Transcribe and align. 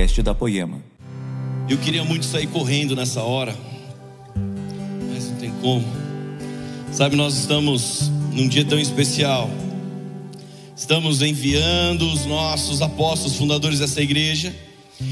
podcast 0.00 0.22
da 0.22 0.34
Poema. 0.34 0.82
Eu 1.68 1.76
queria 1.76 2.02
muito 2.02 2.24
sair 2.24 2.46
correndo 2.46 2.96
nessa 2.96 3.22
hora, 3.22 3.54
mas 5.12 5.28
não 5.28 5.36
tem 5.36 5.50
como. 5.60 5.84
Sabe, 6.90 7.16
nós 7.16 7.36
estamos 7.36 8.10
num 8.32 8.48
dia 8.48 8.64
tão 8.64 8.78
especial. 8.78 9.50
Estamos 10.74 11.20
enviando 11.20 12.10
os 12.10 12.24
nossos 12.24 12.80
apóstolos, 12.80 13.36
fundadores 13.36 13.78
dessa 13.78 14.00
igreja. 14.00 14.54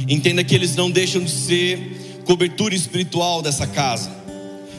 Entenda 0.08 0.42
que 0.42 0.54
eles 0.54 0.74
não 0.74 0.90
deixam 0.90 1.22
de 1.22 1.30
ser 1.30 2.22
cobertura 2.24 2.74
espiritual 2.74 3.42
dessa 3.42 3.66
casa. 3.66 4.10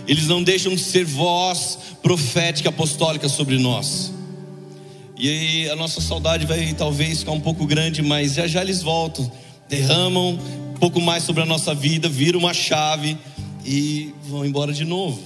Eles 0.07 0.28
não 0.28 0.41
deixam 0.41 0.73
de 0.73 0.82
ser 0.82 1.05
voz 1.05 1.78
profética 2.02 2.70
apostólica 2.70 3.30
sobre 3.30 3.60
nós. 3.60 4.12
E 5.16 5.30
aí 5.30 5.70
a 5.70 5.76
nossa 5.76 6.02
saudade 6.02 6.48
vai 6.48 6.73
talvez 6.73 7.20
ficar 7.20 7.34
um 7.34 7.41
pouco 7.41 7.68
grande, 7.68 8.01
mas 8.01 8.33
já 8.33 8.47
já 8.47 8.61
eles 8.61 8.82
voltam, 8.82 9.29
derramam 9.69 10.32
um 10.32 10.79
pouco 10.79 11.00
mais 11.00 11.23
sobre 11.23 11.43
a 11.43 11.46
nossa 11.46 11.73
vida, 11.75 12.10
viram 12.10 12.39
uma 12.39 12.54
chave 12.54 13.15
e 13.64 14.14
vão 14.23 14.43
embora 14.43 14.73
de 14.73 14.83
novo. 14.83 15.21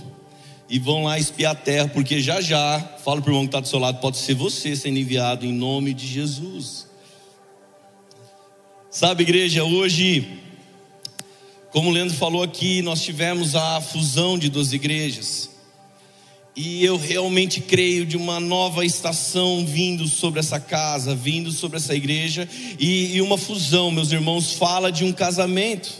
E 0.70 0.78
vão 0.78 1.06
lá 1.06 1.18
espiar 1.18 1.54
a 1.54 1.56
terra, 1.56 1.88
porque 1.88 2.22
já 2.22 2.42
já, 2.42 2.80
fala 3.04 3.22
para 3.22 3.30
o 3.30 3.32
irmão 3.32 3.44
que 3.44 3.50
está 3.50 3.60
do 3.60 3.68
seu 3.68 3.80
lado, 3.80 4.00
pode 4.00 4.18
ser 4.18 4.34
você 4.34 4.76
sendo 4.76 5.00
enviado 5.00 5.46
em 5.46 5.54
nome 5.54 5.94
de 5.94 6.06
Jesus. 6.06 6.88
Sabe, 8.90 9.24
igreja, 9.24 9.64
hoje, 9.64 10.40
como 11.72 11.90
o 11.90 11.92
Leandro 11.92 12.16
falou 12.16 12.44
aqui, 12.44 12.82
nós 12.82 13.02
tivemos 13.02 13.56
a 13.56 13.82
fusão 13.82 14.38
de 14.38 14.50
duas 14.50 14.74
igrejas. 14.74 15.50
E 16.56 16.86
eu 16.86 16.98
realmente 16.98 17.62
creio 17.62 18.06
de 18.06 18.16
uma 18.16 18.40
nova 18.40 18.86
estação 18.86 19.66
vindo 19.66 20.08
sobre 20.08 20.40
essa 20.40 20.60
casa, 20.60 21.16
vindo 21.16 21.52
sobre 21.52 21.78
essa 21.78 21.96
igreja, 21.96 22.48
e, 22.78 23.16
e 23.16 23.22
uma 23.22 23.40
fusão, 23.40 23.90
meus 23.90 24.12
irmãos, 24.12 24.54
fala 24.54 24.92
de 24.92 25.04
um 25.04 25.12
casamento, 25.12 25.92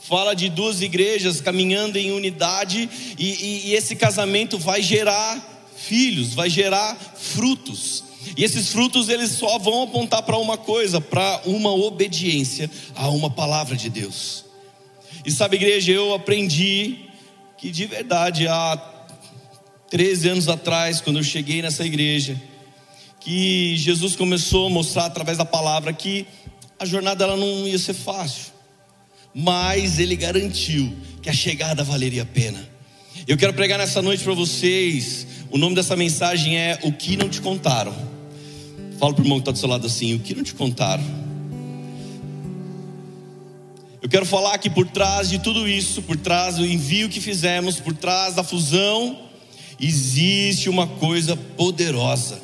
fala 0.00 0.34
de 0.34 0.48
duas 0.48 0.82
igrejas 0.82 1.40
caminhando 1.40 1.98
em 1.98 2.10
unidade, 2.10 2.90
e, 3.16 3.28
e, 3.28 3.68
e 3.68 3.74
esse 3.74 3.94
casamento 3.94 4.58
vai 4.58 4.82
gerar 4.82 5.70
filhos, 5.76 6.34
vai 6.34 6.50
gerar 6.50 6.96
frutos. 7.16 8.02
E 8.36 8.42
esses 8.42 8.70
frutos 8.70 9.08
eles 9.08 9.30
só 9.30 9.56
vão 9.58 9.82
apontar 9.82 10.22
para 10.24 10.36
uma 10.36 10.56
coisa, 10.56 11.00
para 11.00 11.42
uma 11.44 11.70
obediência 11.70 12.68
a 12.96 13.08
uma 13.08 13.30
palavra 13.30 13.76
de 13.76 13.88
Deus. 13.88 14.44
E 15.24 15.30
sabe, 15.30 15.56
igreja, 15.56 15.92
eu 15.92 16.12
aprendi 16.12 17.08
que 17.56 17.70
de 17.70 17.86
verdade 17.86 18.48
há 18.48 18.91
13 19.92 20.30
anos 20.30 20.48
atrás, 20.48 21.02
quando 21.02 21.18
eu 21.18 21.22
cheguei 21.22 21.60
nessa 21.60 21.84
igreja, 21.84 22.40
que 23.20 23.76
Jesus 23.76 24.16
começou 24.16 24.68
a 24.68 24.70
mostrar 24.70 25.04
através 25.04 25.36
da 25.36 25.44
palavra 25.44 25.92
que 25.92 26.24
a 26.80 26.86
jornada 26.86 27.24
ela 27.24 27.36
não 27.36 27.68
ia 27.68 27.78
ser 27.78 27.92
fácil, 27.92 28.54
mas 29.34 29.98
ele 29.98 30.16
garantiu 30.16 30.90
que 31.20 31.28
a 31.28 31.32
chegada 31.34 31.84
valeria 31.84 32.22
a 32.22 32.24
pena. 32.24 32.66
Eu 33.28 33.36
quero 33.36 33.52
pregar 33.52 33.78
nessa 33.78 34.00
noite 34.00 34.24
para 34.24 34.32
vocês. 34.32 35.26
O 35.50 35.58
nome 35.58 35.74
dessa 35.74 35.94
mensagem 35.94 36.56
é 36.56 36.78
O 36.84 36.90
que 36.90 37.14
não 37.14 37.28
te 37.28 37.42
contaram. 37.42 37.94
Fala 38.98 39.12
para 39.12 39.20
o 39.20 39.26
irmão 39.26 39.40
que 39.40 39.42
está 39.42 39.52
do 39.52 39.58
seu 39.58 39.68
lado 39.68 39.86
assim: 39.86 40.14
O 40.14 40.20
que 40.20 40.34
não 40.34 40.42
te 40.42 40.54
contaram? 40.54 41.04
Eu 44.00 44.08
quero 44.08 44.24
falar 44.24 44.56
que 44.56 44.70
por 44.70 44.88
trás 44.88 45.28
de 45.28 45.38
tudo 45.38 45.68
isso, 45.68 46.00
por 46.00 46.16
trás 46.16 46.56
do 46.56 46.64
envio 46.64 47.10
que 47.10 47.20
fizemos, 47.20 47.78
por 47.78 47.92
trás 47.92 48.34
da 48.34 48.42
fusão 48.42 49.30
existe 49.82 50.68
uma 50.68 50.86
coisa 50.86 51.36
poderosa. 51.36 52.40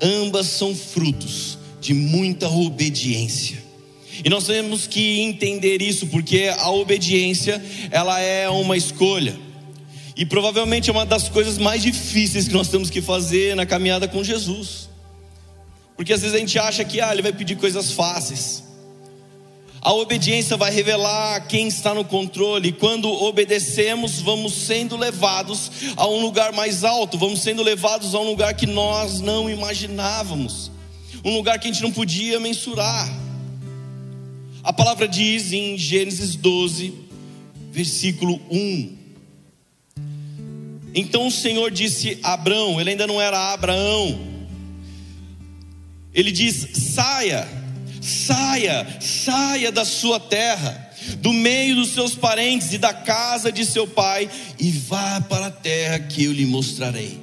Ambas 0.00 0.46
são 0.46 0.74
frutos 0.74 1.58
de 1.80 1.92
muita 1.92 2.48
obediência. 2.48 3.58
E 4.24 4.30
nós 4.30 4.46
temos 4.46 4.86
que 4.86 5.20
entender 5.20 5.82
isso, 5.82 6.06
porque 6.06 6.52
a 6.58 6.70
obediência, 6.70 7.62
ela 7.90 8.20
é 8.20 8.48
uma 8.48 8.76
escolha. 8.76 9.36
E 10.16 10.24
provavelmente 10.24 10.90
é 10.90 10.92
uma 10.92 11.06
das 11.06 11.28
coisas 11.28 11.58
mais 11.58 11.82
difíceis 11.82 12.46
que 12.46 12.54
nós 12.54 12.68
temos 12.68 12.88
que 12.90 13.00
fazer 13.00 13.56
na 13.56 13.66
caminhada 13.66 14.06
com 14.06 14.22
Jesus. 14.22 14.88
Porque 15.96 16.12
às 16.12 16.20
vezes 16.20 16.36
a 16.36 16.38
gente 16.38 16.58
acha 16.58 16.84
que 16.84 17.00
ah, 17.00 17.12
ele 17.12 17.22
vai 17.22 17.32
pedir 17.32 17.56
coisas 17.56 17.92
fáceis. 17.92 18.62
A 19.82 19.94
obediência 19.94 20.58
vai 20.58 20.70
revelar 20.70 21.46
quem 21.46 21.66
está 21.66 21.94
no 21.94 22.04
controle. 22.04 22.70
Quando 22.70 23.08
obedecemos, 23.08 24.20
vamos 24.20 24.52
sendo 24.52 24.94
levados 24.94 25.70
a 25.96 26.06
um 26.06 26.20
lugar 26.20 26.52
mais 26.52 26.84
alto, 26.84 27.16
vamos 27.16 27.40
sendo 27.40 27.62
levados 27.62 28.14
a 28.14 28.20
um 28.20 28.28
lugar 28.28 28.52
que 28.54 28.66
nós 28.66 29.20
não 29.20 29.48
imaginávamos, 29.48 30.70
um 31.24 31.34
lugar 31.34 31.58
que 31.58 31.66
a 31.66 31.72
gente 31.72 31.82
não 31.82 31.92
podia 31.92 32.38
mensurar. 32.38 33.08
A 34.62 34.72
palavra 34.72 35.08
diz 35.08 35.50
em 35.50 35.78
Gênesis 35.78 36.36
12, 36.36 36.92
versículo 37.72 38.38
1. 38.50 38.98
Então 40.94 41.26
o 41.26 41.30
Senhor 41.30 41.70
disse 41.70 42.18
a 42.22 42.34
Abraão, 42.34 42.78
ele 42.78 42.90
ainda 42.90 43.06
não 43.06 43.18
era 43.18 43.54
Abraão. 43.54 44.28
Ele 46.12 46.30
diz: 46.30 46.68
saia 46.74 47.59
Saia, 48.00 48.86
saia 49.00 49.70
da 49.70 49.84
sua 49.84 50.18
terra, 50.18 50.90
do 51.18 51.32
meio 51.32 51.74
dos 51.76 51.90
seus 51.90 52.14
parentes 52.14 52.72
e 52.72 52.78
da 52.78 52.94
casa 52.94 53.52
de 53.52 53.64
seu 53.64 53.86
pai, 53.86 54.28
e 54.58 54.70
vá 54.70 55.20
para 55.20 55.46
a 55.46 55.50
terra 55.50 55.98
que 55.98 56.24
eu 56.24 56.32
lhe 56.32 56.46
mostrarei. 56.46 57.20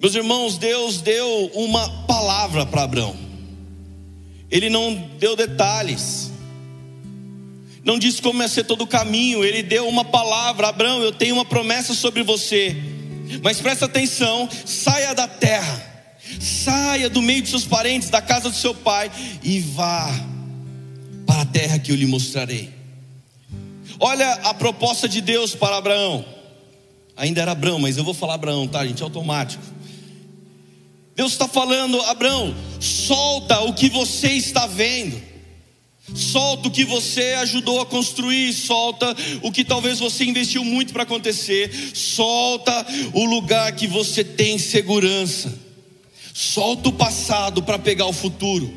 Meus 0.00 0.14
irmãos, 0.14 0.58
Deus 0.58 1.00
deu 1.00 1.50
uma 1.54 1.88
palavra 2.06 2.66
para 2.66 2.82
Abraão, 2.82 3.16
ele 4.50 4.68
não 4.68 4.94
deu 5.18 5.36
detalhes, 5.36 6.30
não 7.84 7.98
disse 7.98 8.20
como 8.20 8.42
ia 8.42 8.48
ser 8.48 8.64
todo 8.64 8.82
o 8.82 8.86
caminho, 8.86 9.44
ele 9.44 9.62
deu 9.62 9.88
uma 9.88 10.04
palavra: 10.04 10.68
Abraão, 10.68 11.02
eu 11.02 11.12
tenho 11.12 11.36
uma 11.36 11.44
promessa 11.44 11.94
sobre 11.94 12.22
você, 12.22 12.76
mas 13.42 13.60
presta 13.60 13.86
atenção, 13.86 14.48
saia 14.64 15.14
da 15.14 15.28
terra 15.28 15.95
Saia 16.40 17.08
do 17.08 17.22
meio 17.22 17.42
de 17.42 17.48
seus 17.48 17.64
parentes, 17.64 18.10
da 18.10 18.20
casa 18.20 18.50
do 18.50 18.56
seu 18.56 18.74
pai 18.74 19.10
e 19.42 19.60
vá 19.60 20.08
para 21.26 21.42
a 21.42 21.46
terra 21.46 21.78
que 21.78 21.92
eu 21.92 21.96
lhe 21.96 22.06
mostrarei. 22.06 22.70
Olha 23.98 24.32
a 24.44 24.54
proposta 24.54 25.08
de 25.08 25.20
Deus 25.20 25.54
para 25.54 25.76
Abraão. 25.76 26.24
Ainda 27.16 27.40
era 27.40 27.52
Abraão, 27.52 27.78
mas 27.78 27.96
eu 27.96 28.04
vou 28.04 28.14
falar 28.14 28.34
Abraão, 28.34 28.68
tá, 28.68 28.86
gente? 28.86 29.00
É 29.00 29.04
automático. 29.04 29.62
Deus 31.14 31.32
está 31.32 31.48
falando, 31.48 31.98
Abraão, 32.02 32.54
solta 32.78 33.60
o 33.60 33.72
que 33.72 33.88
você 33.88 34.32
está 34.32 34.66
vendo. 34.66 35.20
Solta 36.14 36.68
o 36.68 36.70
que 36.70 36.84
você 36.84 37.34
ajudou 37.40 37.80
a 37.80 37.86
construir, 37.86 38.52
solta 38.52 39.16
o 39.42 39.50
que 39.50 39.64
talvez 39.64 39.98
você 39.98 40.24
investiu 40.24 40.64
muito 40.64 40.92
para 40.92 41.02
acontecer, 41.02 41.68
solta 41.94 42.86
o 43.12 43.24
lugar 43.24 43.72
que 43.72 43.88
você 43.88 44.22
tem 44.22 44.56
segurança. 44.56 45.65
Solta 46.38 46.90
o 46.90 46.92
passado 46.92 47.62
para 47.62 47.78
pegar 47.78 48.04
o 48.04 48.12
futuro. 48.12 48.70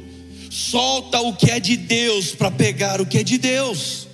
Solta 0.49 1.19
o 1.19 1.35
que 1.35 1.51
é 1.51 1.59
de 1.59 1.75
Deus 1.75 2.31
para 2.31 2.49
pegar 2.49 3.01
o 3.01 3.05
que 3.05 3.17
é 3.17 3.23
de 3.23 3.37
Deus. 3.37 4.07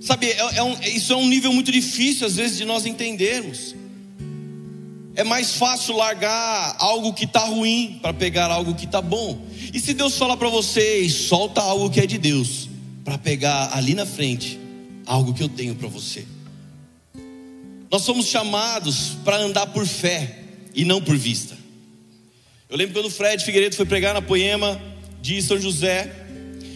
Sabe, 0.00 0.26
é, 0.26 0.58
é 0.58 0.62
um, 0.62 0.80
isso 0.82 1.12
é 1.12 1.16
um 1.16 1.26
nível 1.26 1.52
muito 1.52 1.72
difícil 1.72 2.24
às 2.24 2.36
vezes 2.36 2.56
de 2.56 2.64
nós 2.64 2.86
entendermos. 2.86 3.74
É 5.16 5.24
mais 5.24 5.54
fácil 5.54 5.96
largar 5.96 6.76
algo 6.78 7.12
que 7.12 7.24
está 7.24 7.40
ruim 7.40 7.98
para 8.00 8.14
pegar 8.14 8.48
algo 8.48 8.76
que 8.76 8.84
está 8.84 9.02
bom. 9.02 9.44
E 9.74 9.80
se 9.80 9.92
Deus 9.92 10.16
falar 10.16 10.36
para 10.36 10.48
vocês, 10.48 11.12
solta 11.12 11.60
algo 11.60 11.90
que 11.90 11.98
é 11.98 12.06
de 12.06 12.16
Deus 12.16 12.68
para 13.04 13.18
pegar 13.18 13.76
ali 13.76 13.94
na 13.94 14.06
frente 14.06 14.56
algo 15.04 15.34
que 15.34 15.42
eu 15.42 15.48
tenho 15.48 15.74
para 15.74 15.88
você. 15.88 16.24
Nós 17.90 18.02
somos 18.02 18.26
chamados 18.26 19.16
para 19.24 19.36
andar 19.38 19.66
por 19.66 19.84
fé 19.84 20.44
e 20.72 20.84
não 20.84 21.02
por 21.02 21.16
vista. 21.16 21.57
Eu 22.70 22.76
lembro 22.76 22.92
quando 22.92 23.06
o 23.06 23.10
Fred 23.10 23.42
Figueiredo 23.42 23.74
foi 23.74 23.86
pregar 23.86 24.12
na 24.12 24.20
Poema 24.20 24.78
de 25.22 25.40
São 25.40 25.58
José, 25.58 26.12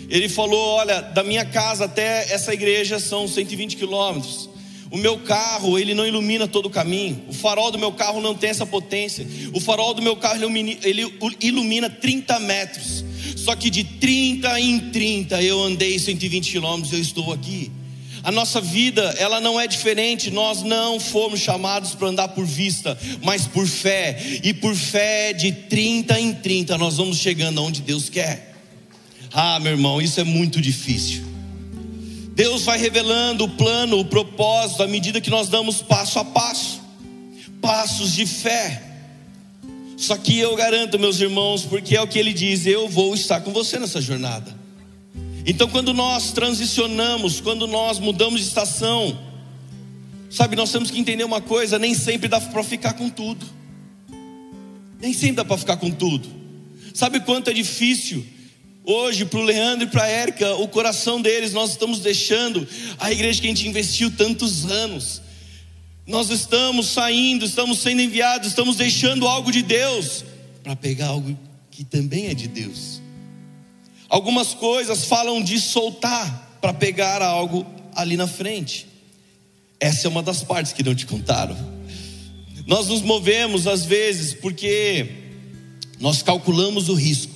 ele 0.09 0.27
falou: 0.27 0.77
Olha, 0.77 1.03
da 1.03 1.23
minha 1.23 1.45
casa 1.45 1.85
até 1.85 2.33
essa 2.33 2.55
igreja 2.55 2.99
são 2.99 3.29
120 3.29 3.77
quilômetros. 3.77 4.49
O 4.91 4.97
meu 4.97 5.19
carro, 5.19 5.79
ele 5.79 5.93
não 5.93 6.07
ilumina 6.07 6.49
todo 6.49 6.67
o 6.67 6.71
caminho. 6.71 7.23
O 7.29 7.35
farol 7.35 7.71
do 7.71 7.79
meu 7.79 7.93
carro 7.93 8.23
não 8.23 8.35
tem 8.35 8.49
essa 8.49 8.65
potência. 8.65 9.27
O 9.53 9.61
farol 9.61 9.93
do 9.93 10.01
meu 10.01 10.17
carro, 10.17 10.37
ele 10.83 11.13
ilumina 11.41 11.91
30 11.91 12.41
metros. 12.41 13.05
Só 13.37 13.55
que 13.55 13.69
de 13.69 13.85
30 13.85 14.61
em 14.61 14.91
30 14.91 15.43
eu 15.43 15.63
andei 15.63 15.99
120 15.99 16.53
quilômetros, 16.53 16.93
eu 16.95 17.01
estou 17.01 17.33
aqui. 17.35 17.71
A 18.25 18.31
nossa 18.31 18.61
vida, 18.61 19.03
ela 19.19 19.41
não 19.41 19.59
é 19.59 19.67
diferente. 19.67 20.31
Nós 20.31 20.63
não 20.63 21.01
fomos 21.01 21.41
chamados 21.41 21.95
para 21.95 22.09
andar 22.09 22.29
por 22.29 22.45
vista, 22.45 22.97
mas 23.23 23.47
por 23.47 23.67
fé. 23.67 24.41
E 24.43 24.55
por 24.55 24.75
fé 24.75 25.33
de 25.33 25.51
30 25.53 26.21
em 26.21 26.35
30 26.35 26.79
nós 26.79 26.97
vamos 26.97 27.19
chegando 27.19 27.59
aonde 27.61 27.83
Deus 27.83 28.09
quer. 28.09 28.55
Ah, 29.33 29.59
meu 29.59 29.73
irmão, 29.73 30.01
isso 30.01 30.21
é 30.21 30.25
muito 30.25 30.61
difícil. 30.61 31.23
Deus 32.35 32.63
vai 32.63 32.79
revelando 32.79 33.45
o 33.45 33.49
plano, 33.49 33.99
o 33.99 34.05
propósito 34.05 34.83
à 34.83 34.87
medida 34.87 35.21
que 35.21 35.31
nós 35.31 35.49
damos 35.49 35.83
passo 35.83 36.19
a 36.19 36.25
passo. 36.25 36.81
Passos 37.61 38.13
de 38.15 38.25
fé. 38.25 38.83
Só 39.97 40.17
que 40.17 40.39
eu 40.39 40.55
garanto, 40.57 40.99
meus 40.99 41.21
irmãos, 41.21 41.63
porque 41.63 41.97
é 41.97 42.01
o 42.01 42.07
que 42.07 42.19
ele 42.19 42.33
diz: 42.33 42.67
eu 42.67 42.89
vou 42.89 43.15
estar 43.15 43.41
com 43.41 43.53
você 43.53 43.79
nessa 43.79 44.01
jornada. 44.01 44.62
Então, 45.45 45.69
quando 45.69 45.93
nós 45.93 46.33
transicionamos, 46.33 47.41
quando 47.41 47.67
nós 47.67 47.99
mudamos 47.99 48.41
de 48.41 48.47
estação, 48.47 49.19
sabe, 50.31 50.55
nós 50.55 50.71
temos 50.71 50.91
que 50.91 50.99
entender 50.99 51.25
uma 51.25 51.41
coisa: 51.41 51.79
nem 51.79 51.95
sempre 51.95 52.29
dá 52.29 52.41
para 52.41 52.63
ficar 52.63 52.93
com 52.95 53.09
tudo. 53.09 53.45
Nem 55.01 55.13
sempre 55.13 55.37
dá 55.37 55.45
para 55.45 55.59
ficar 55.59 55.77
com 55.79 55.91
tudo. 55.91 56.29
Sabe 56.95 57.21
quanto 57.21 57.51
é 57.51 57.53
difícil 57.53 58.25
hoje 58.85 59.25
para 59.25 59.41
o 59.41 59.43
Leandro 59.43 59.87
e 59.87 59.91
para 59.91 60.05
a 60.05 60.09
Érica, 60.09 60.55
o 60.57 60.69
coração 60.69 61.21
deles, 61.21 61.53
nós 61.53 61.71
estamos 61.71 62.01
deixando 62.01 62.67
a 62.99 63.11
igreja 63.11 63.41
que 63.41 63.47
a 63.47 63.51
gente 63.51 63.69
investiu 63.69 64.11
tantos 64.11 64.71
anos. 64.71 65.21
Nós 66.07 66.31
estamos 66.31 66.89
saindo, 66.89 67.45
estamos 67.45 67.79
sendo 67.79 68.01
enviados, 68.01 68.49
estamos 68.49 68.77
deixando 68.77 69.27
algo 69.27 69.51
de 69.51 69.63
Deus 69.63 70.25
para 70.63 70.77
pegar 70.77 71.09
algo 71.09 71.37
que 71.71 71.85
também 71.85 72.27
é 72.27 72.35
de 72.35 72.47
Deus. 72.47 73.02
Algumas 74.13 74.53
coisas 74.53 75.07
falam 75.07 75.43
de 75.43 75.59
soltar 75.59 76.59
para 76.61 76.75
pegar 76.75 77.23
algo 77.23 77.65
ali 77.95 78.15
na 78.15 78.27
frente. 78.27 78.87
Essa 79.81 80.07
é 80.07 80.11
uma 80.11 80.23
das 80.23 80.45
partes 80.45 80.75
que 80.75 80.83
não 80.83 80.95
te 80.95 81.07
contaram. 81.07 81.57
Nós 82.67 82.89
nos 82.89 83.01
movemos 83.01 83.67
às 83.67 83.87
vezes 83.87 84.35
porque 84.35 85.07
nós 85.99 86.23
calculamos 86.23 86.91
o 86.91 86.95
risco. 86.95 87.33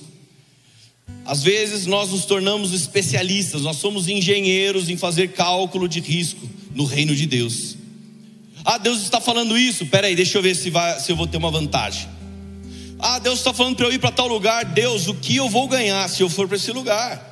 Às 1.25 1.41
vezes 1.41 1.87
nós 1.87 2.11
nos 2.11 2.25
tornamos 2.25 2.71
especialistas, 2.71 3.63
nós 3.63 3.77
somos 3.77 4.07
engenheiros 4.07 4.87
em 4.87 4.95
fazer 4.95 5.29
cálculo 5.29 5.89
de 5.89 5.99
risco 5.99 6.47
no 6.75 6.85
reino 6.85 7.15
de 7.15 7.25
Deus. 7.25 7.75
Ah, 8.63 8.77
Deus 8.77 9.01
está 9.01 9.19
falando 9.19 9.57
isso, 9.57 9.87
peraí, 9.87 10.15
deixa 10.15 10.37
eu 10.37 10.43
ver 10.43 10.55
se, 10.55 10.69
vai, 10.69 10.99
se 10.99 11.11
eu 11.11 11.15
vou 11.15 11.25
ter 11.25 11.37
uma 11.37 11.49
vantagem. 11.49 12.07
Ah, 13.09 13.19
Deus 13.19 13.39
está 13.39 13.53
falando 13.53 13.77
para 13.77 13.85
eu 13.85 13.93
ir 13.93 13.99
para 13.99 14.11
tal 14.11 14.27
lugar. 14.27 14.65
Deus, 14.65 15.07
o 15.07 15.15
que 15.15 15.37
eu 15.37 15.47
vou 15.47 15.65
ganhar 15.65 16.09
se 16.09 16.21
eu 16.21 16.29
for 16.29 16.45
para 16.45 16.57
esse 16.57 16.73
lugar? 16.73 17.23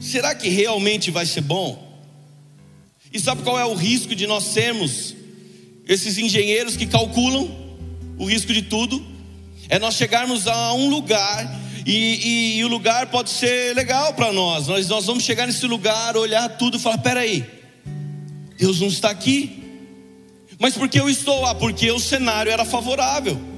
Será 0.00 0.32
que 0.32 0.48
realmente 0.48 1.10
vai 1.10 1.26
ser 1.26 1.40
bom? 1.40 2.00
E 3.12 3.18
sabe 3.18 3.42
qual 3.42 3.58
é 3.58 3.64
o 3.64 3.74
risco 3.74 4.14
de 4.14 4.28
nós 4.28 4.44
sermos 4.44 5.12
esses 5.88 6.18
engenheiros 6.18 6.76
que 6.76 6.86
calculam 6.86 7.50
o 8.16 8.24
risco 8.24 8.52
de 8.52 8.62
tudo? 8.62 9.04
É 9.68 9.76
nós 9.76 9.96
chegarmos 9.96 10.46
a 10.46 10.72
um 10.74 10.88
lugar 10.88 11.60
e, 11.84 11.94
e, 11.94 12.58
e 12.58 12.64
o 12.64 12.68
lugar 12.68 13.06
pode 13.08 13.30
ser 13.30 13.74
legal 13.74 14.14
para 14.14 14.32
nós. 14.32 14.68
nós. 14.68 14.86
Nós 14.86 15.06
vamos 15.06 15.24
chegar 15.24 15.48
nesse 15.48 15.66
lugar, 15.66 16.16
olhar 16.16 16.48
tudo 16.50 16.76
e 16.76 16.80
falar: 16.80 16.98
peraí, 16.98 17.44
Deus 18.56 18.80
não 18.80 18.86
está 18.86 19.10
aqui. 19.10 19.64
Mas 20.60 20.74
por 20.74 20.88
que 20.88 21.00
eu 21.00 21.10
estou 21.10 21.40
lá? 21.40 21.56
Porque 21.56 21.90
o 21.90 21.98
cenário 21.98 22.52
era 22.52 22.64
favorável 22.64 23.50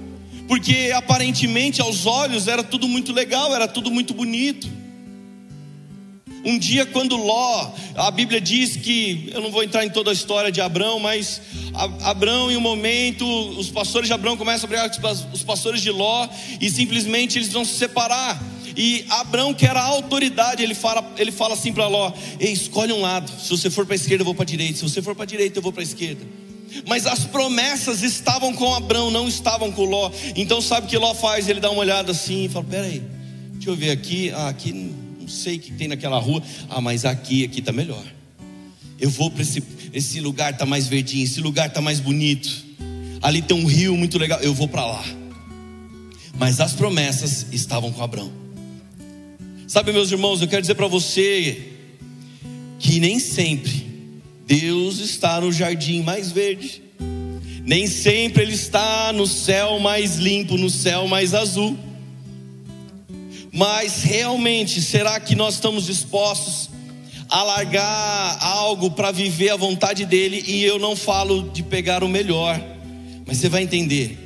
porque 0.46 0.92
aparentemente 0.94 1.80
aos 1.80 2.06
olhos 2.06 2.48
era 2.48 2.62
tudo 2.62 2.88
muito 2.88 3.12
legal, 3.12 3.54
era 3.54 3.66
tudo 3.66 3.90
muito 3.90 4.12
bonito. 4.14 4.68
Um 6.44 6.58
dia, 6.58 6.84
quando 6.84 7.16
Ló, 7.16 7.72
a 7.94 8.10
Bíblia 8.10 8.38
diz 8.38 8.76
que, 8.76 9.30
eu 9.32 9.40
não 9.40 9.50
vou 9.50 9.62
entrar 9.62 9.82
em 9.82 9.88
toda 9.88 10.10
a 10.10 10.12
história 10.12 10.52
de 10.52 10.60
Abrão, 10.60 11.00
mas 11.00 11.40
Abrão, 12.02 12.50
em 12.50 12.56
um 12.56 12.60
momento, 12.60 13.26
os 13.58 13.70
pastores 13.70 14.08
de 14.08 14.12
Abrão 14.12 14.36
começam 14.36 14.66
a 14.66 14.68
brigar 14.68 14.90
com 14.90 15.08
os 15.32 15.42
pastores 15.42 15.80
de 15.80 15.90
Ló, 15.90 16.28
e 16.60 16.68
simplesmente 16.68 17.38
eles 17.38 17.50
vão 17.50 17.64
se 17.64 17.72
separar. 17.78 18.42
E 18.76 19.06
Abrão, 19.08 19.54
que 19.54 19.64
era 19.64 19.80
a 19.80 19.86
autoridade, 19.86 20.62
ele 20.62 20.74
fala, 20.74 21.14
ele 21.16 21.32
fala 21.32 21.54
assim 21.54 21.72
para 21.72 21.86
Ló: 21.86 22.12
Ei, 22.38 22.52
escolhe 22.52 22.92
um 22.92 23.00
lado, 23.00 23.30
se 23.40 23.48
você 23.48 23.70
for 23.70 23.86
para 23.86 23.94
a 23.94 23.96
esquerda, 23.96 24.20
eu 24.20 24.26
vou 24.26 24.34
para 24.34 24.42
a 24.42 24.46
direita, 24.46 24.78
se 24.78 24.82
você 24.82 25.00
for 25.00 25.14
para 25.14 25.22
a 25.22 25.26
direita, 25.26 25.58
eu 25.58 25.62
vou 25.62 25.72
para 25.72 25.80
a 25.80 25.84
esquerda. 25.84 26.26
Mas 26.86 27.06
as 27.06 27.24
promessas 27.24 28.02
estavam 28.02 28.52
com 28.52 28.74
Abraão, 28.74 29.10
não 29.10 29.28
estavam 29.28 29.70
com 29.70 29.84
Ló. 29.84 30.10
Então 30.34 30.60
sabe 30.60 30.86
o 30.86 30.90
que 30.90 30.98
Ló 30.98 31.14
faz? 31.14 31.48
Ele 31.48 31.60
dá 31.60 31.70
uma 31.70 31.80
olhada 31.80 32.12
assim 32.12 32.44
e 32.44 32.48
fala: 32.48 32.64
Peraí, 32.64 33.02
deixa 33.54 33.70
eu 33.70 33.76
ver 33.76 33.90
aqui. 33.90 34.30
Ah, 34.30 34.48
aqui 34.48 34.72
não 34.72 35.28
sei 35.28 35.56
o 35.56 35.60
que 35.60 35.72
tem 35.72 35.88
naquela 35.88 36.18
rua. 36.18 36.42
Ah, 36.68 36.80
mas 36.80 37.04
aqui, 37.04 37.44
aqui 37.44 37.60
está 37.60 37.72
melhor. 37.72 38.04
Eu 38.98 39.10
vou 39.10 39.30
para 39.30 39.42
esse, 39.42 39.62
esse 39.92 40.20
lugar 40.20 40.52
está 40.52 40.66
mais 40.66 40.86
verdinho, 40.86 41.24
esse 41.24 41.40
lugar 41.40 41.68
está 41.68 41.80
mais 41.80 42.00
bonito. 42.00 42.64
Ali 43.22 43.40
tem 43.40 43.56
um 43.56 43.66
rio 43.66 43.96
muito 43.96 44.18
legal. 44.18 44.40
Eu 44.40 44.54
vou 44.54 44.68
para 44.68 44.84
lá. 44.84 45.04
Mas 46.38 46.60
as 46.60 46.72
promessas 46.72 47.46
estavam 47.52 47.92
com 47.92 48.02
Abraão. 48.02 48.30
Sabe, 49.66 49.92
meus 49.92 50.10
irmãos, 50.12 50.40
eu 50.40 50.48
quero 50.48 50.60
dizer 50.60 50.74
para 50.74 50.86
você 50.86 51.70
que 52.78 53.00
nem 53.00 53.18
sempre 53.18 53.93
Deus 54.46 54.98
está 54.98 55.40
no 55.40 55.52
jardim 55.52 56.02
mais 56.02 56.30
verde. 56.30 56.82
Nem 57.64 57.86
sempre 57.86 58.42
Ele 58.42 58.52
está 58.52 59.12
no 59.12 59.26
céu 59.26 59.78
mais 59.78 60.16
limpo, 60.16 60.56
no 60.56 60.68
céu 60.68 61.08
mais 61.08 61.32
azul. 61.32 61.78
Mas 63.50 64.02
realmente, 64.02 64.82
será 64.82 65.18
que 65.18 65.34
nós 65.34 65.54
estamos 65.54 65.86
dispostos 65.86 66.68
a 67.28 67.42
largar 67.42 68.38
algo 68.40 68.90
para 68.90 69.10
viver 69.10 69.50
a 69.50 69.56
vontade 69.56 70.04
dEle? 70.04 70.44
E 70.46 70.62
eu 70.62 70.78
não 70.78 70.94
falo 70.94 71.50
de 71.50 71.62
pegar 71.62 72.04
o 72.04 72.08
melhor, 72.08 72.60
mas 73.24 73.38
você 73.38 73.48
vai 73.48 73.62
entender. 73.62 74.18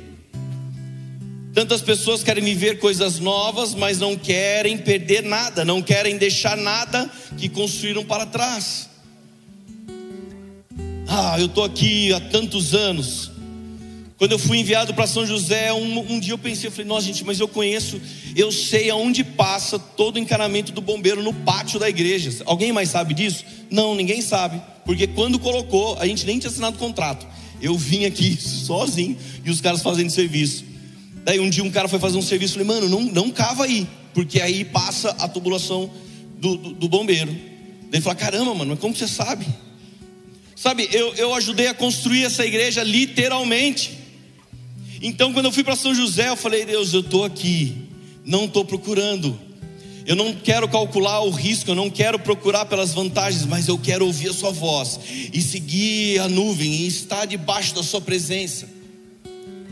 Tantas 1.53 1.81
pessoas 1.81 2.23
querem 2.23 2.43
viver 2.43 2.79
coisas 2.79 3.19
novas, 3.19 3.73
mas 3.73 3.99
não 3.99 4.17
querem 4.17 4.77
perder 4.77 5.23
nada, 5.23 5.63
não 5.63 5.81
querem 5.81 6.17
deixar 6.17 6.57
nada 6.57 7.09
que 7.37 7.47
construíram 7.47 8.03
para 8.03 8.25
trás. 8.25 8.88
Ah, 11.11 11.37
eu 11.39 11.47
estou 11.47 11.63
aqui 11.63 12.13
há 12.13 12.19
tantos 12.19 12.75
anos. 12.75 13.31
Quando 14.15 14.33
eu 14.33 14.37
fui 14.37 14.59
enviado 14.59 14.93
para 14.93 15.07
São 15.07 15.25
José, 15.25 15.73
um, 15.73 16.13
um, 16.13 16.19
dia 16.19 16.33
eu 16.33 16.37
pensei, 16.37 16.67
eu 16.67 16.71
falei, 16.71 16.85
nossa 16.85 17.07
gente, 17.07 17.23
mas 17.23 17.39
eu 17.39 17.47
conheço, 17.47 17.99
eu 18.35 18.51
sei 18.51 18.91
aonde 18.91 19.23
passa 19.23 19.79
todo 19.79 20.17
o 20.17 20.19
encanamento 20.19 20.71
do 20.71 20.81
bombeiro 20.81 21.23
no 21.23 21.33
pátio 21.33 21.79
da 21.79 21.89
igreja. 21.89 22.43
Alguém 22.45 22.71
mais 22.71 22.89
sabe 22.89 23.15
disso? 23.15 23.43
Não, 23.71 23.95
ninguém 23.95 24.21
sabe. 24.21 24.61
Porque 24.85 25.07
quando 25.07 25.39
colocou, 25.39 25.97
a 25.97 26.05
gente 26.05 26.27
nem 26.27 26.37
tinha 26.37 26.51
assinado 26.51 26.77
contrato. 26.77 27.25
Eu 27.59 27.75
vim 27.75 28.05
aqui 28.05 28.37
sozinho 28.39 29.17
e 29.43 29.49
os 29.49 29.61
caras 29.61 29.81
fazendo 29.81 30.11
serviço. 30.11 30.63
Daí 31.25 31.39
um 31.39 31.49
dia 31.49 31.63
um 31.63 31.71
cara 31.71 31.87
foi 31.87 31.97
fazer 31.97 32.19
um 32.19 32.21
serviço, 32.21 32.59
eu 32.59 32.63
falei, 32.63 32.81
mano, 32.81 32.87
não, 32.87 33.11
não 33.11 33.31
cava 33.31 33.63
aí, 33.63 33.87
porque 34.13 34.39
aí 34.39 34.63
passa 34.63 35.09
a 35.17 35.27
tubulação 35.27 35.89
do, 36.37 36.55
do, 36.55 36.73
do 36.73 36.87
bombeiro. 36.87 37.31
Daí 37.31 37.93
ele 37.93 38.01
falou, 38.01 38.19
caramba, 38.19 38.53
mano, 38.53 38.71
mas 38.71 38.79
como 38.79 38.95
você 38.95 39.07
sabe? 39.07 39.47
Sabe, 40.61 40.89
eu, 40.91 41.15
eu 41.15 41.33
ajudei 41.35 41.67
a 41.67 41.73
construir 41.73 42.25
essa 42.25 42.45
igreja 42.45 42.83
literalmente. 42.83 43.97
Então, 45.01 45.31
quando 45.31 45.45
eu 45.45 45.53
fui 45.53 45.63
para 45.63 45.73
São 45.73 45.95
José, 45.95 46.27
eu 46.27 46.35
falei: 46.35 46.65
Deus, 46.65 46.93
eu 46.93 46.99
estou 46.99 47.23
aqui, 47.23 47.77
não 48.25 48.43
estou 48.43 48.65
procurando. 48.65 49.39
Eu 50.05 50.17
não 50.17 50.33
quero 50.33 50.67
calcular 50.67 51.21
o 51.21 51.29
risco, 51.29 51.71
eu 51.71 51.75
não 51.75 51.89
quero 51.89 52.19
procurar 52.19 52.65
pelas 52.65 52.93
vantagens, 52.93 53.45
mas 53.45 53.69
eu 53.69 53.77
quero 53.77 54.05
ouvir 54.05 54.31
a 54.31 54.33
Sua 54.33 54.51
voz 54.51 54.99
e 55.31 55.41
seguir 55.41 56.19
a 56.19 56.27
nuvem 56.27 56.69
e 56.69 56.87
estar 56.87 57.23
debaixo 57.23 57.73
da 57.73 57.81
Sua 57.81 58.01
presença. 58.01 58.67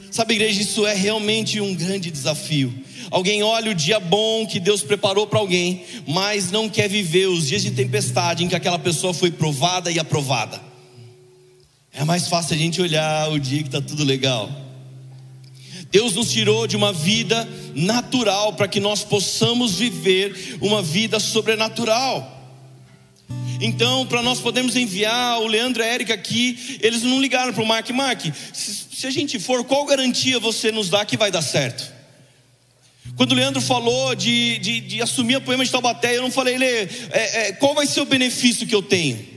Sabe, 0.09 0.35
igreja, 0.35 0.61
isso 0.61 0.87
é 0.87 0.93
realmente 0.93 1.59
um 1.59 1.75
grande 1.75 2.09
desafio. 2.09 2.73
Alguém 3.11 3.43
olha 3.43 3.71
o 3.71 3.75
dia 3.75 3.99
bom 3.99 4.47
que 4.47 4.57
Deus 4.57 4.83
preparou 4.83 5.27
para 5.27 5.39
alguém, 5.39 5.83
mas 6.07 6.49
não 6.49 6.69
quer 6.69 6.87
viver 6.87 7.27
os 7.27 7.45
dias 7.45 7.61
de 7.61 7.71
tempestade 7.71 8.45
em 8.45 8.47
que 8.47 8.55
aquela 8.55 8.79
pessoa 8.79 9.13
foi 9.13 9.31
provada 9.31 9.91
e 9.91 9.99
aprovada. 9.99 10.66
É 11.97 12.03
mais 12.03 12.27
fácil 12.27 12.53
a 12.53 12.57
gente 12.59 12.79
olhar 12.79 13.27
o 13.31 13.39
dia 13.39 13.63
que 13.63 13.69
está 13.69 13.81
tudo 13.81 14.03
legal. 14.03 14.51
Deus 15.89 16.13
nos 16.13 16.31
tirou 16.31 16.67
de 16.67 16.75
uma 16.75 16.93
vida 16.93 17.49
natural 17.73 18.53
para 18.53 18.67
que 18.67 18.79
nós 18.79 19.03
possamos 19.03 19.79
viver 19.79 20.59
uma 20.61 20.83
vida 20.83 21.19
sobrenatural. 21.19 22.35
Então, 23.59 24.05
para 24.05 24.21
nós 24.21 24.39
podermos 24.39 24.75
enviar 24.75 25.41
o 25.41 25.47
Leandro 25.47 25.81
e 25.81 25.85
a 25.87 25.89
Érica 25.89 26.13
aqui, 26.13 26.77
eles 26.83 27.01
não 27.01 27.19
ligaram 27.19 27.51
para 27.51 27.63
o 27.63 27.65
Mark. 27.65 27.89
Mark, 27.89 28.21
se, 28.53 28.85
se, 28.95 29.07
a 29.07 29.09
gente 29.09 29.39
for, 29.39 29.63
qual 29.63 29.83
garantia 29.83 30.39
você 30.39 30.71
nos 30.71 30.91
dá 30.91 31.03
que 31.03 31.17
vai 31.17 31.31
dar 31.31 31.41
certo? 31.41 31.91
Quando 33.15 33.31
o 33.31 33.35
Leandro 33.35 33.59
falou 33.59 34.13
de, 34.13 34.59
de, 34.59 34.81
de 34.81 35.01
assumir 35.01 35.33
a 35.33 35.41
poema 35.41 35.65
de 35.65 35.71
Taubaté, 35.71 36.15
eu 36.15 36.21
não 36.21 36.29
falei, 36.29 36.59
Lê, 36.59 36.83
é, 37.09 37.47
é, 37.47 37.51
qual 37.53 37.73
vai 37.73 37.87
ser 37.87 38.01
o 38.01 38.05
benefício 38.05 38.67
que 38.67 38.75
eu 38.75 38.83
tenho? 38.83 39.35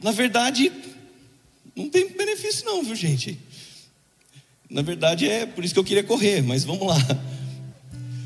Na 0.00 0.12
verdade, 0.12 0.70
não 1.74 1.88
tem 1.88 2.08
benefício, 2.08 2.64
não, 2.64 2.82
viu, 2.82 2.94
gente? 2.94 3.38
Na 4.70 4.82
verdade, 4.82 5.28
é 5.28 5.46
por 5.46 5.64
isso 5.64 5.74
que 5.74 5.80
eu 5.80 5.84
queria 5.84 6.04
correr, 6.04 6.42
mas 6.42 6.64
vamos 6.64 6.86
lá. 6.86 6.98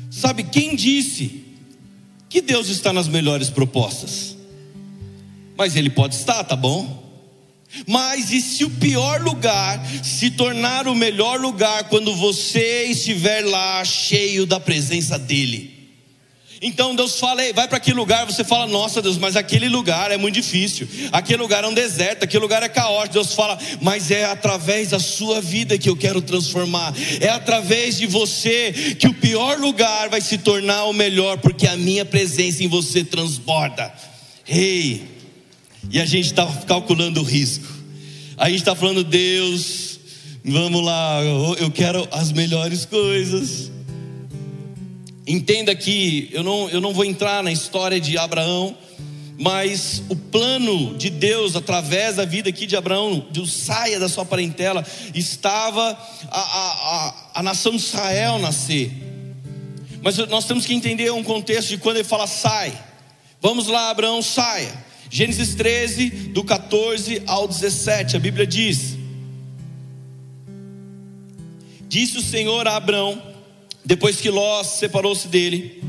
Sabe 0.09 0.43
quem 0.43 0.75
disse 0.75 1.43
que 2.27 2.41
Deus 2.41 2.69
está 2.69 2.91
nas 2.91 3.07
melhores 3.07 3.49
propostas? 3.49 4.35
Mas 5.57 5.75
Ele 5.75 5.89
pode 5.89 6.15
estar, 6.15 6.43
tá 6.43 6.55
bom? 6.55 6.97
Mas 7.85 8.31
e 8.31 8.41
se 8.41 8.63
o 8.63 8.69
pior 8.69 9.21
lugar 9.21 9.79
se 10.03 10.31
tornar 10.31 10.87
o 10.87 10.95
melhor 10.95 11.39
lugar 11.39 11.83
quando 11.85 12.15
você 12.15 12.85
estiver 12.85 13.45
lá 13.45 13.83
cheio 13.85 14.45
da 14.45 14.59
presença 14.59 15.19
dEle? 15.19 15.78
Então 16.61 16.93
Deus 16.93 17.17
fala, 17.17 17.41
vai 17.53 17.67
para 17.67 17.77
aquele 17.77 17.95
lugar, 17.95 18.25
você 18.25 18.43
fala, 18.43 18.67
nossa 18.67 19.01
Deus, 19.01 19.17
mas 19.17 19.37
aquele 19.37 19.69
lugar 19.69 20.11
é 20.11 20.17
muito 20.17 20.35
difícil, 20.35 20.87
aquele 21.11 21.41
lugar 21.41 21.63
é 21.63 21.67
um 21.67 21.73
deserto, 21.73 22.23
aquele 22.23 22.41
lugar 22.41 22.61
é 22.63 22.67
caótico. 22.67 23.13
Deus 23.13 23.33
fala, 23.33 23.57
mas 23.81 24.11
é 24.11 24.25
através 24.25 24.89
da 24.89 24.99
sua 24.99 25.39
vida 25.39 25.77
que 25.77 25.89
eu 25.89 25.95
quero 25.95 26.21
transformar, 26.21 26.93
é 27.21 27.29
através 27.29 27.97
de 27.97 28.05
você 28.05 28.73
que 28.99 29.07
o 29.07 29.13
pior 29.13 29.57
lugar 29.57 30.09
vai 30.09 30.19
se 30.19 30.37
tornar 30.37 30.83
o 30.85 30.93
melhor, 30.93 31.37
porque 31.37 31.65
a 31.65 31.77
minha 31.77 32.03
presença 32.03 32.61
em 32.61 32.67
você 32.67 33.05
transborda. 33.05 33.93
Ei, 34.45 35.07
e 35.89 35.99
a 35.99 36.05
gente 36.05 36.25
está 36.25 36.45
calculando 36.67 37.21
o 37.21 37.23
risco, 37.23 37.67
a 38.35 38.49
gente 38.49 38.59
está 38.59 38.75
falando, 38.75 39.03
Deus, 39.03 39.97
vamos 40.43 40.83
lá, 40.83 41.21
eu 41.57 41.71
quero 41.71 42.05
as 42.11 42.33
melhores 42.33 42.83
coisas. 42.83 43.78
Entenda 45.29 45.75
que 45.75 46.27
eu 46.33 46.41
não, 46.41 46.67
eu 46.71 46.81
não 46.81 46.91
vou 46.91 47.05
entrar 47.05 47.43
na 47.43 47.51
história 47.51 48.01
de 48.01 48.17
Abraão, 48.17 48.75
mas 49.37 50.01
o 50.09 50.15
plano 50.15 50.97
de 50.97 51.11
Deus 51.11 51.55
através 51.55 52.15
da 52.15 52.25
vida 52.25 52.49
aqui 52.49 52.65
de 52.65 52.75
Abraão, 52.75 53.27
de 53.29 53.47
saia 53.47 53.99
da 53.99 54.09
sua 54.09 54.25
parentela, 54.25 54.83
estava 55.13 55.91
a, 56.31 56.39
a, 56.39 56.71
a, 56.71 57.13
a 57.35 57.43
nação 57.43 57.73
de 57.73 57.77
Israel 57.77 58.39
nascer. 58.39 58.91
Mas 60.01 60.17
nós 60.17 60.45
temos 60.45 60.65
que 60.65 60.73
entender 60.73 61.11
um 61.11 61.23
contexto 61.23 61.69
de 61.69 61.77
quando 61.77 61.97
ele 61.97 62.05
fala 62.07 62.25
sai. 62.25 62.73
Vamos 63.39 63.67
lá, 63.67 63.91
Abraão, 63.91 64.23
saia. 64.23 64.73
Gênesis 65.11 65.53
13, 65.53 66.09
do 66.33 66.43
14 66.43 67.21
ao 67.27 67.47
17, 67.47 68.17
a 68.17 68.19
Bíblia 68.19 68.47
diz: 68.47 68.97
Disse 71.87 72.17
o 72.17 72.21
Senhor 72.23 72.67
a 72.67 72.77
Abraão: 72.77 73.28
depois 73.89 74.21
que 74.21 74.29
Ló 74.29 74.63
separou-se 74.63 75.27
dele: 75.27 75.81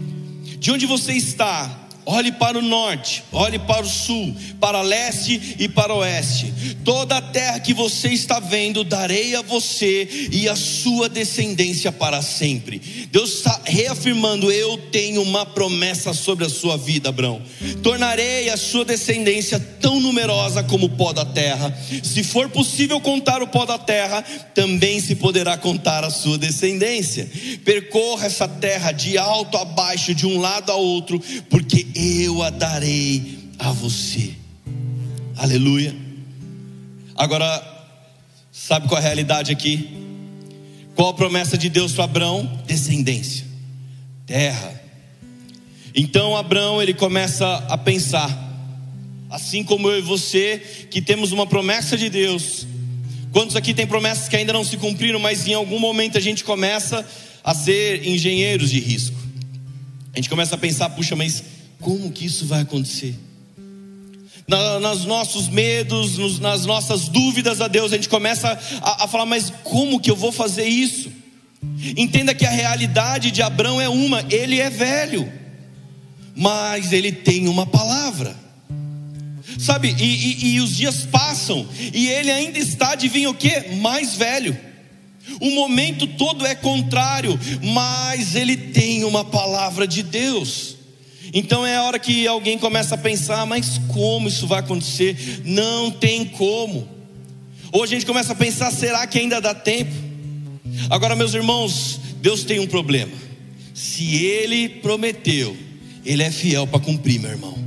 De 0.59 0.73
onde 0.73 0.87
você 0.87 1.13
está? 1.13 1.80
Olhe 2.13 2.33
para 2.33 2.59
o 2.59 2.63
norte, 2.63 3.23
olhe 3.31 3.57
para 3.57 3.83
o 3.83 3.89
sul, 3.89 4.35
para 4.59 4.83
leste 4.83 5.55
e 5.61 5.69
para 5.69 5.95
oeste. 5.95 6.53
Toda 6.85 7.19
a 7.19 7.23
terra 7.23 7.61
que 7.61 7.73
você 7.73 8.09
está 8.09 8.41
vendo, 8.41 8.83
darei 8.83 9.37
a 9.37 9.43
você 9.43 10.29
e 10.33 10.49
a 10.49 10.57
sua 10.57 11.09
descendência 11.09 11.93
para 11.93 12.21
sempre. 12.21 12.81
Deus 13.13 13.35
está 13.35 13.61
reafirmando: 13.65 14.51
Eu 14.51 14.77
tenho 14.91 15.23
uma 15.23 15.47
promessa 15.47 16.13
sobre 16.13 16.45
a 16.45 16.49
sua 16.49 16.77
vida, 16.77 17.11
Abraão. 17.11 17.41
Tornarei 17.81 18.51
a 18.51 18.57
sua 18.57 18.85
descendência 18.85 19.61
tão 19.81 20.01
numerosa 20.01 20.65
como 20.65 20.87
o 20.87 20.91
pó 20.91 21.13
da 21.13 21.25
terra. 21.25 21.73
Se 22.03 22.25
for 22.25 22.49
possível 22.49 23.01
contar 23.01 23.41
o 23.41 23.47
pó 23.47 23.65
da 23.65 23.79
terra, 23.79 24.23
também 24.53 24.99
se 25.01 25.15
poderá 25.15 25.57
contar 25.57 26.03
a 26.03 26.11
sua 26.11 26.37
descendência. 26.37 27.31
Percorra 27.65 28.27
essa 28.27 28.49
terra 28.49 28.91
de 28.91 29.17
alto 29.17 29.57
a 29.57 29.65
baixo, 29.65 30.13
de 30.13 30.27
um 30.27 30.41
lado 30.41 30.73
a 30.73 30.75
outro, 30.75 31.23
porque 31.49 31.87
eu 32.01 32.43
a 32.43 32.51
darei 32.51 33.51
a 33.59 33.73
você. 33.73 34.35
Aleluia. 35.37 35.95
Agora, 37.15 37.63
sabe 38.51 38.89
qual 38.89 38.99
é 38.99 39.03
a 39.03 39.07
realidade 39.07 39.53
aqui? 39.53 39.91
Qual 40.95 41.11
a 41.11 41.15
promessa 41.15 41.59
de 41.59 41.69
Deus 41.69 41.93
para 41.93 42.05
Abraão? 42.05 42.61
Descendência, 42.67 43.47
terra. 44.27 44.81
Então 45.95 46.37
Abraão 46.37 46.81
ele 46.81 46.95
começa 46.95 47.47
a 47.69 47.77
pensar, 47.77 48.31
assim 49.29 49.63
como 49.63 49.89
eu 49.91 49.99
e 49.99 50.03
você, 50.03 50.87
que 50.91 51.03
temos 51.03 51.33
uma 51.33 51.47
promessa 51.47 51.97
de 51.97 52.09
Deus. 52.09 52.67
Quantos 53.33 53.57
aqui 53.57 53.75
tem 53.75 53.87
promessas 53.87 54.29
que 54.29 54.37
ainda 54.37 54.53
não 54.53 54.65
se 54.65 54.77
cumpriram, 54.77 55.21
mas 55.21 55.47
em 55.47 55.55
algum 55.55 55.79
momento 55.79 56.17
a 56.17 56.21
gente 56.21 56.45
começa 56.45 57.07
a 57.45 57.55
ser 57.55 58.07
engenheiros 58.07 58.71
de 58.71 58.81
risco. 58.81 59.17
A 60.13 60.17
gente 60.17 60.29
começa 60.29 60.55
a 60.55 60.59
pensar, 60.59 60.91
puxa, 60.91 61.15
mas 61.15 61.60
como 61.81 62.11
que 62.13 62.27
isso 62.27 62.47
vai 62.47 62.63
acontecer? 62.63 63.15
Nos 64.47 65.05
nossos 65.05 65.49
medos, 65.49 66.39
nas 66.41 66.67
nossas 66.67 67.09
dúvidas 67.09 67.61
a 67.61 67.69
Deus, 67.69 67.93
a 67.93 67.97
gente 67.97 68.09
começa 68.09 68.59
a, 68.83 69.05
a 69.05 69.09
falar, 69.09 69.27
mas 69.27 69.53
como 69.63 70.01
que 70.01 70.11
eu 70.11 70.17
vou 70.17 70.33
fazer 70.33 70.65
isso? 70.65 71.11
Entenda 71.97 72.35
que 72.35 72.45
a 72.45 72.51
realidade 72.51 73.31
de 73.31 73.43
Abraão 73.43 73.81
é 73.81 73.89
uma, 73.89 74.25
ele 74.31 74.59
é 74.59 74.69
velho, 74.69 75.31
mas 76.35 76.93
ele 76.93 77.13
tem 77.13 77.49
uma 77.49 77.67
palavra. 77.67 78.35
Sabe, 79.59 79.95
e, 79.99 80.05
e, 80.05 80.55
e 80.55 80.61
os 80.61 80.77
dias 80.77 81.05
passam, 81.05 81.69
e 81.93 82.09
ele 82.09 82.31
ainda 82.31 82.59
está, 82.59 82.93
adivinha 82.93 83.29
o 83.31 83.35
que? 83.35 83.75
Mais 83.77 84.15
velho. 84.15 84.59
O 85.41 85.51
momento 85.51 86.07
todo 86.07 86.47
é 86.47 86.55
contrário, 86.55 87.39
mas 87.63 88.35
ele 88.35 88.57
tem 88.57 89.05
uma 89.05 89.25
palavra 89.25 89.87
de 89.87 90.03
Deus. 90.03 90.80
Então 91.33 91.65
é 91.67 91.77
a 91.77 91.83
hora 91.85 91.99
que 91.99 92.27
alguém 92.27 92.59
começa 92.59 92.95
a 92.95 92.99
pensar, 92.99 93.47
mas 93.47 93.81
como 93.89 94.29
isso 94.29 94.47
vai 94.47 94.61
acontecer? 94.61 95.43
Não 95.45 95.91
tem 95.91 96.25
como. 96.25 96.89
Ou 97.73 97.83
a 97.85 97.87
gente 97.87 98.05
começa 98.05 98.33
a 98.33 98.37
pensar, 98.37 98.71
será 98.73 99.07
que 99.07 99.19
ainda 99.19 99.41
dá 99.41 99.55
tempo? 99.55 99.93
Agora, 100.89 101.15
meus 101.15 101.35
irmãos, 101.35 102.01
Deus 102.21 102.43
tem 102.43 102.59
um 102.59 102.67
problema. 102.67 103.13
Se 103.75 104.17
Ele 104.25 104.69
prometeu, 104.69 105.57
Ele 106.05 106.23
é 106.23 106.31
fiel 106.31 106.67
para 106.67 106.81
cumprir, 106.81 107.21
meu 107.21 107.31
irmão. 107.31 107.61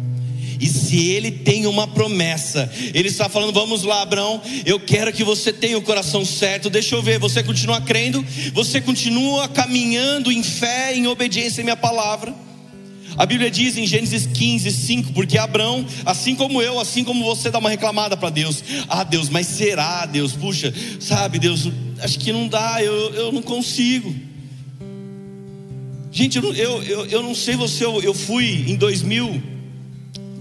E 0.63 0.67
se 0.67 1.10
ele 1.10 1.29
tem 1.29 1.65
uma 1.67 1.86
promessa, 1.86 2.72
ele 2.93 3.10
está 3.10 3.27
falando: 3.27 3.51
vamos 3.51 3.84
lá, 3.84 4.01
Abraão, 4.01 4.41
eu 4.65 4.79
quero 4.79 5.12
que 5.12 5.22
você 5.22 5.51
tenha 5.51 5.77
o 5.77 5.82
coração 5.82 6.24
certo. 6.24 6.70
Deixa 6.70 6.96
eu 6.96 7.01
ver, 7.01 7.20
você 7.20 7.43
continua 7.43 7.82
crendo, 7.82 8.25
você 8.53 8.79
continua 8.79 9.50
caminhando 9.50 10.32
em 10.32 10.41
fé, 10.41 10.96
em 10.96 11.05
obediência 11.05 11.60
à 11.60 11.63
minha 11.65 11.75
palavra. 11.75 12.34
A 13.17 13.25
Bíblia 13.25 13.51
diz 13.51 13.77
em 13.77 13.86
Gênesis 13.86 14.25
15, 14.25 14.72
5, 14.72 15.13
porque 15.13 15.38
Abraão, 15.38 15.86
assim 16.05 16.36
como 16.36 16.62
eu, 16.62 16.79
assim 16.79 17.03
como 17.03 17.24
você, 17.24 17.51
dá 17.51 17.60
uma 17.60 17.70
reclamada 17.70 18.17
para 18.17 18.29
Deus. 18.29 18.63
Ah, 18.88 19.03
Deus, 19.03 19.29
mas 19.29 19.48
será, 19.48 20.05
Deus? 20.05 20.34
Puxa, 20.34 20.74
sabe, 21.00 21.38
Deus, 21.38 21.70
acho 22.00 22.20
que 22.20 22.32
não 22.32 22.48
dá, 22.48 22.84
eu, 22.84 23.13
eu 23.13 23.32
não 23.32 23.41
consigo. 23.41 24.13
Gente, 26.12 26.38
eu, 26.38 26.53
eu, 26.53 27.05
eu, 27.08 27.24
não 27.24 27.34
sei 27.34 27.55
você, 27.55 27.86
eu, 27.86 28.01
eu 28.01 28.13
fui 28.13 28.65
em 28.67 28.75
2000, 28.75 29.41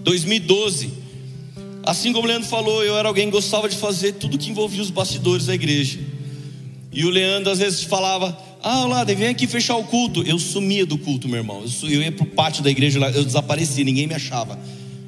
2012. 0.02 0.92
Assim 1.82 2.12
como 2.12 2.26
o 2.26 2.28
Leandro 2.28 2.48
falou, 2.48 2.84
eu 2.84 2.96
era 2.96 3.08
alguém 3.08 3.26
que 3.26 3.32
gostava 3.32 3.68
de 3.68 3.76
fazer 3.76 4.12
tudo 4.12 4.38
que 4.38 4.50
envolvia 4.50 4.82
os 4.82 4.90
bastidores 4.90 5.46
da 5.46 5.54
igreja. 5.54 5.98
E 6.92 7.04
o 7.04 7.10
Leandro 7.10 7.50
às 7.50 7.58
vezes 7.58 7.82
falava: 7.84 8.38
Ah, 8.62 8.86
lá, 8.86 9.02
vem 9.04 9.26
aqui 9.26 9.46
fechar 9.46 9.76
o 9.76 9.84
culto. 9.84 10.22
Eu 10.22 10.38
sumia 10.38 10.86
do 10.86 10.96
culto, 10.96 11.28
meu 11.28 11.38
irmão. 11.38 11.64
Eu, 11.82 11.90
eu 11.90 12.02
ia 12.02 12.12
para 12.12 12.22
o 12.22 12.26
pátio 12.26 12.62
da 12.62 12.70
igreja, 12.70 12.98
eu 13.14 13.24
desaparecia, 13.24 13.84
ninguém 13.84 14.06
me 14.06 14.14
achava. 14.14 14.58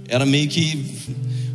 Era 0.09 0.27
meio 0.27 0.49
que 0.49 0.85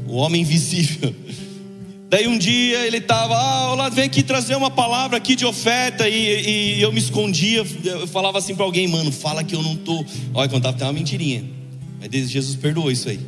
o 0.08 0.16
homem 0.16 0.42
invisível. 0.42 1.14
Daí 2.10 2.28
um 2.28 2.40
dia 2.40 2.88
ele 2.88 2.98
estava, 2.98 3.36
ah, 3.36 3.76
lá, 3.76 3.90
vem 3.90 4.06
aqui 4.06 4.24
trazer 4.24 4.56
uma 4.56 4.72
palavra 4.72 5.18
aqui 5.18 5.36
de 5.36 5.46
oferta. 5.46 6.08
E, 6.08 6.78
e 6.78 6.82
eu 6.82 6.92
me 6.92 7.00
escondia, 7.00 7.66
eu 7.84 8.08
falava 8.08 8.38
assim 8.38 8.56
para 8.56 8.64
alguém, 8.64 8.88
mano, 8.88 9.12
fala 9.12 9.44
que 9.44 9.54
eu 9.54 9.62
não 9.62 9.74
estou. 9.74 10.04
Olha, 10.34 10.50
contava 10.50 10.76
até 10.76 10.86
uma 10.86 10.94
mentirinha. 10.94 11.44
Mas 12.00 12.32
Jesus 12.32 12.56
perdoou 12.56 12.90
isso 12.90 13.10
aí. 13.10 13.20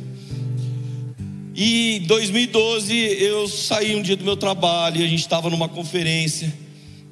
E 1.54 1.98
em 1.98 2.06
2012 2.06 2.94
eu 2.96 3.46
saí 3.46 3.94
um 3.94 4.02
dia 4.02 4.16
do 4.16 4.24
meu 4.24 4.36
trabalho 4.36 5.04
a 5.04 5.06
gente 5.06 5.20
estava 5.20 5.50
numa 5.50 5.68
conferência. 5.68 6.61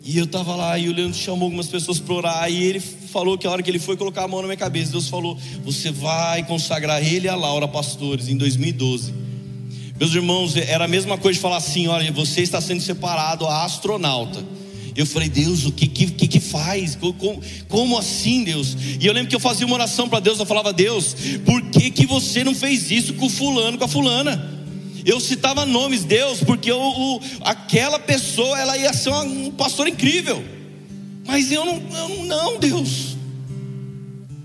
E 0.02 0.16
eu 0.16 0.24
estava 0.24 0.56
lá 0.56 0.78
e 0.78 0.88
o 0.88 0.92
Leandro 0.92 1.18
chamou 1.18 1.44
algumas 1.44 1.66
pessoas 1.66 1.98
para 1.98 2.14
orar. 2.14 2.50
E 2.50 2.62
ele 2.64 2.80
falou 2.80 3.36
que 3.36 3.46
a 3.46 3.50
hora 3.50 3.62
que 3.62 3.70
ele 3.70 3.78
foi 3.78 3.96
colocar 3.96 4.24
a 4.24 4.28
mão 4.28 4.40
na 4.40 4.46
minha 4.46 4.56
cabeça, 4.56 4.92
Deus 4.92 5.08
falou: 5.08 5.36
Você 5.64 5.90
vai 5.90 6.42
consagrar 6.44 7.04
ele 7.04 7.26
e 7.26 7.28
a 7.28 7.36
Laura 7.36 7.68
pastores 7.68 8.28
em 8.28 8.36
2012. 8.36 9.12
Meus 9.98 10.14
irmãos, 10.14 10.56
era 10.56 10.86
a 10.86 10.88
mesma 10.88 11.18
coisa 11.18 11.36
de 11.36 11.42
falar 11.42 11.58
assim: 11.58 11.86
Olha, 11.86 12.10
você 12.12 12.40
está 12.40 12.60
sendo 12.60 12.80
separado 12.80 13.46
a 13.46 13.64
astronauta. 13.64 14.42
Eu 14.96 15.06
falei, 15.06 15.28
Deus, 15.28 15.64
o 15.64 15.72
que 15.72 15.86
que, 15.86 16.26
que 16.26 16.40
faz? 16.40 16.96
Como, 16.96 17.40
como, 17.68 17.96
assim, 17.96 18.42
Deus? 18.42 18.76
E 19.00 19.06
eu 19.06 19.12
lembro 19.12 19.30
que 19.30 19.36
eu 19.36 19.40
fazia 19.40 19.64
uma 19.64 19.74
oração 19.74 20.08
para 20.08 20.20
Deus, 20.20 20.38
eu 20.38 20.44
falava, 20.44 20.72
Deus, 20.72 21.14
por 21.44 21.62
que, 21.62 21.90
que 21.90 22.06
você 22.06 22.42
não 22.42 22.54
fez 22.54 22.90
isso 22.90 23.14
com 23.14 23.26
o 23.26 23.30
fulano, 23.30 23.78
com 23.78 23.84
a 23.84 23.88
fulana? 23.88 24.59
Eu 25.04 25.20
citava 25.20 25.64
nomes, 25.64 26.04
Deus, 26.04 26.42
porque 26.42 26.70
eu, 26.70 26.78
o, 26.78 27.20
aquela 27.42 27.98
pessoa 27.98 28.58
ela 28.58 28.76
ia 28.76 28.92
ser 28.92 29.10
um 29.10 29.50
pastor 29.50 29.88
incrível. 29.88 30.42
Mas 31.26 31.50
eu 31.52 31.64
não, 31.64 31.82
eu 31.96 32.24
não, 32.24 32.58
Deus. 32.58 33.16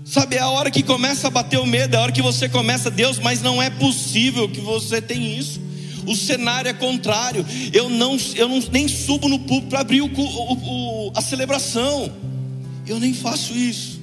Sabe, 0.04 0.36
é 0.36 0.38
a 0.38 0.48
hora 0.48 0.70
que 0.70 0.82
começa 0.82 1.26
a 1.26 1.30
bater 1.30 1.58
o 1.58 1.66
medo, 1.66 1.94
é 1.94 1.98
a 1.98 2.02
hora 2.02 2.12
que 2.12 2.22
você 2.22 2.48
começa, 2.48 2.90
Deus, 2.90 3.18
mas 3.18 3.42
não 3.42 3.60
é 3.60 3.68
possível 3.68 4.48
que 4.48 4.60
você 4.60 5.02
tenha 5.02 5.38
isso. 5.38 5.60
O 6.06 6.14
cenário 6.14 6.68
é 6.68 6.72
contrário. 6.72 7.44
Eu 7.72 7.90
não, 7.90 8.16
eu 8.36 8.48
não 8.48 8.62
nem 8.70 8.86
subo 8.86 9.28
no 9.28 9.40
púlpito 9.40 9.70
para 9.70 9.80
abrir 9.80 10.02
o, 10.02 10.06
o, 10.06 11.12
a 11.14 11.20
celebração. 11.20 12.12
Eu 12.86 13.00
nem 13.00 13.12
faço 13.12 13.52
isso. 13.52 13.95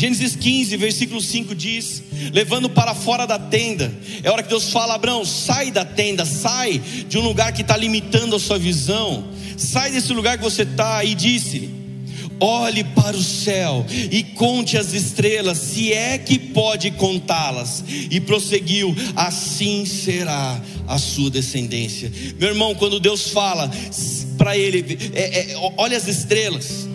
Gênesis 0.00 0.34
15, 0.34 0.78
versículo 0.78 1.20
5 1.20 1.54
diz: 1.54 2.02
levando 2.32 2.70
para 2.70 2.94
fora 2.94 3.26
da 3.26 3.38
tenda, 3.38 3.92
é 4.22 4.30
hora 4.30 4.42
que 4.42 4.48
Deus 4.48 4.70
fala: 4.70 4.94
Abraão, 4.94 5.26
sai 5.26 5.70
da 5.70 5.84
tenda, 5.84 6.24
sai 6.24 6.78
de 7.06 7.18
um 7.18 7.20
lugar 7.20 7.52
que 7.52 7.60
está 7.60 7.76
limitando 7.76 8.34
a 8.34 8.40
sua 8.40 8.58
visão, 8.58 9.28
sai 9.58 9.90
desse 9.90 10.10
lugar 10.14 10.38
que 10.38 10.42
você 10.42 10.62
está, 10.62 11.04
e 11.04 11.14
disse: 11.14 11.68
olhe 12.40 12.82
para 12.82 13.14
o 13.14 13.22
céu 13.22 13.84
e 14.10 14.22
conte 14.22 14.78
as 14.78 14.94
estrelas, 14.94 15.58
se 15.58 15.92
é 15.92 16.16
que 16.16 16.38
pode 16.38 16.92
contá-las. 16.92 17.84
E 18.10 18.18
prosseguiu: 18.20 18.96
assim 19.14 19.84
será 19.84 20.58
a 20.88 20.96
sua 20.96 21.28
descendência. 21.28 22.10
Meu 22.38 22.48
irmão, 22.48 22.74
quando 22.74 23.00
Deus 23.00 23.28
fala 23.28 23.70
para 24.38 24.56
ele, 24.56 25.10
é, 25.12 25.52
é, 25.52 25.56
olha 25.76 25.98
as 25.98 26.08
estrelas, 26.08 26.88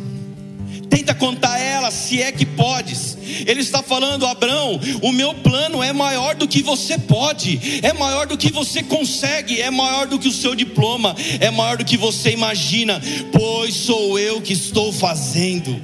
tenta 0.96 1.14
contar 1.14 1.60
elas, 1.60 1.94
se 1.94 2.22
é 2.22 2.32
que 2.32 2.46
podes. 2.46 3.18
Ele 3.46 3.60
está 3.60 3.84
falando, 3.84 4.26
Abraão, 4.26 4.80
o 5.02 5.12
meu 5.12 5.34
plano 5.34 5.84
é 5.84 5.92
maior 5.92 6.36
do 6.36 6.48
que 6.48 6.64
você 6.64 6.98
pode, 6.98 7.60
é 7.84 7.92
maior 7.92 8.26
do 8.26 8.38
que 8.38 8.50
você 8.50 8.82
consegue, 8.82 9.62
é 9.62 9.70
maior 9.70 10.08
do 10.08 10.18
que 10.18 10.30
o 10.30 10.32
seu 10.32 10.56
diploma, 10.56 11.14
é 11.42 11.52
maior 11.52 11.78
do 11.78 11.84
que 11.84 11.98
você 11.98 12.32
imagina, 12.32 13.02
pois 13.34 13.74
sou 13.74 14.18
eu 14.18 14.40
que 14.40 14.54
estou 14.54 14.94
fazendo. 14.94 15.82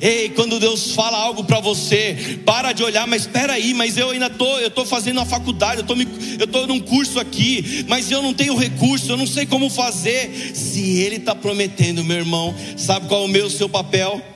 Ei, 0.00 0.30
quando 0.30 0.60
Deus 0.60 0.92
fala 0.92 1.16
algo 1.16 1.44
para 1.44 1.60
você, 1.60 2.40
para 2.44 2.72
de 2.72 2.84
olhar, 2.84 3.06
mas 3.06 3.22
espera 3.22 3.54
aí, 3.54 3.74
mas 3.74 3.96
eu 3.96 4.10
ainda 4.10 4.30
tô, 4.30 4.58
eu 4.58 4.70
tô 4.70 4.84
fazendo 4.84 5.18
a 5.20 5.24
faculdade, 5.24 5.80
eu 5.80 5.86
tô, 5.86 5.96
me, 5.96 6.06
eu 6.38 6.46
tô 6.46 6.66
num 6.66 6.80
curso 6.80 7.18
aqui, 7.18 7.84
mas 7.88 8.10
eu 8.10 8.22
não 8.22 8.34
tenho 8.34 8.56
recurso, 8.56 9.10
eu 9.10 9.16
não 9.16 9.26
sei 9.26 9.46
como 9.46 9.68
fazer. 9.70 10.52
Se 10.54 11.00
Ele 11.00 11.16
está 11.16 11.34
prometendo, 11.34 12.04
meu 12.04 12.18
irmão, 12.18 12.54
sabe 12.76 13.06
qual 13.06 13.22
é 13.22 13.24
o 13.24 13.28
meu, 13.28 13.48
seu 13.48 13.68
papel? 13.68 14.31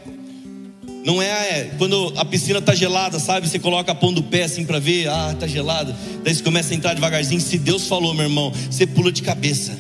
Não 1.06 1.22
é, 1.22 1.28
é 1.28 1.70
quando 1.78 2.12
a 2.16 2.24
piscina 2.24 2.58
está 2.58 2.74
gelada, 2.74 3.18
sabe? 3.18 3.48
Você 3.48 3.58
coloca 3.58 3.92
a 3.92 3.94
pão 3.94 4.12
do 4.12 4.22
pé 4.22 4.42
assim 4.42 4.66
para 4.66 4.78
ver, 4.78 5.08
ah, 5.08 5.30
está 5.32 5.46
gelada. 5.46 5.96
Daí 6.22 6.34
você 6.34 6.42
começa 6.42 6.74
a 6.74 6.76
entrar 6.76 6.92
devagarzinho. 6.92 7.40
Se 7.40 7.56
Deus 7.56 7.86
falou, 7.86 8.12
meu 8.12 8.24
irmão, 8.24 8.52
você 8.70 8.86
pula 8.86 9.10
de 9.10 9.22
cabeça. 9.22 9.78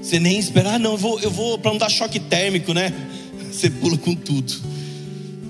Você 0.00 0.18
nem 0.18 0.38
espera, 0.38 0.74
ah, 0.74 0.78
não, 0.78 0.92
eu 0.92 0.96
vou, 0.96 1.20
eu 1.20 1.30
vou 1.30 1.58
para 1.58 1.72
não 1.72 1.78
dar 1.78 1.90
choque 1.90 2.18
térmico, 2.18 2.72
né? 2.72 2.90
Você 3.52 3.68
pula 3.68 3.98
com 3.98 4.14
tudo 4.14 4.78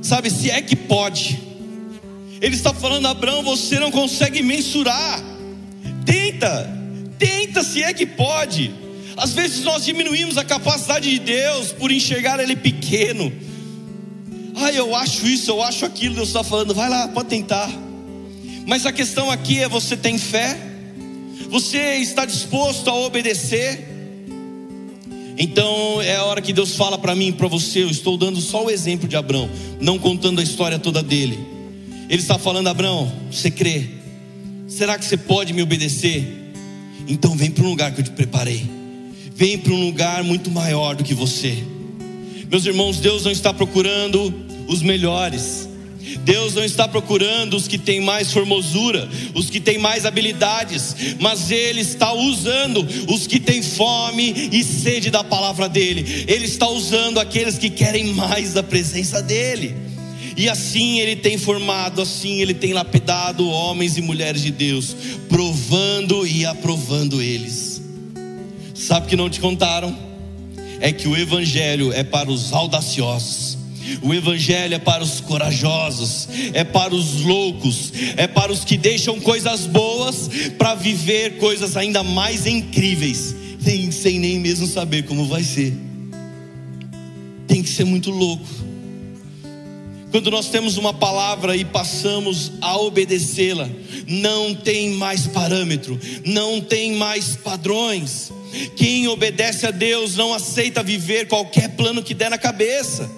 sabe, 0.08 0.30
se 0.30 0.50
é 0.50 0.62
que 0.62 0.74
pode. 0.74 1.38
Ele 2.40 2.54
está 2.54 2.72
falando, 2.72 3.06
Abraão, 3.06 3.42
você 3.42 3.78
não 3.78 3.90
consegue 3.90 4.42
mensurar. 4.42 5.20
Tenta, 6.06 6.66
tenta 7.18 7.62
se 7.62 7.82
é 7.82 7.92
que 7.92 8.06
pode. 8.06 8.72
Às 9.16 9.34
vezes 9.34 9.64
nós 9.64 9.84
diminuímos 9.84 10.38
a 10.38 10.44
capacidade 10.44 11.10
de 11.10 11.18
Deus 11.18 11.72
por 11.72 11.92
enxergar 11.92 12.40
Ele 12.40 12.56
pequeno. 12.56 13.30
Ah, 14.60 14.72
eu 14.72 14.94
acho 14.94 15.26
isso, 15.26 15.50
eu 15.50 15.62
acho 15.62 15.84
aquilo. 15.84 16.16
Deus 16.16 16.28
está 16.28 16.42
falando, 16.42 16.74
vai 16.74 16.88
lá, 16.88 17.06
pode 17.08 17.28
tentar. 17.28 17.70
Mas 18.66 18.84
a 18.84 18.92
questão 18.92 19.30
aqui 19.30 19.60
é: 19.60 19.68
você 19.68 19.96
tem 19.96 20.18
fé? 20.18 20.58
Você 21.48 21.78
está 21.96 22.24
disposto 22.24 22.90
a 22.90 22.94
obedecer? 22.94 23.86
Então 25.38 26.02
é 26.02 26.16
a 26.16 26.24
hora 26.24 26.42
que 26.42 26.52
Deus 26.52 26.74
fala 26.74 26.98
para 26.98 27.14
mim 27.14 27.32
para 27.32 27.46
você. 27.46 27.84
Eu 27.84 27.90
estou 27.90 28.16
dando 28.16 28.40
só 28.40 28.64
o 28.64 28.70
exemplo 28.70 29.08
de 29.08 29.16
Abraão, 29.16 29.48
não 29.80 29.96
contando 29.96 30.40
a 30.40 30.42
história 30.42 30.78
toda 30.78 31.02
dele. 31.02 31.38
Ele 32.08 32.20
está 32.20 32.36
falando: 32.36 32.66
Abraão, 32.66 33.10
você 33.30 33.50
crê? 33.50 33.86
Será 34.66 34.98
que 34.98 35.04
você 35.04 35.16
pode 35.16 35.52
me 35.52 35.62
obedecer? 35.62 36.52
Então 37.06 37.36
vem 37.36 37.50
para 37.50 37.64
um 37.64 37.70
lugar 37.70 37.94
que 37.94 38.00
eu 38.00 38.04
te 38.04 38.10
preparei. 38.10 38.68
Vem 39.34 39.56
para 39.56 39.72
um 39.72 39.86
lugar 39.86 40.24
muito 40.24 40.50
maior 40.50 40.96
do 40.96 41.04
que 41.04 41.14
você. 41.14 41.56
Meus 42.50 42.66
irmãos, 42.66 42.98
Deus 42.98 43.24
não 43.24 43.30
está 43.30 43.54
procurando 43.54 44.47
os 44.68 44.82
melhores. 44.82 45.66
Deus 46.24 46.54
não 46.54 46.64
está 46.64 46.86
procurando 46.86 47.56
os 47.56 47.66
que 47.66 47.78
têm 47.78 48.00
mais 48.00 48.32
formosura, 48.32 49.08
os 49.34 49.50
que 49.50 49.60
têm 49.60 49.78
mais 49.78 50.06
habilidades, 50.06 50.94
mas 51.18 51.50
Ele 51.50 51.80
está 51.80 52.12
usando 52.12 52.86
os 53.08 53.26
que 53.26 53.40
têm 53.40 53.62
fome 53.62 54.50
e 54.52 54.62
sede 54.62 55.10
da 55.10 55.24
palavra 55.24 55.68
dEle. 55.68 56.24
Ele 56.28 56.44
está 56.44 56.68
usando 56.68 57.18
aqueles 57.18 57.58
que 57.58 57.70
querem 57.70 58.12
mais 58.14 58.52
da 58.52 58.62
presença 58.62 59.22
dEle. 59.22 59.74
E 60.36 60.48
assim 60.48 61.00
Ele 61.00 61.16
tem 61.16 61.36
formado, 61.36 62.00
assim 62.00 62.40
Ele 62.40 62.54
tem 62.54 62.72
lapidado 62.72 63.48
homens 63.48 63.96
e 63.96 64.02
mulheres 64.02 64.42
de 64.42 64.50
Deus, 64.50 64.94
provando 65.28 66.26
e 66.26 66.46
aprovando 66.46 67.20
eles. 67.20 67.82
Sabe 68.74 69.06
o 69.06 69.08
que 69.08 69.16
não 69.16 69.28
te 69.28 69.40
contaram? 69.40 69.96
É 70.80 70.92
que 70.92 71.08
o 71.08 71.16
Evangelho 71.16 71.92
é 71.92 72.04
para 72.04 72.30
os 72.30 72.52
audaciosos 72.52 73.57
o 74.02 74.14
Evangelho 74.14 74.74
é 74.74 74.78
para 74.78 75.02
os 75.02 75.20
corajosos, 75.20 76.28
é 76.52 76.64
para 76.64 76.94
os 76.94 77.22
loucos, 77.22 77.92
é 78.16 78.26
para 78.26 78.52
os 78.52 78.64
que 78.64 78.76
deixam 78.76 79.20
coisas 79.20 79.66
boas 79.66 80.28
para 80.58 80.74
viver 80.74 81.38
coisas 81.38 81.76
ainda 81.76 82.02
mais 82.02 82.46
incríveis, 82.46 83.34
sem, 83.60 83.90
sem 83.90 84.18
nem 84.18 84.38
mesmo 84.38 84.66
saber 84.66 85.04
como 85.04 85.26
vai 85.26 85.42
ser. 85.42 85.72
Tem 87.46 87.62
que 87.62 87.68
ser 87.68 87.84
muito 87.84 88.10
louco. 88.10 88.46
Quando 90.10 90.30
nós 90.30 90.48
temos 90.48 90.78
uma 90.78 90.94
palavra 90.94 91.54
e 91.54 91.64
passamos 91.64 92.52
a 92.62 92.78
obedecê-la, 92.78 93.68
não 94.06 94.54
tem 94.54 94.90
mais 94.92 95.26
parâmetro, 95.26 96.00
não 96.24 96.60
tem 96.60 96.92
mais 96.92 97.36
padrões. 97.36 98.32
Quem 98.74 99.06
obedece 99.06 99.66
a 99.66 99.70
Deus 99.70 100.16
não 100.16 100.32
aceita 100.32 100.82
viver 100.82 101.28
qualquer 101.28 101.76
plano 101.76 102.02
que 102.02 102.14
der 102.14 102.30
na 102.30 102.38
cabeça. 102.38 103.10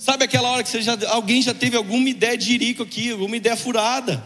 Sabe 0.00 0.24
aquela 0.24 0.48
hora 0.48 0.62
que 0.62 0.80
já, 0.80 0.96
alguém 1.10 1.42
já 1.42 1.52
teve 1.52 1.76
alguma 1.76 2.08
ideia 2.08 2.34
de 2.34 2.46
jirico 2.46 2.82
aqui, 2.82 3.10
alguma 3.10 3.36
ideia 3.36 3.54
furada? 3.54 4.24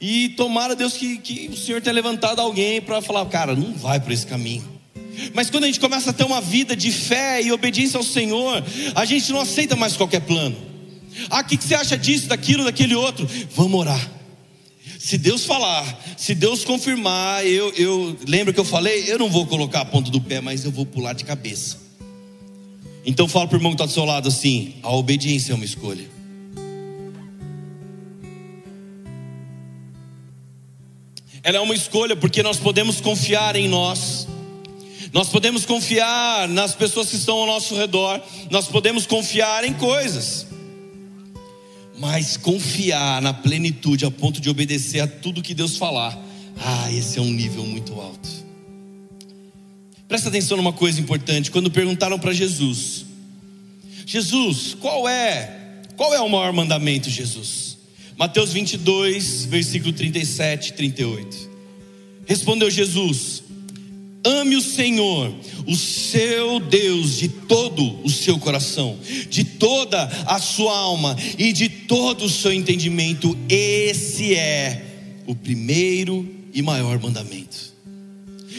E 0.00 0.30
tomara 0.30 0.74
Deus 0.74 0.94
que, 0.94 1.16
que 1.18 1.48
o 1.48 1.56
Senhor 1.56 1.80
tenha 1.80 1.94
levantado 1.94 2.40
alguém 2.40 2.80
para 2.80 3.00
falar, 3.00 3.24
cara, 3.26 3.54
não 3.54 3.72
vai 3.72 4.00
por 4.00 4.10
esse 4.10 4.26
caminho. 4.26 4.68
Mas 5.32 5.48
quando 5.48 5.62
a 5.62 5.66
gente 5.68 5.78
começa 5.78 6.10
a 6.10 6.12
ter 6.12 6.24
uma 6.24 6.40
vida 6.40 6.74
de 6.74 6.90
fé 6.90 7.40
e 7.40 7.52
obediência 7.52 7.98
ao 7.98 8.02
Senhor, 8.02 8.64
a 8.96 9.04
gente 9.04 9.30
não 9.30 9.40
aceita 9.40 9.76
mais 9.76 9.96
qualquer 9.96 10.22
plano. 10.22 10.56
Ah, 11.30 11.38
o 11.38 11.44
que, 11.44 11.56
que 11.56 11.62
você 11.62 11.76
acha 11.76 11.96
disso, 11.96 12.26
daquilo, 12.26 12.64
daquele 12.64 12.96
outro? 12.96 13.24
Vamos 13.54 13.78
orar. 13.78 14.10
Se 14.98 15.16
Deus 15.16 15.44
falar, 15.44 16.02
se 16.16 16.34
Deus 16.34 16.64
confirmar, 16.64 17.46
eu, 17.46 17.72
eu 17.74 18.18
lembro 18.26 18.52
que 18.52 18.58
eu 18.58 18.64
falei, 18.64 19.04
eu 19.06 19.20
não 19.20 19.30
vou 19.30 19.46
colocar 19.46 19.82
a 19.82 19.84
ponta 19.84 20.10
do 20.10 20.20
pé, 20.20 20.40
mas 20.40 20.64
eu 20.64 20.72
vou 20.72 20.84
pular 20.84 21.12
de 21.12 21.24
cabeça. 21.24 21.81
Então 23.04 23.26
fala 23.26 23.46
para 23.48 23.56
o 23.56 23.58
irmão 23.58 23.72
que 23.72 23.76
está 23.76 23.86
do 23.86 23.92
seu 23.92 24.04
lado 24.04 24.28
assim: 24.28 24.74
a 24.82 24.94
obediência 24.94 25.52
é 25.52 25.54
uma 25.54 25.64
escolha. 25.64 26.10
Ela 31.44 31.56
é 31.56 31.60
uma 31.60 31.74
escolha 31.74 32.14
porque 32.14 32.42
nós 32.42 32.58
podemos 32.58 33.00
confiar 33.00 33.56
em 33.56 33.68
nós. 33.68 34.28
Nós 35.12 35.28
podemos 35.28 35.66
confiar 35.66 36.48
nas 36.48 36.74
pessoas 36.74 37.10
que 37.10 37.16
estão 37.16 37.36
ao 37.38 37.46
nosso 37.46 37.76
redor, 37.76 38.18
nós 38.50 38.66
podemos 38.66 39.04
confiar 39.04 39.62
em 39.62 39.74
coisas, 39.74 40.46
mas 41.98 42.38
confiar 42.38 43.20
na 43.20 43.34
plenitude 43.34 44.06
a 44.06 44.10
ponto 44.10 44.40
de 44.40 44.48
obedecer 44.48 45.00
a 45.00 45.06
tudo 45.06 45.42
que 45.42 45.52
Deus 45.52 45.76
falar, 45.76 46.18
ah, 46.56 46.90
esse 46.90 47.18
é 47.18 47.20
um 47.20 47.30
nível 47.30 47.66
muito 47.66 47.92
alto. 48.00 48.41
Presta 50.12 50.28
atenção 50.28 50.58
numa 50.58 50.74
coisa 50.74 51.00
importante. 51.00 51.50
Quando 51.50 51.70
perguntaram 51.70 52.18
para 52.18 52.34
Jesus, 52.34 53.06
Jesus, 54.04 54.76
qual 54.78 55.08
é, 55.08 55.80
qual 55.96 56.12
é 56.12 56.20
o 56.20 56.28
maior 56.28 56.52
mandamento, 56.52 57.08
Jesus? 57.08 57.78
Mateus 58.14 58.52
22, 58.52 59.46
versículo 59.46 59.90
37 59.90 60.68
e 60.68 60.72
38. 60.74 61.50
Respondeu 62.26 62.70
Jesus: 62.70 63.42
Ame 64.22 64.54
o 64.54 64.60
Senhor, 64.60 65.34
o 65.66 65.74
seu 65.74 66.60
Deus, 66.60 67.16
de 67.16 67.28
todo 67.28 68.04
o 68.04 68.10
seu 68.10 68.38
coração, 68.38 68.98
de 69.30 69.44
toda 69.44 70.04
a 70.26 70.38
sua 70.38 70.76
alma 70.76 71.16
e 71.38 71.54
de 71.54 71.70
todo 71.70 72.26
o 72.26 72.28
seu 72.28 72.52
entendimento. 72.52 73.34
Esse 73.48 74.34
é 74.34 75.22
o 75.26 75.34
primeiro 75.34 76.28
e 76.52 76.60
maior 76.60 77.00
mandamento. 77.00 77.71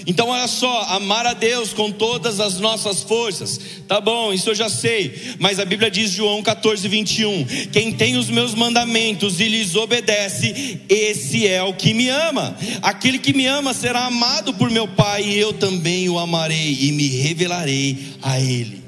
Então, 0.05 0.29
olha 0.29 0.47
só, 0.47 0.83
amar 0.89 1.25
a 1.25 1.33
Deus 1.33 1.73
com 1.73 1.91
todas 1.91 2.39
as 2.39 2.59
nossas 2.59 3.01
forças, 3.03 3.59
tá 3.87 4.01
bom, 4.01 4.33
isso 4.33 4.49
eu 4.49 4.55
já 4.55 4.67
sei, 4.67 5.35
mas 5.39 5.59
a 5.59 5.65
Bíblia 5.65 5.89
diz, 5.89 6.11
João 6.11 6.41
14, 6.41 6.87
21: 6.87 7.45
quem 7.71 7.91
tem 7.91 8.17
os 8.17 8.29
meus 8.29 8.53
mandamentos 8.53 9.39
e 9.39 9.47
lhes 9.47 9.75
obedece, 9.75 10.81
esse 10.89 11.47
é 11.47 11.63
o 11.63 11.73
que 11.73 11.93
me 11.93 12.09
ama. 12.09 12.57
Aquele 12.81 13.17
que 13.17 13.33
me 13.33 13.45
ama 13.45 13.73
será 13.73 14.05
amado 14.05 14.53
por 14.53 14.69
meu 14.69 14.87
Pai, 14.87 15.23
e 15.23 15.39
eu 15.39 15.53
também 15.53 16.09
o 16.09 16.19
amarei 16.19 16.77
e 16.81 16.91
me 16.91 17.07
revelarei 17.07 17.97
a 18.21 18.39
Ele. 18.39 18.83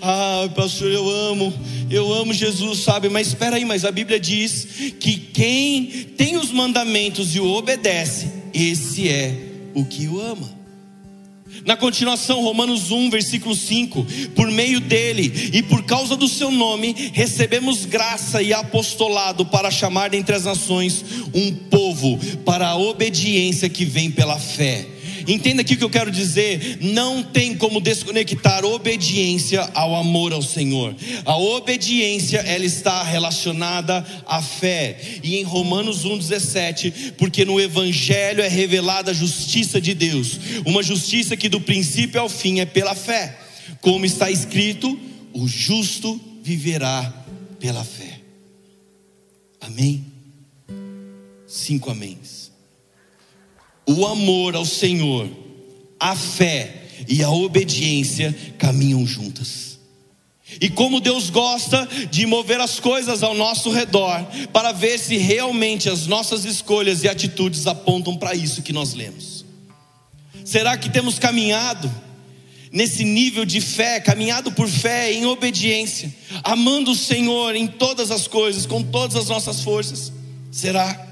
Ah, 0.00 0.48
pastor, 0.54 0.92
eu 0.92 1.08
amo, 1.10 1.52
eu 1.90 2.12
amo 2.12 2.32
Jesus, 2.32 2.80
sabe? 2.80 3.08
Mas 3.08 3.28
espera 3.28 3.56
aí, 3.56 3.64
mas 3.64 3.84
a 3.84 3.90
Bíblia 3.90 4.20
diz 4.20 4.94
que 5.00 5.16
quem 5.16 5.86
tem 6.16 6.36
os 6.36 6.52
mandamentos 6.52 7.34
e 7.34 7.40
o 7.40 7.46
obedece, 7.46 8.30
esse 8.54 9.08
é 9.08 9.47
o 9.74 9.84
que 9.84 10.08
o 10.08 10.20
ama. 10.20 10.58
Na 11.64 11.76
continuação, 11.76 12.42
Romanos 12.42 12.90
1, 12.90 13.10
versículo 13.10 13.54
5: 13.54 14.06
Por 14.34 14.50
meio 14.50 14.80
dele 14.80 15.50
e 15.52 15.62
por 15.62 15.82
causa 15.84 16.16
do 16.16 16.28
seu 16.28 16.50
nome, 16.50 16.94
recebemos 17.12 17.84
graça 17.84 18.42
e 18.42 18.52
apostolado 18.52 19.46
para 19.46 19.70
chamar 19.70 20.10
dentre 20.10 20.34
as 20.34 20.44
nações 20.44 21.04
um 21.34 21.52
povo 21.52 22.18
para 22.44 22.68
a 22.68 22.76
obediência 22.76 23.68
que 23.68 23.84
vem 23.84 24.10
pela 24.10 24.38
fé. 24.38 24.97
Entenda 25.28 25.60
aqui 25.60 25.74
o 25.74 25.76
que 25.76 25.84
eu 25.84 25.90
quero 25.90 26.10
dizer: 26.10 26.78
não 26.80 27.22
tem 27.22 27.54
como 27.54 27.82
desconectar 27.82 28.64
obediência 28.64 29.60
ao 29.74 29.94
amor 29.94 30.32
ao 30.32 30.40
Senhor. 30.40 30.96
A 31.26 31.36
obediência 31.36 32.38
ela 32.38 32.64
está 32.64 33.02
relacionada 33.02 34.04
à 34.26 34.40
fé. 34.40 34.98
E 35.22 35.36
em 35.36 35.42
Romanos 35.42 36.06
1:17, 36.06 37.12
porque 37.18 37.44
no 37.44 37.60
evangelho 37.60 38.42
é 38.42 38.48
revelada 38.48 39.10
a 39.10 39.14
justiça 39.14 39.78
de 39.78 39.92
Deus, 39.92 40.40
uma 40.64 40.82
justiça 40.82 41.36
que 41.36 41.50
do 41.50 41.60
princípio 41.60 42.18
ao 42.18 42.30
fim 42.30 42.60
é 42.60 42.64
pela 42.64 42.94
fé. 42.94 43.38
Como 43.82 44.06
está 44.06 44.30
escrito, 44.30 44.98
o 45.34 45.46
justo 45.46 46.18
viverá 46.42 47.12
pela 47.60 47.84
fé. 47.84 48.20
Amém. 49.60 50.06
Cinco 51.46 51.90
améns 51.90 52.37
o 53.88 54.06
amor 54.06 54.54
ao 54.54 54.66
Senhor, 54.66 55.26
a 55.98 56.14
fé 56.14 56.84
e 57.08 57.22
a 57.22 57.30
obediência 57.30 58.36
caminham 58.58 59.06
juntas. 59.06 59.78
E 60.60 60.68
como 60.68 61.00
Deus 61.00 61.30
gosta 61.30 61.88
de 62.10 62.26
mover 62.26 62.60
as 62.60 62.78
coisas 62.78 63.22
ao 63.22 63.34
nosso 63.34 63.70
redor, 63.70 64.26
para 64.52 64.72
ver 64.72 64.98
se 64.98 65.16
realmente 65.16 65.88
as 65.88 66.06
nossas 66.06 66.44
escolhas 66.44 67.02
e 67.02 67.08
atitudes 67.08 67.66
apontam 67.66 68.16
para 68.16 68.34
isso 68.34 68.62
que 68.62 68.72
nós 68.72 68.92
lemos. 68.92 69.44
Será 70.44 70.76
que 70.76 70.90
temos 70.90 71.18
caminhado 71.18 71.90
nesse 72.70 73.04
nível 73.04 73.46
de 73.46 73.60
fé, 73.60 74.00
caminhado 74.00 74.52
por 74.52 74.68
fé, 74.68 75.12
em 75.12 75.24
obediência, 75.24 76.14
amando 76.44 76.90
o 76.90 76.96
Senhor 76.96 77.54
em 77.56 77.66
todas 77.66 78.10
as 78.10 78.26
coisas, 78.26 78.66
com 78.66 78.82
todas 78.82 79.16
as 79.16 79.28
nossas 79.28 79.62
forças? 79.62 80.12
Será? 80.50 81.07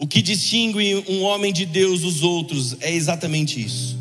O 0.00 0.06
que 0.06 0.22
distingue 0.22 1.04
um 1.06 1.20
homem 1.20 1.52
de 1.52 1.66
Deus 1.66 2.00
dos 2.00 2.22
outros 2.22 2.74
é 2.80 2.90
exatamente 2.90 3.62
isso. 3.62 3.98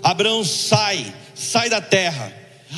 Abraão 0.00 0.44
sai, 0.44 1.12
sai 1.34 1.68
da 1.68 1.80
terra. 1.80 2.32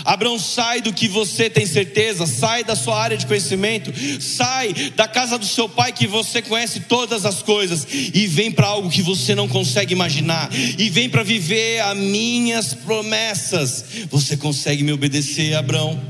Abraão 0.07 0.39
sai 0.39 0.81
do 0.81 0.91
que 0.91 1.07
você 1.07 1.51
tem 1.51 1.67
certeza, 1.67 2.27
sai 2.27 2.65
da 2.65 2.75
sua 2.75 2.99
área 2.99 3.17
de 3.17 3.27
conhecimento, 3.27 3.93
sai 4.23 4.73
da 4.97 5.07
casa 5.07 5.39
do 5.39 5.45
seu 5.45 5.69
pai 5.69 5.93
que 5.93 6.07
você 6.07 6.41
conhece 6.41 6.81
todas 6.81 7.27
as 7.27 7.43
coisas 7.43 7.87
e 7.91 8.27
vem 8.27 8.51
para 8.51 8.69
algo 8.69 8.89
que 8.89 9.03
você 9.03 9.35
não 9.35 9.47
consegue 9.47 9.93
imaginar 9.93 10.49
e 10.53 10.89
vem 10.89 11.11
para 11.11 11.23
viver 11.23 11.81
as 11.81 11.97
minhas 11.97 12.73
promessas. 12.73 13.85
Você 14.11 14.35
consegue 14.35 14.83
me 14.83 14.93
obedecer, 14.93 15.55
Abraão? 15.55 16.01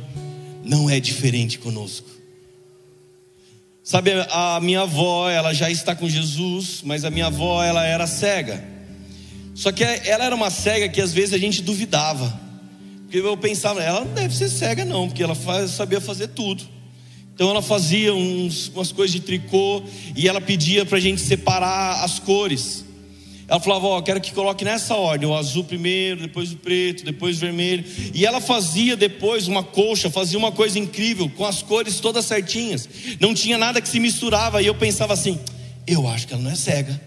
Não 0.65 0.89
é 0.89 1.01
diferente 1.01 1.59
conosco. 1.59 2.18
Sabe, 3.89 4.11
a 4.29 4.61
minha 4.61 4.83
avó, 4.83 5.31
ela 5.31 5.55
já 5.55 5.71
está 5.71 5.97
com 5.97 6.07
Jesus, 6.07 6.83
mas 6.85 7.07
a 7.07 7.11
minha 7.11 7.29
avó, 7.29 7.65
ela 7.65 7.87
era 7.87 8.07
cega. 8.07 8.63
Só 9.55 9.73
que 9.73 9.83
ela 9.83 10.27
era 10.27 10.35
uma 10.35 10.51
cega 10.51 10.91
que 10.91 11.01
às 11.01 11.11
vezes 11.11 11.33
a 11.33 11.39
gente 11.39 11.63
duvidava. 11.63 12.39
Porque 13.05 13.17
eu 13.17 13.35
pensava, 13.39 13.83
ela 13.83 14.05
não 14.05 14.13
deve 14.13 14.37
ser 14.37 14.51
cega 14.51 14.85
não, 14.85 15.09
porque 15.09 15.23
ela 15.23 15.35
faz, 15.35 15.71
sabia 15.71 16.03
fazer 16.03 16.29
tudo. 16.29 16.65
Então 17.33 17.49
ela 17.49 17.63
fazia 17.63 18.13
uns, 18.13 18.69
umas 18.69 18.93
coisas 18.93 19.11
de 19.11 19.21
tricô 19.21 19.83
e 20.15 20.29
ela 20.29 20.43
pedia 20.43 20.85
para 20.85 20.99
a 20.99 21.01
gente 21.01 21.23
separar 21.23 22.05
as 22.05 22.19
cores. 22.19 22.85
Ela 23.49 23.59
falava: 23.59 23.87
Ó, 23.87 23.99
oh, 23.99 24.03
quero 24.03 24.21
que 24.21 24.33
coloque 24.33 24.63
nessa 24.63 24.95
ordem, 24.95 25.27
o 25.27 25.35
azul 25.35 25.65
primeiro, 25.65 26.21
depois 26.21 26.53
o 26.53 26.57
preto, 26.57 27.03
depois 27.03 27.39
o 27.39 27.41
vermelho. 27.41 27.83
E 28.13 28.27
ela 28.27 28.43
fazia 28.43 28.95
depois 28.95 29.49
uma 29.49 29.63
colcha, 29.63 30.11
fazia 30.11 30.39
uma 30.39 30.53
coisa 30.53 30.79
incrível, 30.79 31.31
com 31.31 31.47
as 31.47 31.63
cores 31.63 31.99
todas 31.99 32.27
certinhas. 32.27 32.87
Não 33.19 33.33
tinha 33.33 33.57
nada 33.57 33.81
que 33.81 33.89
se 33.89 33.99
misturava. 33.99 34.61
E 34.61 34.67
eu 34.67 34.75
pensava 34.75 35.15
assim: 35.15 35.41
eu 35.87 36.07
acho 36.07 36.27
que 36.27 36.35
ela 36.35 36.43
não 36.43 36.51
é 36.51 36.55
cega. 36.55 37.01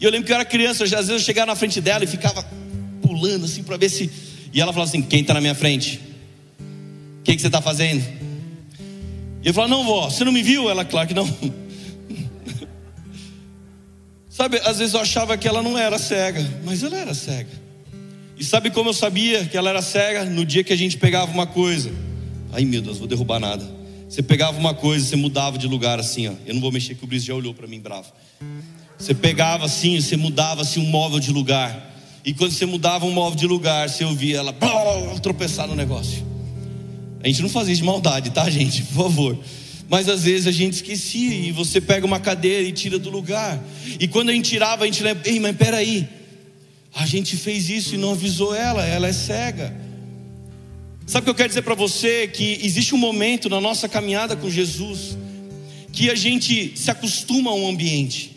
E 0.00 0.04
eu 0.04 0.10
lembro 0.10 0.24
que 0.26 0.32
eu 0.32 0.36
era 0.36 0.44
criança, 0.44 0.84
às 0.84 0.90
vezes 0.90 1.08
eu 1.08 1.18
chegava 1.18 1.46
na 1.46 1.56
frente 1.56 1.80
dela 1.80 2.04
e 2.04 2.06
ficava 2.06 2.46
pulando 3.02 3.44
assim 3.44 3.64
para 3.64 3.76
ver 3.76 3.88
se. 3.88 4.08
E 4.52 4.60
ela 4.60 4.72
falava 4.72 4.88
assim: 4.88 5.02
quem 5.02 5.22
está 5.22 5.34
na 5.34 5.40
minha 5.40 5.54
frente? 5.54 6.00
O 7.20 7.22
que, 7.24 7.34
que 7.34 7.40
você 7.40 7.48
está 7.48 7.60
fazendo? 7.60 8.04
E 9.42 9.48
eu 9.48 9.52
falava: 9.52 9.74
não, 9.74 9.84
vó, 9.84 10.08
você 10.08 10.24
não 10.24 10.30
me 10.30 10.44
viu? 10.44 10.70
Ela, 10.70 10.84
claro 10.84 11.08
que 11.08 11.14
não. 11.14 11.28
Sabe, 14.40 14.58
às 14.64 14.78
vezes 14.78 14.94
eu 14.94 15.00
achava 15.00 15.36
que 15.36 15.46
ela 15.46 15.62
não 15.62 15.76
era 15.76 15.98
cega, 15.98 16.42
mas 16.64 16.82
ela 16.82 16.96
era 16.96 17.12
cega. 17.12 17.50
E 18.38 18.42
sabe 18.42 18.70
como 18.70 18.88
eu 18.88 18.94
sabia 18.94 19.44
que 19.44 19.54
ela 19.54 19.68
era 19.68 19.82
cega? 19.82 20.24
No 20.24 20.46
dia 20.46 20.64
que 20.64 20.72
a 20.72 20.76
gente 20.76 20.96
pegava 20.96 21.30
uma 21.30 21.46
coisa. 21.46 21.92
Ai 22.50 22.64
meu 22.64 22.80
Deus, 22.80 22.96
vou 22.96 23.06
derrubar 23.06 23.38
nada. 23.38 23.62
Você 24.08 24.22
pegava 24.22 24.58
uma 24.58 24.72
coisa, 24.72 25.04
você 25.04 25.14
mudava 25.14 25.58
de 25.58 25.66
lugar 25.66 26.00
assim, 26.00 26.26
ó. 26.26 26.32
Eu 26.46 26.54
não 26.54 26.60
vou 26.62 26.72
mexer 26.72 26.94
que 26.94 27.04
o 27.04 27.06
Brice 27.06 27.26
já 27.26 27.34
olhou 27.34 27.52
para 27.52 27.66
mim 27.66 27.78
bravo. 27.80 28.10
Você 28.96 29.12
pegava 29.12 29.66
assim, 29.66 30.00
você 30.00 30.16
mudava 30.16 30.62
assim 30.62 30.80
um 30.80 30.86
móvel 30.86 31.20
de 31.20 31.30
lugar. 31.30 31.94
E 32.24 32.32
quando 32.32 32.52
você 32.52 32.64
mudava 32.64 33.04
um 33.04 33.12
móvel 33.12 33.36
de 33.36 33.46
lugar, 33.46 33.90
você 33.90 34.06
ouvia 34.06 34.38
ela 34.38 34.54
tropeçar 35.20 35.68
no 35.68 35.74
negócio. 35.74 36.24
A 37.22 37.26
gente 37.26 37.42
não 37.42 37.50
fazia 37.50 37.74
de 37.74 37.84
maldade, 37.84 38.30
tá, 38.30 38.48
gente? 38.48 38.84
Por 38.84 39.04
favor 39.04 39.38
mas 39.90 40.08
às 40.08 40.22
vezes 40.22 40.46
a 40.46 40.52
gente 40.52 40.74
esquecia 40.74 41.34
e 41.34 41.50
você 41.50 41.80
pega 41.80 42.06
uma 42.06 42.20
cadeira 42.20 42.62
e 42.62 42.70
tira 42.70 42.96
do 42.96 43.10
lugar. 43.10 43.60
E 43.98 44.06
quando 44.06 44.30
a 44.30 44.32
gente 44.32 44.48
tirava, 44.48 44.84
a 44.84 44.86
gente 44.86 45.02
lembra, 45.02 45.28
ei, 45.28 45.40
mas 45.40 45.56
peraí, 45.56 46.08
a 46.94 47.04
gente 47.04 47.36
fez 47.36 47.68
isso 47.68 47.96
e 47.96 47.98
não 47.98 48.12
avisou 48.12 48.54
ela, 48.54 48.86
ela 48.86 49.08
é 49.08 49.12
cega. 49.12 49.76
Sabe 51.04 51.22
o 51.22 51.24
que 51.24 51.30
eu 51.30 51.34
quero 51.34 51.48
dizer 51.48 51.62
para 51.62 51.74
você? 51.74 52.28
Que 52.28 52.60
existe 52.62 52.94
um 52.94 52.98
momento 52.98 53.48
na 53.48 53.60
nossa 53.60 53.88
caminhada 53.88 54.36
com 54.36 54.48
Jesus 54.48 55.18
que 55.92 56.08
a 56.08 56.14
gente 56.14 56.72
se 56.78 56.88
acostuma 56.88 57.50
a 57.50 57.54
um 57.54 57.68
ambiente. 57.68 58.36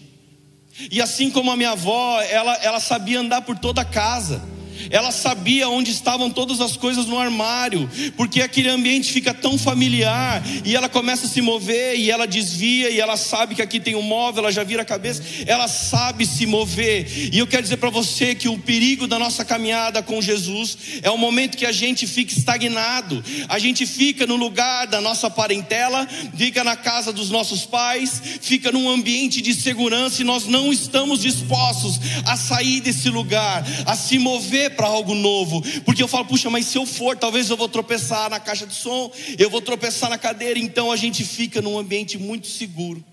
E 0.89 0.99
assim 0.99 1.29
como 1.29 1.51
a 1.51 1.55
minha 1.55 1.73
avó, 1.73 2.19
ela, 2.19 2.55
ela 2.63 2.79
sabia 2.79 3.19
andar 3.19 3.43
por 3.43 3.59
toda 3.59 3.81
a 3.81 3.85
casa 3.85 4.43
ela 4.89 5.11
sabia 5.11 5.69
onde 5.69 5.91
estavam 5.91 6.29
todas 6.29 6.61
as 6.61 6.77
coisas 6.77 7.05
no 7.05 7.17
armário, 7.17 7.89
porque 8.15 8.41
aquele 8.41 8.69
ambiente 8.69 9.11
fica 9.11 9.33
tão 9.33 9.57
familiar, 9.57 10.43
e 10.65 10.75
ela 10.75 10.89
começa 10.89 11.25
a 11.25 11.29
se 11.29 11.41
mover, 11.41 11.97
e 11.97 12.09
ela 12.09 12.25
desvia, 12.25 12.89
e 12.89 12.99
ela 12.99 13.17
sabe 13.17 13.55
que 13.55 13.61
aqui 13.61 13.79
tem 13.79 13.95
um 13.95 14.01
móvel, 14.01 14.43
ela 14.43 14.51
já 14.51 14.63
vira 14.63 14.81
a 14.81 14.85
cabeça, 14.85 15.23
ela 15.45 15.67
sabe 15.67 16.25
se 16.25 16.45
mover, 16.45 17.31
e 17.33 17.37
eu 17.37 17.47
quero 17.47 17.63
dizer 17.63 17.77
para 17.77 17.89
você 17.89 18.35
que 18.35 18.47
o 18.47 18.57
perigo 18.57 19.07
da 19.07 19.19
nossa 19.19 19.43
caminhada 19.43 20.01
com 20.01 20.21
Jesus 20.21 20.77
é 21.01 21.09
o 21.09 21.17
momento 21.17 21.57
que 21.57 21.65
a 21.65 21.71
gente 21.71 22.07
fica 22.07 22.33
estagnado, 22.33 23.23
a 23.47 23.59
gente 23.59 23.85
fica 23.85 24.25
no 24.25 24.35
lugar 24.35 24.87
da 24.87 25.01
nossa 25.01 25.29
parentela, 25.29 26.07
fica 26.37 26.63
na 26.63 26.75
casa 26.75 27.11
dos 27.11 27.29
nossos 27.29 27.65
pais, 27.65 28.21
fica 28.41 28.71
num 28.71 28.89
ambiente 28.89 29.41
de 29.41 29.53
segurança, 29.53 30.21
e 30.21 30.25
nós 30.25 30.45
não 30.45 30.71
estamos 30.71 31.21
dispostos 31.21 31.99
a 32.25 32.35
sair 32.35 32.81
desse 32.81 33.09
lugar, 33.09 33.63
a 33.85 33.95
se 33.95 34.17
mover 34.19 34.72
para 34.73 34.87
algo 34.87 35.15
novo, 35.15 35.61
porque 35.85 36.03
eu 36.03 36.07
falo, 36.07 36.25
puxa, 36.25 36.49
mas 36.49 36.65
se 36.65 36.77
eu 36.77 36.85
for, 36.85 37.15
talvez 37.17 37.49
eu 37.49 37.57
vou 37.57 37.69
tropeçar 37.69 38.29
na 38.29 38.39
caixa 38.39 38.67
de 38.67 38.75
som, 38.75 39.11
eu 39.37 39.49
vou 39.49 39.61
tropeçar 39.61 40.09
na 40.09 40.17
cadeira, 40.17 40.59
então 40.59 40.91
a 40.91 40.95
gente 40.95 41.23
fica 41.23 41.61
num 41.61 41.77
ambiente 41.77 42.17
muito 42.17 42.47
seguro. 42.47 43.03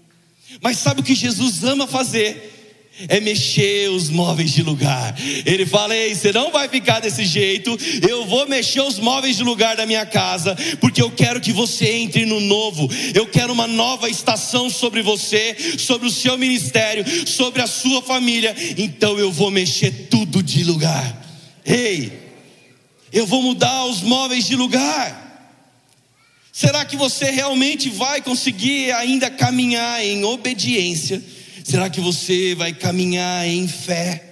Mas 0.61 0.79
sabe 0.79 1.01
o 1.01 1.05
que 1.05 1.15
Jesus 1.15 1.63
ama 1.65 1.87
fazer? 1.87 2.59
é 3.09 3.21
mexer 3.21 3.91
os 3.91 4.11
móveis 4.11 4.53
de 4.53 4.63
lugar. 4.63 5.15
Ele 5.47 5.65
fala: 5.65 5.95
Ei, 5.95 6.15
você 6.15 6.33
não 6.33 6.51
vai 6.51 6.69
ficar 6.69 7.01
desse 7.01 7.25
jeito. 7.25 7.77
Eu 8.07 8.27
vou 8.27 8.49
mexer 8.49 8.81
os 8.81 8.99
móveis 8.99 9.37
de 9.37 9.43
lugar 9.43 9.77
da 9.77 9.87
minha 9.87 10.05
casa, 10.05 10.57
porque 10.81 11.01
eu 11.01 11.11
quero 11.11 11.41
que 11.41 11.53
você 11.53 11.93
entre 11.93 12.27
no 12.27 12.41
novo. 12.41 12.89
Eu 13.15 13.27
quero 13.27 13.53
uma 13.53 13.67
nova 13.67 14.09
estação 14.09 14.69
sobre 14.69 15.03
você, 15.03 15.57
sobre 15.79 16.09
o 16.09 16.11
seu 16.11 16.37
ministério, 16.37 17.05
sobre 17.27 17.63
a 17.63 17.67
sua 17.67 18.03
família. 18.03 18.55
Então 18.77 19.19
eu 19.19 19.31
vou 19.31 19.51
mexer 19.51 20.09
tudo 20.11 20.43
de 20.43 20.65
lugar. 20.65 21.30
Ei, 21.65 22.13
eu 23.13 23.27
vou 23.27 23.43
mudar 23.43 23.85
os 23.87 24.03
móveis 24.03 24.47
de 24.47 24.57
lugar. 24.57 25.29
Será 26.53 26.85
que 26.85 26.97
você 26.97 27.31
realmente 27.31 27.89
vai 27.89 28.21
conseguir 28.21 28.93
ainda 28.93 29.31
caminhar 29.31 30.05
em 30.05 30.25
obediência? 30.25 31.23
Será 31.65 31.89
que 31.89 32.01
você 32.01 32.55
vai 32.55 32.73
caminhar 32.73 33.47
em 33.47 33.69
fé? 33.69 34.25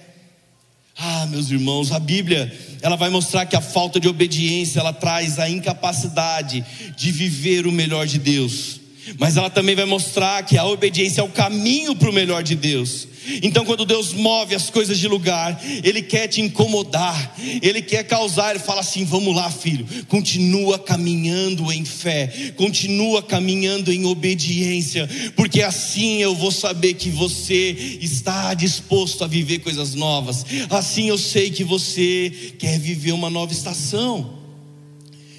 Ah, 0.97 1.25
meus 1.27 1.49
irmãos, 1.49 1.93
a 1.93 1.99
Bíblia, 1.99 2.53
ela 2.81 2.97
vai 2.97 3.09
mostrar 3.09 3.45
que 3.45 3.55
a 3.55 3.61
falta 3.61 3.99
de 3.99 4.07
obediência, 4.09 4.81
ela 4.81 4.91
traz 4.91 5.39
a 5.39 5.49
incapacidade 5.49 6.65
de 6.97 7.11
viver 7.11 7.65
o 7.65 7.71
melhor 7.71 8.05
de 8.05 8.19
Deus. 8.19 8.78
Mas 9.17 9.37
ela 9.37 9.49
também 9.49 9.75
vai 9.75 9.85
mostrar 9.85 10.43
que 10.43 10.57
a 10.57 10.65
obediência 10.65 11.21
é 11.21 11.23
o 11.23 11.29
caminho 11.29 11.95
para 11.95 12.09
o 12.09 12.13
melhor 12.13 12.43
de 12.43 12.55
Deus. 12.55 13.07
Então, 13.43 13.65
quando 13.65 13.85
Deus 13.85 14.13
move 14.13 14.55
as 14.55 14.69
coisas 14.69 14.97
de 14.97 15.07
lugar, 15.07 15.61
Ele 15.83 16.01
quer 16.01 16.27
te 16.27 16.41
incomodar, 16.41 17.35
Ele 17.61 17.81
quer 17.81 18.03
causar, 18.03 18.51
Ele 18.51 18.59
fala 18.59 18.81
assim: 18.81 19.05
vamos 19.05 19.35
lá, 19.35 19.51
filho, 19.51 19.85
continua 20.07 20.79
caminhando 20.79 21.71
em 21.71 21.85
fé, 21.85 22.53
continua 22.55 23.21
caminhando 23.21 23.91
em 23.91 24.05
obediência, 24.05 25.07
porque 25.35 25.61
assim 25.61 26.21
eu 26.21 26.33
vou 26.33 26.51
saber 26.51 26.95
que 26.95 27.09
você 27.09 27.99
está 28.01 28.53
disposto 28.53 29.23
a 29.23 29.27
viver 29.27 29.59
coisas 29.59 29.93
novas, 29.93 30.45
assim 30.69 31.09
eu 31.09 31.17
sei 31.17 31.51
que 31.51 31.63
você 31.63 32.53
quer 32.57 32.79
viver 32.79 33.11
uma 33.11 33.29
nova 33.29 33.53
estação. 33.53 34.39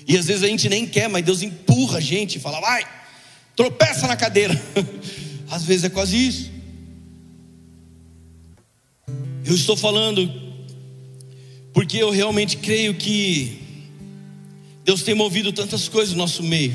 E 0.07 0.17
às 0.17 0.27
vezes 0.27 0.43
a 0.43 0.49
gente 0.49 0.69
nem 0.69 0.87
quer, 0.87 1.09
mas 1.09 1.25
Deus 1.25 1.43
empurra 1.43 1.99
a 1.99 2.01
gente 2.01 2.37
e 2.37 2.41
fala: 2.41 2.61
vai, 2.61 2.85
tropeça 3.61 4.07
na 4.07 4.17
cadeira. 4.17 4.59
Às 5.51 5.65
vezes 5.65 5.85
é 5.85 5.91
quase 5.91 6.17
isso. 6.17 6.51
Eu 9.45 9.55
estou 9.55 9.77
falando 9.77 10.33
porque 11.75 11.99
eu 11.99 12.11
realmente 12.11 12.57
creio 12.57 12.95
que 12.95 13.59
Deus 14.83 15.03
tem 15.03 15.15
movido 15.15 15.53
tantas 15.53 15.89
coisas 15.89 16.15
no 16.15 16.19
nosso 16.19 16.43
meio, 16.43 16.75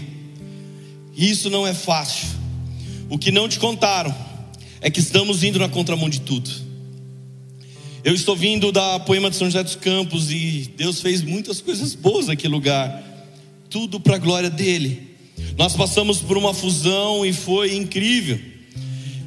e 1.15 1.27
isso 1.27 1.49
não 1.49 1.65
é 1.65 1.73
fácil. 1.73 2.27
O 3.09 3.17
que 3.17 3.31
não 3.31 3.49
te 3.49 3.57
contaram 3.57 4.15
é 4.79 4.91
que 4.91 4.99
estamos 4.99 5.43
indo 5.43 5.57
na 5.57 5.67
contramão 5.67 6.07
de 6.07 6.21
tudo. 6.21 6.51
Eu 8.03 8.13
estou 8.13 8.35
vindo 8.35 8.71
da 8.71 8.99
Poema 8.99 9.31
de 9.31 9.37
São 9.37 9.47
José 9.47 9.63
dos 9.63 9.75
Campos 9.75 10.29
e 10.29 10.71
Deus 10.77 11.01
fez 11.01 11.23
muitas 11.23 11.61
coisas 11.61 11.95
boas 11.95 12.27
naquele 12.27 12.53
lugar, 12.53 13.03
tudo 13.71 13.99
para 13.99 14.17
a 14.17 14.19
glória 14.19 14.51
dEle. 14.51 15.14
Nós 15.57 15.75
passamos 15.75 16.21
por 16.21 16.37
uma 16.37 16.53
fusão 16.53 17.25
e 17.25 17.33
foi 17.33 17.75
incrível. 17.75 18.39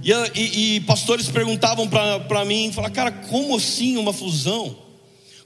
E, 0.02 0.12
e, 0.40 0.76
e 0.76 0.80
pastores 0.80 1.28
perguntavam 1.28 1.88
para 1.88 2.44
mim, 2.44 2.70
falaram, 2.72 2.94
cara, 2.94 3.12
como 3.12 3.56
assim 3.56 3.96
uma 3.96 4.12
fusão? 4.12 4.76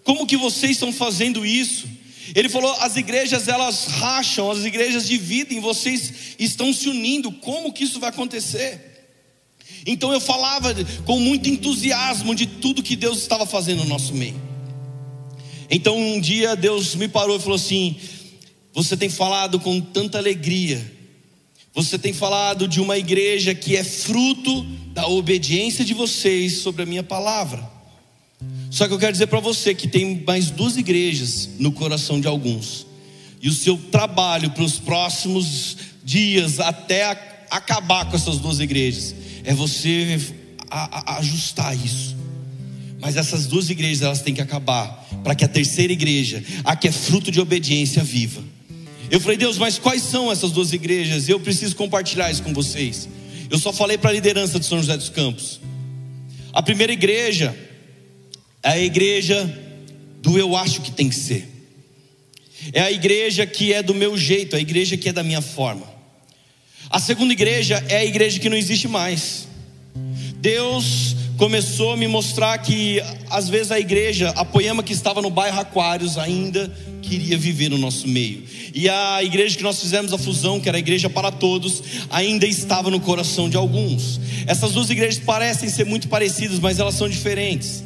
Como 0.05 0.27
que 0.27 0.37
vocês 0.37 0.73
estão 0.73 0.93
fazendo 0.93 1.45
isso? 1.47 1.87
Ele 2.35 2.49
falou: 2.49 2.73
as 2.81 2.97
igrejas 2.97 3.49
elas 3.49 3.87
racham, 3.87 4.51
as 4.51 4.65
igrejas 4.65 5.07
dividem, 5.07 5.61
vocês 5.61 6.13
estão 6.39 6.73
se 6.73 6.89
unindo. 6.89 7.31
Como 7.33 7.73
que 7.73 7.85
isso 7.85 8.01
vai 8.01 8.11
acontecer? 8.11 8.91
Então 9.85 10.13
eu 10.13 10.21
falava 10.21 10.75
com 11.05 11.19
muito 11.19 11.49
entusiasmo 11.49 12.35
de 12.35 12.47
tudo 12.47 12.83
que 12.83 12.95
Deus 12.95 13.19
estava 13.19 13.45
fazendo 13.45 13.83
no 13.83 13.89
nosso 13.89 14.15
meio. 14.15 14.41
Então 15.69 15.99
um 15.99 16.21
dia 16.21 16.55
Deus 16.55 16.95
me 16.95 17.09
parou 17.09 17.37
e 17.37 17.41
falou 17.41 17.57
assim: 17.57 17.97
Você 18.75 18.97
tem 18.97 19.09
falado 19.09 19.61
com 19.61 19.81
tanta 19.81 20.19
alegria, 20.19 20.83
você 21.75 21.99
tem 21.99 22.13
falado 22.13 22.67
de 22.69 22.81
uma 22.81 22.99
igreja 22.99 23.55
que 23.55 23.77
é 23.77 23.85
fruto 23.85 24.63
da 24.93 25.07
obediência 25.07 25.85
de 25.85 25.95
vocês 25.95 26.59
sobre 26.59 26.83
a 26.83 26.87
minha 26.87 27.03
palavra. 27.03 27.71
Só 28.71 28.87
que 28.87 28.95
eu 28.95 28.99
quero 28.99 29.13
dizer 29.13 29.27
para 29.27 29.41
você 29.41 29.75
que 29.75 29.87
tem 29.87 30.23
mais 30.27 30.51
duas 30.51 30.77
igrejas 30.77 31.49
no 31.59 31.73
coração 31.73 32.21
de 32.21 32.27
alguns. 32.27 32.87
E 33.41 33.49
o 33.49 33.53
seu 33.53 33.77
trabalho 33.77 34.51
para 34.51 34.63
os 34.63 34.79
próximos 34.79 35.77
dias, 36.05 36.61
até 36.61 37.05
acabar 37.51 38.09
com 38.09 38.17
essas 38.17 38.39
duas 38.39 38.61
igrejas, 38.61 39.15
é 39.45 39.55
você 39.55 40.19
a, 40.71 41.15
a, 41.15 41.19
ajustar 41.19 41.77
isso. 41.77 42.17
Mas 43.01 43.17
essas 43.17 43.47
duas 43.47 43.69
igrejas 43.69 44.03
elas 44.03 44.23
têm 44.23 44.33
que 44.33 44.41
acabar 44.41 44.87
para 45.25 45.35
que 45.35 45.45
a 45.45 45.49
terceira 45.49 45.93
igreja, 45.93 46.43
a 46.65 46.77
que 46.77 46.89
é 46.89 46.93
fruto 46.93 47.31
de 47.31 47.41
obediência, 47.41 48.03
viva. 48.03 48.43
Eu 49.13 49.21
falei, 49.21 49.37
Deus, 49.37 49.59
mas 49.59 49.79
quais 49.79 50.03
são 50.03 50.33
essas 50.33 50.53
duas 50.53 50.73
igrejas? 50.73 51.29
Eu 51.29 51.39
preciso 51.39 51.77
compartilhar 51.77 52.31
isso 52.31 52.43
com 52.43 52.55
vocês. 52.55 53.07
Eu 53.51 53.59
só 53.59 53.71
falei 53.71 53.99
para 53.99 54.09
a 54.09 54.13
liderança 54.15 54.59
de 54.59 54.65
São 54.65 54.79
José 54.79 54.97
dos 54.97 55.11
Campos. 55.11 55.61
A 56.51 56.63
primeira 56.63 56.95
igreja 56.95 57.55
é 58.63 58.71
a 58.71 58.79
igreja 58.79 59.45
do 60.23 60.39
eu 60.39 60.57
acho 60.57 60.81
que 60.81 60.91
tem 60.91 61.11
que 61.11 61.15
ser. 61.15 61.47
É 62.73 62.81
a 62.81 62.91
igreja 62.91 63.45
que 63.45 63.71
é 63.71 63.83
do 63.83 63.95
meu 63.95 64.17
jeito, 64.17 64.57
é 64.57 64.59
a 64.59 64.63
igreja 64.63 64.97
que 64.97 65.11
é 65.11 65.13
da 65.13 65.23
minha 65.23 65.43
forma. 65.43 65.87
A 66.89 66.99
segunda 66.99 67.35
igreja 67.35 67.85
é 67.91 67.99
a 67.99 68.05
igreja 68.07 68.41
que 68.41 68.49
não 68.49 68.57
existe 68.57 68.89
mais. 68.89 69.47
Deus 70.37 71.15
começou 71.37 71.93
a 71.93 71.97
me 71.99 72.09
mostrar 72.09 72.57
que 72.57 73.03
às 73.29 73.47
vezes 73.47 73.73
a 73.73 73.79
igreja, 73.79 74.31
a 74.31 74.45
poema 74.45 74.83
que 74.83 74.95
estava 74.95 75.21
no 75.21 75.29
bairro 75.29 75.61
Aquários 75.61 76.17
ainda 76.17 76.75
queria 77.13 77.37
viver 77.37 77.69
no 77.69 77.77
nosso 77.77 78.09
meio. 78.09 78.43
E 78.75 78.89
a 78.89 79.23
igreja 79.23 79.57
que 79.57 79.63
nós 79.63 79.79
fizemos 79.81 80.13
a 80.15 80.19
fusão, 80.19 80.59
que 80.59 80.69
era 80.69 80.79
a 80.79 80.81
igreja 80.81 81.11
para 81.11 81.31
todos, 81.31 81.83
ainda 82.09 82.47
estava 82.47 82.91
no 82.91 82.99
coração 82.99 83.51
de 83.51 83.57
alguns. 83.57 84.19
Essas 84.47 84.73
duas 84.73 84.89
igrejas 84.89 85.23
parecem 85.23 85.69
ser 85.69 85.85
muito 85.85 86.09
parecidas, 86.09 86.59
mas 86.59 86.79
elas 86.79 86.95
são 86.95 87.09
diferentes. 87.09 87.85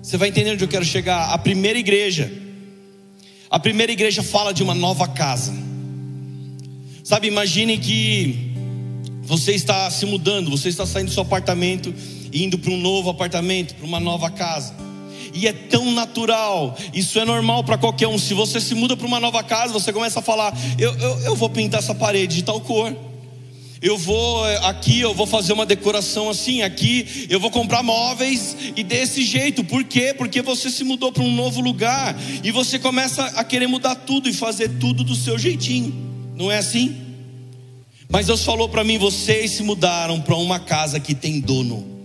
Você 0.00 0.16
vai 0.16 0.28
entender 0.28 0.52
onde 0.52 0.62
eu 0.62 0.68
quero 0.68 0.84
chegar. 0.84 1.30
A 1.32 1.38
primeira 1.38 1.78
igreja, 1.78 2.30
a 3.50 3.58
primeira 3.58 3.90
igreja 3.90 4.22
fala 4.22 4.54
de 4.54 4.62
uma 4.62 4.74
nova 4.74 5.08
casa. 5.08 5.52
Sabe, 7.02 7.26
imagine 7.26 7.76
que 7.76 8.52
você 9.22 9.52
está 9.52 9.90
se 9.90 10.06
mudando, 10.06 10.48
você 10.48 10.68
está 10.68 10.86
saindo 10.86 11.08
do 11.08 11.12
seu 11.12 11.22
apartamento 11.22 11.92
e 12.32 12.44
indo 12.44 12.56
para 12.56 12.70
um 12.70 12.78
novo 12.78 13.10
apartamento, 13.10 13.74
para 13.74 13.86
uma 13.86 13.98
nova 13.98 14.30
casa. 14.30 14.89
E 15.32 15.46
é 15.46 15.52
tão 15.52 15.92
natural, 15.92 16.76
isso 16.92 17.18
é 17.18 17.24
normal 17.24 17.64
para 17.64 17.78
qualquer 17.78 18.08
um. 18.08 18.18
Se 18.18 18.34
você 18.34 18.60
se 18.60 18.74
muda 18.74 18.96
para 18.96 19.06
uma 19.06 19.20
nova 19.20 19.42
casa, 19.42 19.72
você 19.72 19.92
começa 19.92 20.20
a 20.20 20.22
falar: 20.22 20.56
eu, 20.78 20.92
eu, 20.98 21.20
eu 21.20 21.36
vou 21.36 21.48
pintar 21.48 21.80
essa 21.80 21.94
parede 21.94 22.36
de 22.36 22.42
tal 22.42 22.60
cor 22.60 22.94
eu 23.82 23.96
vou 23.96 24.46
eh, 24.46 24.60
aqui, 24.64 25.00
eu 25.00 25.14
vou 25.14 25.26
fazer 25.26 25.54
uma 25.54 25.64
decoração 25.64 26.28
assim, 26.28 26.60
aqui 26.60 27.26
eu 27.30 27.40
vou 27.40 27.50
comprar 27.50 27.82
móveis 27.82 28.54
e 28.76 28.82
desse 28.82 29.22
jeito. 29.22 29.64
Por 29.64 29.84
quê? 29.84 30.14
Porque 30.16 30.42
você 30.42 30.70
se 30.70 30.84
mudou 30.84 31.10
para 31.10 31.22
um 31.22 31.34
novo 31.34 31.62
lugar 31.62 32.14
e 32.44 32.50
você 32.50 32.78
começa 32.78 33.24
a 33.24 33.42
querer 33.42 33.66
mudar 33.66 33.94
tudo 33.94 34.28
e 34.28 34.34
fazer 34.34 34.68
tudo 34.78 35.02
do 35.02 35.14
seu 35.14 35.38
jeitinho. 35.38 35.94
Não 36.36 36.52
é 36.52 36.58
assim? 36.58 36.94
Mas 38.10 38.26
Deus 38.26 38.44
falou 38.44 38.68
para 38.68 38.84
mim: 38.84 38.98
vocês 38.98 39.52
se 39.52 39.62
mudaram 39.62 40.20
para 40.20 40.36
uma 40.36 40.58
casa 40.58 41.00
que 41.00 41.14
tem 41.14 41.40
dono. 41.40 41.99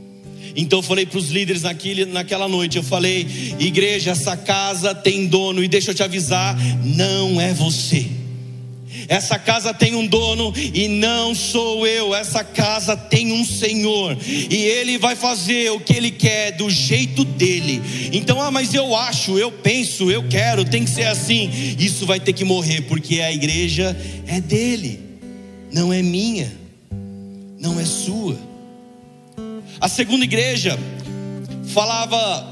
Então 0.55 0.79
eu 0.79 0.83
falei 0.83 1.05
para 1.05 1.17
os 1.17 1.29
líderes 1.29 1.63
naquele, 1.63 2.05
naquela 2.05 2.47
noite, 2.47 2.77
eu 2.77 2.83
falei, 2.83 3.27
igreja, 3.59 4.11
essa 4.11 4.37
casa 4.37 4.95
tem 4.95 5.27
dono, 5.27 5.63
e 5.63 5.67
deixa 5.67 5.91
eu 5.91 5.95
te 5.95 6.03
avisar, 6.03 6.57
não 6.83 7.39
é 7.39 7.53
você. 7.53 8.05
Essa 9.07 9.37
casa 9.37 9.73
tem 9.73 9.95
um 9.95 10.05
dono 10.05 10.53
e 10.73 10.87
não 10.87 11.35
sou 11.35 11.85
eu. 11.85 12.15
Essa 12.15 12.43
casa 12.43 12.95
tem 12.95 13.31
um 13.31 13.45
Senhor 13.45 14.17
e 14.25 14.55
Ele 14.55 14.97
vai 14.97 15.15
fazer 15.15 15.71
o 15.71 15.79
que 15.79 15.93
Ele 15.93 16.11
quer 16.11 16.53
do 16.53 16.69
jeito 16.69 17.23
dele. 17.23 17.81
Então, 18.11 18.41
ah, 18.41 18.49
mas 18.49 18.73
eu 18.73 18.95
acho, 18.95 19.37
eu 19.37 19.51
penso, 19.51 20.09
eu 20.09 20.23
quero, 20.27 20.65
tem 20.65 20.83
que 20.85 20.89
ser 20.89 21.07
assim. 21.07 21.51
Isso 21.77 22.05
vai 22.05 22.19
ter 22.19 22.33
que 22.33 22.43
morrer 22.43 22.81
porque 22.81 23.21
a 23.21 23.31
igreja 23.31 23.95
é 24.27 24.39
dele, 24.39 24.99
não 25.71 25.91
é 25.91 26.01
minha, 26.01 26.51
não 27.59 27.79
é 27.79 27.85
sua. 27.85 28.54
A 29.85 29.87
segunda 29.87 30.23
igreja 30.23 30.79
falava 31.71 32.43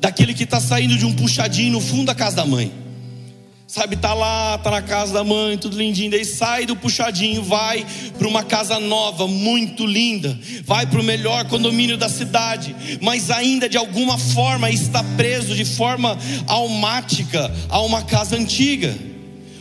daquele 0.00 0.32
que 0.32 0.44
está 0.44 0.58
saindo 0.58 0.96
de 0.96 1.04
um 1.04 1.12
puxadinho 1.12 1.72
no 1.72 1.80
fundo 1.82 2.06
da 2.06 2.14
casa 2.14 2.36
da 2.36 2.46
mãe. 2.46 2.72
Sabe, 3.66 3.96
tá 3.96 4.14
lá, 4.14 4.56
tá 4.56 4.70
na 4.70 4.80
casa 4.80 5.12
da 5.12 5.22
mãe, 5.22 5.58
tudo 5.58 5.76
lindinho. 5.76 6.10
Daí 6.10 6.24
sai 6.24 6.64
do 6.64 6.74
puxadinho, 6.74 7.42
vai 7.42 7.84
para 8.16 8.26
uma 8.26 8.42
casa 8.42 8.80
nova, 8.80 9.28
muito 9.28 9.84
linda. 9.84 10.34
Vai 10.64 10.86
para 10.86 10.98
o 10.98 11.04
melhor 11.04 11.44
condomínio 11.48 11.98
da 11.98 12.08
cidade, 12.08 12.74
mas 13.02 13.30
ainda 13.30 13.68
de 13.68 13.76
alguma 13.76 14.16
forma 14.16 14.70
está 14.70 15.04
preso 15.18 15.54
de 15.54 15.66
forma 15.66 16.16
almática 16.46 17.54
a 17.68 17.82
uma 17.82 18.00
casa 18.04 18.36
antiga. 18.36 19.09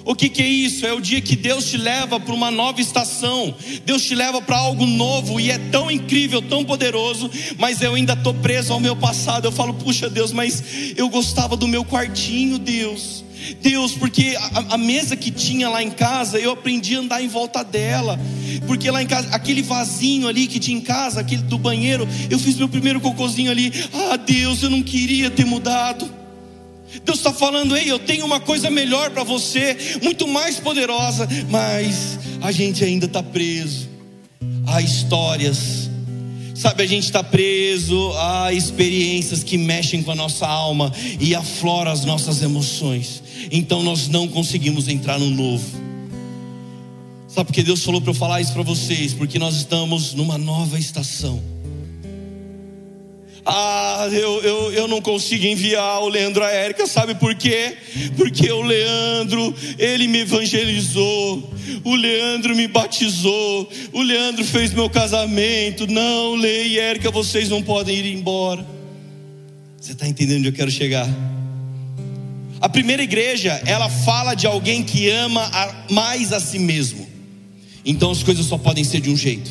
O 0.06 0.16
que, 0.16 0.30
que, 0.30 0.42
é 0.42 0.48
isso? 0.48 0.86
É 0.86 0.94
o 0.94 1.02
dia 1.02 1.22
que 1.22 1.36
Deus 1.36 1.70
te 1.70 1.78
leva 1.78 2.20
para 2.20 2.34
uma 2.34 2.50
nova 2.50 2.82
estação, 2.82 3.54
Deus 3.86 4.04
te 4.04 4.16
leva 4.16 4.42
para 4.42 4.58
algo 4.58 4.86
novo 4.86 5.40
e 5.40 5.52
é 5.52 5.58
tão 5.58 5.92
incrível, 5.92 6.42
tão 6.42 6.64
poderoso, 6.64 7.30
mas 7.58 7.82
eu 7.82 7.94
ainda 7.94 8.14
estou 8.14 8.34
preso 8.34 8.74
ao 8.74 8.80
meu 8.80 8.96
passado. 8.96 9.46
Eu 9.46 9.52
falo, 9.52 9.74
puxa 9.74 10.10
Deus, 10.10 10.32
mas 10.32 10.64
eu 10.96 11.10
gostava 11.10 11.56
do 11.56 11.68
meu 11.68 11.84
quartinho, 11.86 12.58
Deus. 12.58 13.24
Deus, 13.62 13.94
porque 13.94 14.38
a, 14.38 14.76
a, 14.76 14.78
mesa 14.78 15.16
que 15.16 15.32
tinha 15.32 15.70
lá 15.70 15.82
em 15.82 15.90
casa, 15.90 16.38
eu 16.38 16.52
aprendi 16.52 16.96
a 16.96 17.00
andar 17.00 17.24
em 17.24 17.28
volta 17.28 17.64
dela. 17.64 18.20
Porque 18.68 18.92
lá 18.92 19.02
em 19.02 19.08
casa, 19.08 19.30
aquele 19.32 19.62
vasinho 19.62 20.28
ali 20.28 20.48
que 20.48 20.60
tinha 20.60 20.78
em 20.78 20.82
casa, 20.82 21.22
aquele 21.22 21.44
do 21.44 21.58
banheiro, 21.58 22.08
eu 22.30 22.38
fiz 22.38 22.56
meu 22.58 22.70
primeiro 22.70 23.00
cocôzinho 23.00 23.52
ali. 23.52 23.72
Ah, 23.94 24.18
Deus, 24.18 24.62
eu 24.62 24.70
não 24.70 24.84
queria 24.84 25.30
ter 25.30 25.46
mudado. 25.46 26.19
Deus 27.04 27.20
está 27.20 27.32
falando, 27.34 27.76
ei, 27.78 27.90
eu 27.90 28.00
tenho 28.00 28.26
uma 28.26 28.40
coisa 28.40 28.70
melhor 28.70 29.12
para 29.12 29.24
você, 29.24 29.78
muito 30.02 30.28
mais 30.28 30.60
poderosa, 30.60 31.28
mas 31.50 32.20
a 32.42 32.52
gente 32.52 32.84
ainda 32.84 33.06
está 33.06 33.22
preso 33.24 33.88
a 34.68 34.82
histórias 34.82 35.90
Sabe, 36.60 36.84
a 36.84 36.86
gente 36.86 37.06
está 37.06 37.24
preso 37.24 38.12
a 38.18 38.52
experiências 38.52 39.42
que 39.46 39.58
mexem 39.58 40.04
com 40.04 40.12
a 40.12 40.16
nossa 40.16 40.46
alma 40.46 40.92
e 41.18 41.34
afloram 41.34 41.90
as 41.90 42.04
nossas 42.04 42.42
emoções. 42.42 43.24
Então 43.50 43.82
nós 43.82 44.10
não 44.10 44.28
conseguimos 44.28 44.90
entrar 44.90 45.18
no 45.18 45.30
novo. 45.30 45.66
Sabe 47.30 47.46
porque 47.46 47.64
Deus 47.64 47.82
falou 47.82 48.02
para 48.02 48.10
eu 48.10 48.14
falar 48.14 48.42
isso 48.42 48.52
para 48.52 48.62
vocês? 48.62 49.14
Porque 49.14 49.40
nós 49.40 49.56
estamos 49.56 50.14
numa 50.14 50.38
nova 50.38 50.78
estação. 50.78 51.42
Ah, 53.46 54.08
eu, 54.12 54.42
eu, 54.44 54.74
eu 54.74 54.88
não 54.88 55.02
consigo 55.02 55.46
enviar 55.46 56.02
o 56.02 56.10
Leandro 56.10 56.44
a 56.44 56.50
Érica, 56.50 56.86
sabe 56.86 57.16
por 57.16 57.34
quê? 57.36 57.76
Porque 58.18 58.52
o 58.52 58.62
Leandro, 58.62 59.54
ele 59.78 60.08
me 60.08 60.20
evangelizou, 60.20 61.54
o 61.84 61.96
Leandro 61.96 62.56
me 62.56 62.68
batizou, 62.68 63.70
o 63.94 64.02
Leandro 64.02 64.44
fez 64.44 64.74
meu 64.74 64.90
casamento. 64.90 65.88
Não, 65.88 66.36
Lê 66.36 66.68
e 66.68 66.80
Érica, 66.80 67.10
vocês 67.12 67.50
não 67.50 67.64
podem 67.64 67.96
ir 67.96 68.14
embora. 68.14 68.66
Você 69.80 69.94
está 69.94 70.08
entendendo 70.08 70.40
onde 70.40 70.50
eu 70.50 70.54
quero 70.54 70.70
chegar? 70.70 71.08
A 72.62 72.68
primeira 72.68 73.02
igreja, 73.02 73.62
ela 73.66 73.90
fala 73.90 74.36
de 74.36 74.46
alguém 74.46 74.84
que 74.84 75.10
ama 75.10 75.50
mais 75.90 76.34
a 76.34 76.40
si 76.40 76.60
mesmo. 76.60 77.08
Então 77.86 78.12
as 78.12 78.22
coisas 78.22 78.46
só 78.46 78.58
podem 78.58 78.84
ser 78.84 79.00
de 79.00 79.10
um 79.10 79.16
jeito. 79.16 79.50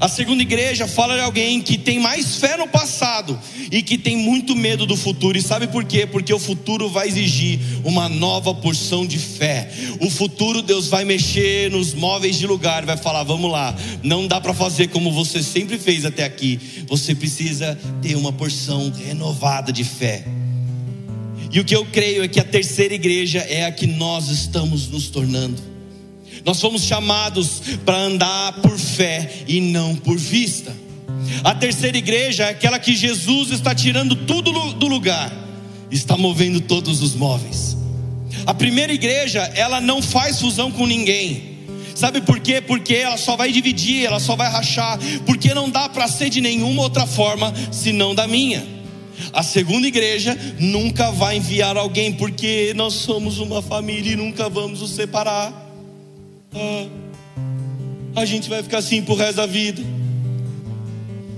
A 0.00 0.08
segunda 0.08 0.42
igreja 0.42 0.86
fala 0.86 1.14
de 1.14 1.20
alguém 1.20 1.60
que 1.60 1.78
tem 1.78 1.98
mais 1.98 2.36
fé 2.36 2.56
no 2.56 2.66
passado 2.66 3.38
e 3.70 3.82
que 3.82 3.96
tem 3.96 4.16
muito 4.16 4.54
medo 4.54 4.86
do 4.86 4.96
futuro. 4.96 5.38
E 5.38 5.42
sabe 5.42 5.66
por 5.66 5.84
quê? 5.84 6.06
Porque 6.06 6.32
o 6.32 6.38
futuro 6.38 6.88
vai 6.88 7.08
exigir 7.08 7.58
uma 7.84 8.08
nova 8.08 8.54
porção 8.54 9.06
de 9.06 9.18
fé. 9.18 9.70
O 10.00 10.10
futuro 10.10 10.62
Deus 10.62 10.88
vai 10.88 11.04
mexer 11.04 11.70
nos 11.70 11.94
móveis 11.94 12.38
de 12.38 12.46
lugar, 12.46 12.84
vai 12.84 12.96
falar: 12.96 13.22
"Vamos 13.22 13.50
lá, 13.50 13.74
não 14.02 14.26
dá 14.26 14.40
para 14.40 14.54
fazer 14.54 14.88
como 14.88 15.12
você 15.12 15.42
sempre 15.42 15.78
fez 15.78 16.04
até 16.04 16.24
aqui. 16.24 16.58
Você 16.86 17.14
precisa 17.14 17.78
ter 18.02 18.16
uma 18.16 18.32
porção 18.32 18.92
renovada 19.06 19.72
de 19.72 19.84
fé." 19.84 20.24
E 21.52 21.60
o 21.60 21.64
que 21.64 21.76
eu 21.76 21.86
creio 21.86 22.24
é 22.24 22.28
que 22.28 22.40
a 22.40 22.44
terceira 22.44 22.94
igreja 22.94 23.38
é 23.38 23.64
a 23.64 23.70
que 23.70 23.86
nós 23.86 24.28
estamos 24.28 24.88
nos 24.88 25.08
tornando. 25.08 25.73
Nós 26.44 26.60
fomos 26.60 26.82
chamados 26.82 27.62
para 27.84 27.96
andar 27.96 28.52
por 28.60 28.78
fé 28.78 29.44
e 29.48 29.60
não 29.60 29.96
por 29.96 30.18
vista. 30.18 30.76
A 31.42 31.54
terceira 31.54 31.96
igreja 31.96 32.44
é 32.44 32.50
aquela 32.50 32.78
que 32.78 32.94
Jesus 32.94 33.50
está 33.50 33.74
tirando 33.74 34.14
tudo 34.14 34.52
do 34.74 34.86
lugar, 34.86 35.32
está 35.90 36.16
movendo 36.16 36.60
todos 36.60 37.02
os 37.02 37.14
móveis. 37.14 37.76
A 38.44 38.52
primeira 38.52 38.92
igreja, 38.92 39.40
ela 39.54 39.80
não 39.80 40.02
faz 40.02 40.38
fusão 40.38 40.70
com 40.70 40.86
ninguém. 40.86 41.54
Sabe 41.94 42.20
por 42.20 42.40
quê? 42.40 42.60
Porque 42.60 42.94
ela 42.94 43.16
só 43.16 43.36
vai 43.36 43.50
dividir, 43.50 44.04
ela 44.04 44.20
só 44.20 44.36
vai 44.36 44.50
rachar, 44.50 44.98
porque 45.24 45.54
não 45.54 45.70
dá 45.70 45.88
para 45.88 46.08
ser 46.08 46.28
de 46.28 46.40
nenhuma 46.40 46.82
outra 46.82 47.06
forma 47.06 47.54
senão 47.72 48.14
da 48.14 48.26
minha. 48.26 48.66
A 49.32 49.42
segunda 49.42 49.86
igreja 49.86 50.36
nunca 50.58 51.10
vai 51.10 51.36
enviar 51.36 51.76
alguém, 51.76 52.12
porque 52.12 52.72
nós 52.74 52.94
somos 52.94 53.38
uma 53.38 53.62
família 53.62 54.12
e 54.12 54.16
nunca 54.16 54.48
vamos 54.48 54.80
nos 54.80 54.90
separar 54.90 55.63
ah, 56.54 58.20
a 58.20 58.24
gente 58.24 58.48
vai 58.48 58.62
ficar 58.62 58.78
assim 58.78 59.02
pro 59.02 59.14
resto 59.14 59.36
da 59.36 59.46
vida. 59.46 59.82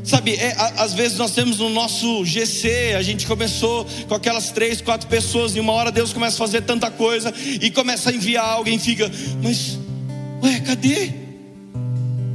Sabe, 0.07 0.35
é, 0.37 0.55
às 0.77 0.95
vezes 0.95 1.19
nós 1.19 1.33
temos 1.33 1.59
no 1.59 1.69
nosso 1.69 2.25
GC, 2.25 2.95
a 2.97 3.03
gente 3.03 3.27
começou 3.27 3.85
com 4.07 4.15
aquelas 4.15 4.53
três, 4.53 4.81
quatro 4.81 5.09
pessoas, 5.09 5.57
e 5.57 5.61
uma 5.61 5.73
hora 5.73 5.91
Deus 5.91 6.13
começa 6.13 6.37
a 6.37 6.39
fazer 6.39 6.63
tanta 6.63 6.89
coisa, 6.93 7.35
e 7.61 7.73
começa 7.73 8.11
a 8.11 8.13
enviar 8.13 8.45
alguém, 8.45 8.79
fica, 8.79 9.11
mas, 9.43 9.77
ué, 10.45 10.61
cadê? 10.61 11.13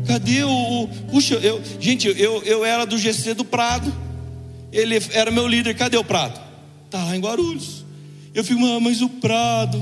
Cadê 0.06 0.44
o. 0.44 0.50
o 0.84 0.88
puxa, 1.10 1.36
eu, 1.36 1.62
gente, 1.80 2.08
eu, 2.08 2.44
eu 2.44 2.66
era 2.66 2.86
do 2.86 2.98
GC 2.98 3.36
do 3.36 3.46
Prado, 3.46 3.94
ele 4.70 5.02
era 5.14 5.32
meu 5.32 5.48
líder, 5.48 5.74
cadê 5.74 5.96
o 5.96 6.04
Prado? 6.04 6.42
Tá 6.90 7.06
lá 7.06 7.16
em 7.16 7.22
Guarulhos. 7.22 7.86
Eu 8.34 8.44
fico, 8.44 8.60
mas 8.82 9.02
o 9.02 9.08
Prado. 9.08 9.82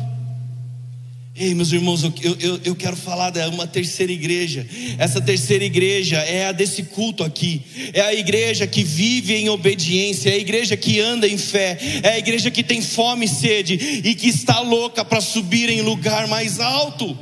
Ei, 1.40 1.56
meus 1.56 1.72
irmãos, 1.72 2.04
eu, 2.04 2.12
eu, 2.38 2.60
eu 2.66 2.76
quero 2.76 2.98
falar 2.98 3.30
de 3.30 3.40
uma 3.48 3.66
terceira 3.66 4.12
igreja. 4.12 4.68
Essa 4.98 5.22
terceira 5.22 5.64
igreja 5.64 6.18
é 6.18 6.48
a 6.48 6.52
desse 6.52 6.84
culto 6.84 7.24
aqui. 7.24 7.62
É 7.94 8.02
a 8.02 8.14
igreja 8.14 8.68
que 8.68 8.84
vive 8.84 9.36
em 9.36 9.48
obediência, 9.48 10.30
é 10.30 10.34
a 10.34 10.38
igreja 10.38 10.76
que 10.76 11.00
anda 11.00 11.26
em 11.26 11.38
fé, 11.38 11.78
é 12.04 12.10
a 12.10 12.20
igreja 12.20 12.52
que 12.52 12.62
tem 12.62 12.82
fome 12.82 13.26
e 13.26 13.30
sede 13.30 14.02
e 14.04 14.14
que 14.16 14.28
está 14.28 14.60
louca 14.60 15.06
para 15.06 15.22
subir 15.22 15.70
em 15.70 15.82
lugar 15.82 16.28
mais 16.28 16.60
alto. 16.60 17.18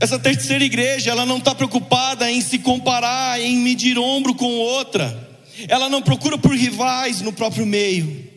Essa 0.00 0.18
terceira 0.18 0.64
igreja, 0.64 1.10
ela 1.10 1.26
não 1.26 1.36
está 1.36 1.54
preocupada 1.54 2.32
em 2.32 2.40
se 2.40 2.60
comparar, 2.60 3.38
em 3.38 3.58
medir 3.58 3.98
ombro 3.98 4.34
com 4.34 4.56
outra. 4.56 5.28
Ela 5.68 5.90
não 5.90 6.00
procura 6.00 6.38
por 6.38 6.56
rivais 6.56 7.20
no 7.20 7.30
próprio 7.30 7.66
meio. 7.66 8.31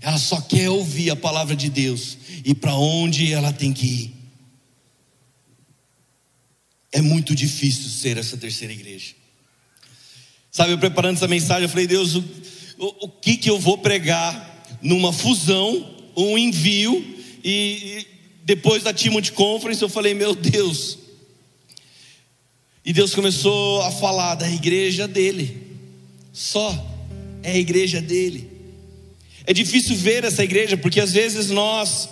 Ela 0.00 0.18
só 0.18 0.40
quer 0.40 0.68
ouvir 0.68 1.10
a 1.10 1.16
palavra 1.16 1.56
de 1.56 1.70
Deus 1.70 2.18
e 2.44 2.54
para 2.54 2.74
onde 2.74 3.32
ela 3.32 3.52
tem 3.52 3.72
que 3.72 3.86
ir. 3.86 4.16
É 6.92 7.00
muito 7.00 7.34
difícil 7.34 7.90
ser 7.90 8.16
essa 8.16 8.36
terceira 8.36 8.72
igreja. 8.72 9.14
Sabe, 10.50 10.72
eu 10.72 10.78
preparando 10.78 11.16
essa 11.16 11.28
mensagem, 11.28 11.64
eu 11.64 11.68
falei, 11.68 11.86
Deus, 11.86 12.14
o, 12.14 12.24
o, 12.78 13.06
o 13.06 13.08
que 13.08 13.36
que 13.36 13.50
eu 13.50 13.58
vou 13.58 13.78
pregar 13.78 14.64
numa 14.80 15.12
fusão, 15.12 15.94
um 16.16 16.38
envio, 16.38 17.14
e, 17.44 17.50
e 17.50 18.06
depois 18.44 18.82
da 18.82 18.94
Timothy 18.94 19.32
Conference, 19.32 19.82
eu 19.82 19.88
falei, 19.88 20.14
meu 20.14 20.34
Deus. 20.34 20.98
E 22.84 22.92
Deus 22.92 23.14
começou 23.14 23.82
a 23.82 23.90
falar 23.90 24.36
da 24.36 24.48
igreja 24.48 25.06
dele, 25.08 25.76
só, 26.32 26.72
é 27.42 27.52
a 27.52 27.58
igreja 27.58 28.00
dele. 28.00 28.55
É 29.46 29.52
difícil 29.52 29.94
ver 29.94 30.24
essa 30.24 30.42
igreja 30.42 30.76
porque 30.76 31.00
às 31.00 31.12
vezes 31.12 31.50
nós 31.50 32.08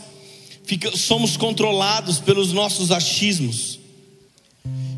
somos 0.95 1.37
controlados 1.37 2.21
pelos 2.21 2.53
nossos 2.53 2.93
achismos. 2.93 3.81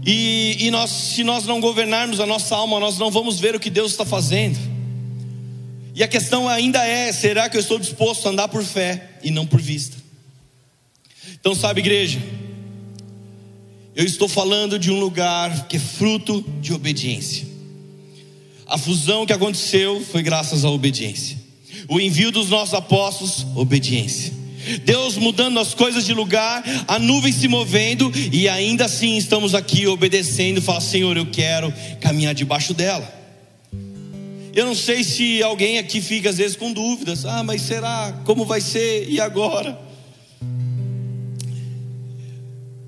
E, 0.05 0.57
e 0.61 0.71
nós, 0.71 0.91
se 0.91 1.25
nós 1.25 1.47
não 1.47 1.61
governarmos 1.61 2.21
a 2.21 2.27
nossa 2.27 2.55
alma, 2.55 2.79
nós 2.79 2.99
não 2.99 3.11
vamos 3.11 3.41
ver 3.41 3.57
o 3.57 3.61
que 3.61 3.71
Deus 3.71 3.93
está 3.93 4.05
fazendo. 4.05 4.59
E 5.95 6.03
a 6.03 6.09
questão 6.09 6.47
ainda 6.47 6.87
é: 6.87 7.11
será 7.11 7.49
que 7.49 7.57
eu 7.57 7.61
estou 7.61 7.79
disposto 7.79 8.27
a 8.27 8.31
andar 8.31 8.49
por 8.49 8.63
fé 8.63 9.19
e 9.23 9.31
não 9.31 9.47
por 9.47 9.61
vista? 9.61 9.97
Então, 11.41 11.55
sabe, 11.55 11.81
igreja, 11.81 12.21
eu 13.95 14.05
estou 14.05 14.29
falando 14.29 14.79
de 14.79 14.93
um 14.93 15.01
lugar 15.01 15.67
que 15.67 15.79
é 15.79 15.81
fruto 15.81 16.45
de 16.61 16.73
obediência. 16.73 17.47
A 18.67 18.77
fusão 18.77 19.25
que 19.25 19.33
aconteceu 19.33 20.05
foi 20.05 20.23
graças 20.23 20.65
à 20.65 20.71
obediência 20.71 21.46
o 21.89 22.01
envio 22.01 22.31
dos 22.31 22.49
nossos 22.49 22.75
apóstolos, 22.75 23.47
obediência. 23.55 24.33
Deus 24.85 25.17
mudando 25.17 25.61
as 25.61 25.75
coisas 25.75 26.05
de 26.05 26.13
lugar, 26.13 26.65
a 26.89 26.99
nuvem 26.99 27.33
se 27.33 27.47
movendo 27.47 28.11
e 28.33 28.49
ainda 28.49 28.87
assim 28.87 29.17
estamos 29.17 29.55
aqui 29.55 29.87
obedecendo. 29.87 30.61
Fala, 30.61 30.81
Senhor, 30.81 31.17
eu 31.17 31.27
quero 31.27 31.73
caminhar 32.01 32.35
debaixo 32.35 32.75
dela. 32.75 33.15
Eu 34.53 34.65
não 34.65 34.75
sei 34.75 35.05
se 35.05 35.43
alguém 35.43 35.79
aqui 35.79 36.01
fica 36.01 36.31
às 36.31 36.39
vezes 36.39 36.57
com 36.57 36.73
dúvidas. 36.73 37.25
Ah, 37.25 37.43
mas 37.43 37.63
será? 37.63 38.23
Como 38.25 38.45
vai 38.45 38.61
ser? 38.61 39.07
E 39.09 39.21
agora? 39.21 39.79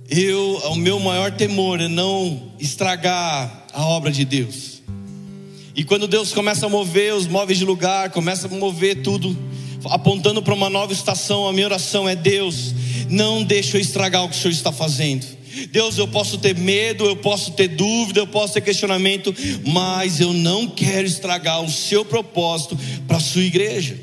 Eu, 0.08 0.62
o 0.70 0.74
meu 0.74 0.98
maior 0.98 1.30
temor 1.32 1.80
é 1.80 1.86
não 1.86 2.50
estragar 2.58 3.66
a 3.72 3.84
obra 3.84 4.10
de 4.10 4.24
Deus. 4.24 4.77
E 5.78 5.84
quando 5.84 6.08
Deus 6.08 6.32
começa 6.32 6.66
a 6.66 6.68
mover 6.68 7.14
os 7.14 7.28
móveis 7.28 7.56
de 7.56 7.64
lugar, 7.64 8.10
começa 8.10 8.48
a 8.48 8.50
mover 8.50 9.00
tudo, 9.00 9.38
apontando 9.84 10.42
para 10.42 10.52
uma 10.52 10.68
nova 10.68 10.92
estação, 10.92 11.46
a 11.46 11.52
minha 11.52 11.66
oração 11.66 12.08
é: 12.08 12.16
Deus, 12.16 12.74
não 13.08 13.44
deixe 13.44 13.76
eu 13.76 13.80
estragar 13.80 14.24
o 14.24 14.28
que 14.28 14.34
o 14.34 14.38
Senhor 14.40 14.50
está 14.50 14.72
fazendo. 14.72 15.24
Deus, 15.70 15.96
eu 15.96 16.08
posso 16.08 16.36
ter 16.38 16.56
medo, 16.56 17.04
eu 17.04 17.14
posso 17.14 17.52
ter 17.52 17.68
dúvida, 17.68 18.18
eu 18.18 18.26
posso 18.26 18.54
ter 18.54 18.60
questionamento, 18.60 19.32
mas 19.68 20.18
eu 20.18 20.32
não 20.32 20.66
quero 20.66 21.06
estragar 21.06 21.62
o 21.62 21.70
seu 21.70 22.04
propósito 22.04 22.76
para 23.06 23.18
a 23.18 23.20
sua 23.20 23.44
igreja. 23.44 23.96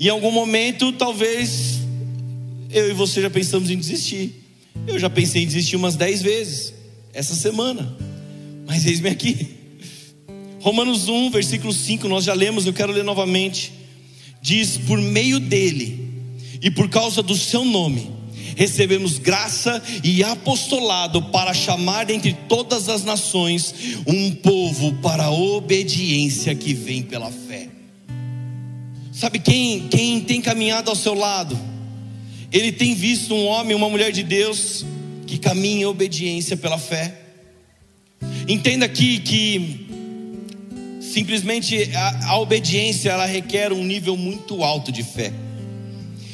Em 0.00 0.08
algum 0.08 0.32
momento, 0.32 0.90
talvez 0.90 1.78
eu 2.70 2.90
e 2.90 2.92
você 2.92 3.22
já 3.22 3.30
pensamos 3.30 3.70
em 3.70 3.78
desistir. 3.78 4.34
Eu 4.84 4.98
já 4.98 5.08
pensei 5.08 5.44
em 5.44 5.46
desistir 5.46 5.76
umas 5.76 5.94
dez 5.94 6.20
vezes 6.22 6.74
essa 7.14 7.36
semana, 7.36 7.96
mas 8.66 8.84
eis-me 8.84 9.10
aqui. 9.10 9.57
Romanos 10.60 11.08
1, 11.08 11.30
versículo 11.30 11.72
5, 11.72 12.08
nós 12.08 12.24
já 12.24 12.34
lemos, 12.34 12.66
eu 12.66 12.72
quero 12.72 12.92
ler 12.92 13.04
novamente. 13.04 13.72
Diz: 14.42 14.76
Por 14.76 15.00
meio 15.00 15.38
dele 15.38 16.08
e 16.60 16.70
por 16.70 16.88
causa 16.88 17.22
do 17.22 17.36
seu 17.36 17.64
nome, 17.64 18.10
recebemos 18.56 19.18
graça 19.18 19.82
e 20.02 20.22
apostolado 20.24 21.22
para 21.22 21.54
chamar 21.54 22.06
dentre 22.06 22.36
todas 22.48 22.88
as 22.88 23.04
nações 23.04 23.74
um 24.06 24.32
povo 24.32 24.94
para 24.94 25.24
a 25.24 25.30
obediência 25.30 26.54
que 26.54 26.74
vem 26.74 27.02
pela 27.02 27.30
fé. 27.30 27.68
Sabe 29.12 29.38
quem, 29.38 29.88
quem 29.88 30.20
tem 30.20 30.40
caminhado 30.40 30.90
ao 30.90 30.96
seu 30.96 31.14
lado? 31.14 31.58
Ele 32.50 32.72
tem 32.72 32.94
visto 32.94 33.34
um 33.34 33.46
homem, 33.46 33.76
uma 33.76 33.88
mulher 33.88 34.10
de 34.10 34.22
Deus 34.22 34.84
que 35.26 35.38
caminha 35.38 35.82
em 35.82 35.86
obediência 35.86 36.56
pela 36.56 36.78
fé. 36.78 37.20
Entenda 38.48 38.86
aqui 38.86 39.18
que 39.18 39.87
Simplesmente 41.12 41.90
a, 41.94 42.32
a 42.32 42.38
obediência 42.38 43.10
ela 43.10 43.26
requer 43.26 43.72
um 43.72 43.84
nível 43.84 44.16
muito 44.16 44.62
alto 44.62 44.92
de 44.92 45.02
fé. 45.02 45.32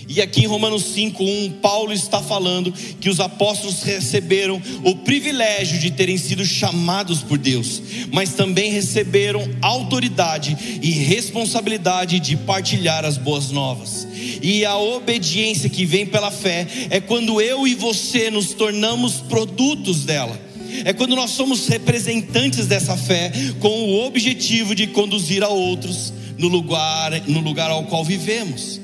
E 0.06 0.20
aqui 0.20 0.42
em 0.42 0.46
Romanos 0.46 0.94
5:1, 0.94 1.60
Paulo 1.62 1.92
está 1.92 2.20
falando 2.20 2.72
que 3.00 3.08
os 3.08 3.20
apóstolos 3.20 3.82
receberam 3.82 4.60
o 4.82 4.96
privilégio 4.96 5.78
de 5.78 5.90
terem 5.90 6.18
sido 6.18 6.44
chamados 6.44 7.22
por 7.22 7.38
Deus, 7.38 7.80
mas 8.12 8.34
também 8.34 8.70
receberam 8.70 9.48
autoridade 9.62 10.56
e 10.82 10.90
responsabilidade 10.90 12.20
de 12.20 12.36
partilhar 12.36 13.04
as 13.04 13.16
boas 13.16 13.50
novas. 13.50 14.06
E 14.42 14.64
a 14.64 14.76
obediência 14.76 15.70
que 15.70 15.86
vem 15.86 16.04
pela 16.04 16.30
fé 16.30 16.66
é 16.90 17.00
quando 17.00 17.40
eu 17.40 17.66
e 17.66 17.74
você 17.74 18.30
nos 18.30 18.52
tornamos 18.52 19.14
produtos 19.14 20.04
dela 20.04 20.53
é 20.84 20.92
quando 20.92 21.14
nós 21.14 21.30
somos 21.30 21.68
representantes 21.68 22.66
dessa 22.66 22.96
fé 22.96 23.32
com 23.60 23.68
o 23.68 24.06
objetivo 24.06 24.74
de 24.74 24.86
conduzir 24.88 25.42
a 25.42 25.48
outros 25.48 26.12
no 26.38 26.48
lugar, 26.48 27.12
no 27.28 27.40
lugar 27.40 27.70
ao 27.70 27.84
qual 27.84 28.04
vivemos. 28.04 28.80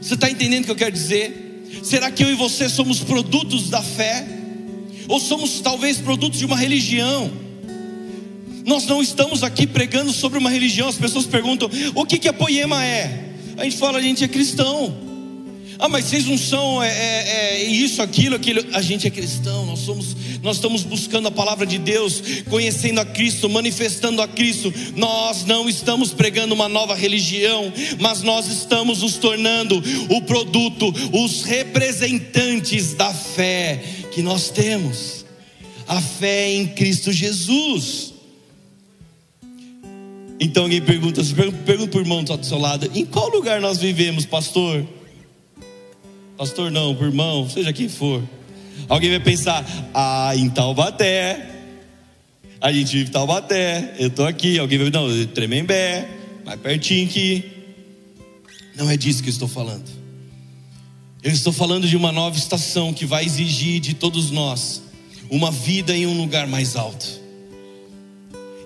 Você 0.00 0.14
está 0.14 0.30
entendendo 0.30 0.62
o 0.62 0.66
que 0.66 0.72
eu 0.72 0.76
quero 0.76 0.92
dizer? 0.92 1.64
Será 1.82 2.10
que 2.10 2.22
eu 2.22 2.30
e 2.30 2.34
você 2.34 2.68
somos 2.68 3.00
produtos 3.00 3.70
da 3.70 3.82
fé? 3.82 4.38
ou 5.08 5.18
somos 5.18 5.60
talvez 5.60 5.98
produtos 5.98 6.38
de 6.38 6.44
uma 6.44 6.56
religião. 6.56 7.32
Nós 8.64 8.86
não 8.86 9.00
estamos 9.00 9.42
aqui 9.42 9.66
pregando 9.66 10.12
sobre 10.12 10.38
uma 10.38 10.50
religião. 10.50 10.86
As 10.88 10.96
pessoas 10.96 11.24
perguntam: 11.24 11.70
o 11.94 12.04
que, 12.04 12.18
que 12.18 12.28
a 12.28 12.32
poema 12.32 12.84
é? 12.84 13.30
A 13.56 13.64
gente 13.64 13.78
fala: 13.78 13.98
a 13.98 14.02
gente 14.02 14.22
é 14.22 14.28
cristão. 14.28 15.07
Ah, 15.80 15.88
mas 15.88 16.06
vocês 16.06 16.26
não 16.26 16.36
são 16.36 16.82
é, 16.82 16.88
é, 16.88 17.28
é, 17.28 17.64
isso, 17.64 18.02
aquilo, 18.02 18.34
aquilo. 18.34 18.60
A 18.72 18.82
gente 18.82 19.06
é 19.06 19.10
cristão, 19.10 19.64
nós 19.64 19.78
somos, 19.78 20.16
nós 20.42 20.56
estamos 20.56 20.82
buscando 20.82 21.28
a 21.28 21.30
palavra 21.30 21.64
de 21.64 21.78
Deus, 21.78 22.20
conhecendo 22.50 23.00
a 23.00 23.04
Cristo, 23.04 23.48
manifestando 23.48 24.20
a 24.20 24.26
Cristo. 24.26 24.74
Nós 24.96 25.44
não 25.44 25.68
estamos 25.68 26.12
pregando 26.12 26.52
uma 26.52 26.68
nova 26.68 26.96
religião, 26.96 27.72
mas 28.00 28.22
nós 28.22 28.48
estamos 28.48 29.02
nos 29.02 29.18
tornando 29.18 29.80
o 30.10 30.20
produto, 30.22 30.92
os 31.12 31.44
representantes 31.44 32.94
da 32.94 33.14
fé 33.14 33.80
que 34.10 34.20
nós 34.20 34.50
temos. 34.50 35.24
A 35.86 36.00
fé 36.00 36.52
em 36.52 36.66
Cristo 36.66 37.12
Jesus. 37.12 38.14
Então 40.40 40.64
alguém 40.64 40.82
pergunta, 40.82 41.22
pergunta 41.64 41.90
para 41.90 41.98
o 41.98 42.02
irmão 42.02 42.18
que 42.18 42.24
está 42.24 42.36
do 42.36 42.44
seu 42.44 42.58
lado: 42.58 42.90
em 42.94 43.06
qual 43.06 43.28
lugar 43.28 43.60
nós 43.60 43.78
vivemos, 43.78 44.26
pastor? 44.26 44.97
Pastor 46.38 46.70
não, 46.70 46.94
por 46.94 47.08
irmão, 47.08 47.50
seja 47.50 47.72
quem 47.72 47.88
for. 47.88 48.22
Alguém 48.88 49.10
vai 49.10 49.18
pensar, 49.18 49.66
ah, 49.92 50.30
em 50.36 50.48
Taubaté, 50.48 51.50
a 52.60 52.70
gente 52.70 52.96
vive 52.96 53.10
em 53.10 53.12
Taubaté, 53.12 53.96
eu 53.98 54.06
estou 54.06 54.24
aqui. 54.24 54.56
Alguém 54.56 54.78
vai, 54.78 54.90
não, 54.90 55.26
Tremembé, 55.26 56.08
mais 56.46 56.60
pertinho 56.60 57.06
aqui. 57.06 57.44
Não 58.76 58.88
é 58.88 58.96
disso 58.96 59.20
que 59.20 59.28
eu 59.28 59.32
estou 59.32 59.48
falando. 59.48 59.90
Eu 61.24 61.32
estou 61.32 61.52
falando 61.52 61.88
de 61.88 61.96
uma 61.96 62.12
nova 62.12 62.38
estação 62.38 62.94
que 62.94 63.04
vai 63.04 63.24
exigir 63.24 63.80
de 63.80 63.94
todos 63.94 64.30
nós 64.30 64.80
uma 65.28 65.50
vida 65.50 65.94
em 65.94 66.06
um 66.06 66.16
lugar 66.16 66.46
mais 66.46 66.76
alto. 66.76 67.20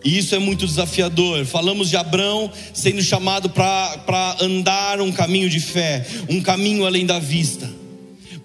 E 0.05 0.18
isso 0.18 0.34
é 0.34 0.38
muito 0.38 0.66
desafiador. 0.66 1.44
Falamos 1.44 1.88
de 1.88 1.96
Abraão 1.96 2.50
sendo 2.72 3.03
chamado 3.03 3.50
para 3.50 4.36
andar 4.40 5.00
um 5.00 5.12
caminho 5.12 5.48
de 5.48 5.61
fé, 5.61 6.07
um 6.28 6.40
caminho 6.40 6.86
além 6.86 7.07
da 7.07 7.18
vista 7.18 7.81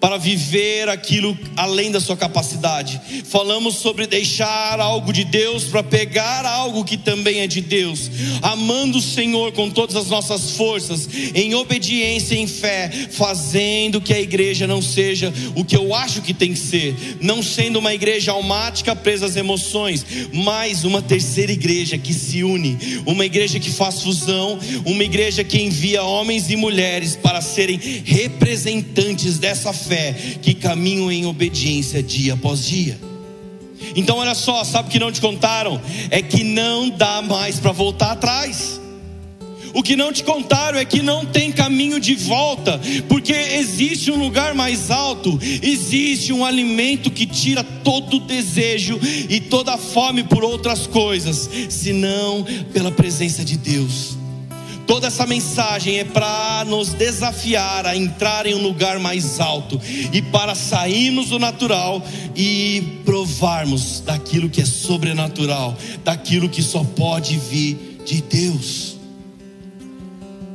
para 0.00 0.16
viver 0.16 0.88
aquilo 0.88 1.36
além 1.56 1.90
da 1.90 2.00
sua 2.00 2.16
capacidade. 2.16 3.00
Falamos 3.24 3.76
sobre 3.76 4.06
deixar 4.06 4.80
algo 4.80 5.12
de 5.12 5.24
Deus 5.24 5.64
para 5.64 5.82
pegar 5.82 6.46
algo 6.46 6.84
que 6.84 6.96
também 6.96 7.40
é 7.40 7.46
de 7.46 7.60
Deus, 7.60 8.10
amando 8.42 8.98
o 8.98 9.02
Senhor 9.02 9.52
com 9.52 9.70
todas 9.70 9.96
as 9.96 10.08
nossas 10.08 10.52
forças, 10.52 11.08
em 11.34 11.54
obediência 11.54 12.34
e 12.34 12.38
em 12.38 12.46
fé, 12.46 12.90
fazendo 13.10 14.00
que 14.00 14.14
a 14.14 14.20
igreja 14.20 14.66
não 14.66 14.80
seja 14.80 15.32
o 15.54 15.64
que 15.64 15.76
eu 15.76 15.94
acho 15.94 16.22
que 16.22 16.32
tem 16.32 16.52
que 16.52 16.58
ser, 16.58 17.18
não 17.20 17.42
sendo 17.42 17.78
uma 17.78 17.94
igreja 17.94 18.32
almática 18.32 18.94
presa 18.94 19.26
às 19.26 19.36
emoções, 19.36 20.04
mas 20.32 20.84
uma 20.84 21.02
terceira 21.02 21.52
igreja 21.52 21.98
que 21.98 22.14
se 22.14 22.44
une, 22.44 23.02
uma 23.04 23.24
igreja 23.24 23.58
que 23.58 23.70
faz 23.70 24.02
fusão, 24.02 24.58
uma 24.84 25.02
igreja 25.02 25.42
que 25.42 25.60
envia 25.60 26.02
homens 26.02 26.50
e 26.50 26.56
mulheres 26.56 27.16
para 27.16 27.40
serem 27.40 27.80
representantes 28.04 29.38
dessa 29.38 29.72
fé 29.72 29.87
fé 29.88 30.14
que 30.42 30.54
caminham 30.54 31.10
em 31.10 31.26
obediência 31.26 32.02
dia 32.02 32.34
após 32.34 32.64
dia. 32.64 32.98
Então, 33.96 34.18
olha 34.18 34.34
só, 34.34 34.64
sabe 34.64 34.88
o 34.88 34.90
que 34.90 34.98
não 34.98 35.10
te 35.10 35.20
contaram? 35.20 35.80
É 36.10 36.20
que 36.20 36.44
não 36.44 36.90
dá 36.90 37.22
mais 37.22 37.58
para 37.58 37.72
voltar 37.72 38.12
atrás. 38.12 38.80
O 39.74 39.82
que 39.82 39.96
não 39.96 40.12
te 40.12 40.24
contaram 40.24 40.78
é 40.78 40.84
que 40.84 41.02
não 41.02 41.24
tem 41.24 41.52
caminho 41.52 42.00
de 42.00 42.14
volta, 42.14 42.80
porque 43.08 43.32
existe 43.32 44.10
um 44.10 44.18
lugar 44.18 44.54
mais 44.54 44.90
alto, 44.90 45.38
existe 45.62 46.32
um 46.32 46.44
alimento 46.44 47.10
que 47.10 47.26
tira 47.26 47.62
todo 47.62 48.16
o 48.16 48.20
desejo 48.20 48.98
e 49.28 49.40
toda 49.40 49.74
a 49.74 49.78
fome 49.78 50.24
por 50.24 50.42
outras 50.42 50.86
coisas, 50.86 51.48
senão 51.68 52.44
pela 52.72 52.90
presença 52.90 53.44
de 53.44 53.56
Deus. 53.56 54.17
Toda 54.88 55.08
essa 55.08 55.26
mensagem 55.26 55.98
é 55.98 56.04
para 56.04 56.64
nos 56.64 56.94
desafiar 56.94 57.84
a 57.84 57.94
entrar 57.94 58.46
em 58.46 58.54
um 58.54 58.62
lugar 58.62 58.98
mais 58.98 59.38
alto 59.38 59.78
e 60.10 60.22
para 60.22 60.54
sairmos 60.54 61.28
do 61.28 61.38
natural 61.38 62.02
e 62.34 63.02
provarmos 63.04 64.00
daquilo 64.00 64.48
que 64.48 64.62
é 64.62 64.64
sobrenatural, 64.64 65.76
daquilo 66.02 66.48
que 66.48 66.62
só 66.62 66.82
pode 66.82 67.36
vir 67.36 68.00
de 68.06 68.22
Deus. 68.22 68.96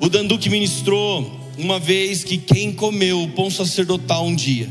O 0.01 0.09
Danduque 0.09 0.49
ministrou 0.49 1.31
uma 1.55 1.79
vez 1.79 2.23
que 2.23 2.39
quem 2.39 2.73
comeu 2.73 3.21
o 3.21 3.29
pão 3.33 3.51
sacerdotal 3.51 4.25
um 4.25 4.35
dia 4.35 4.67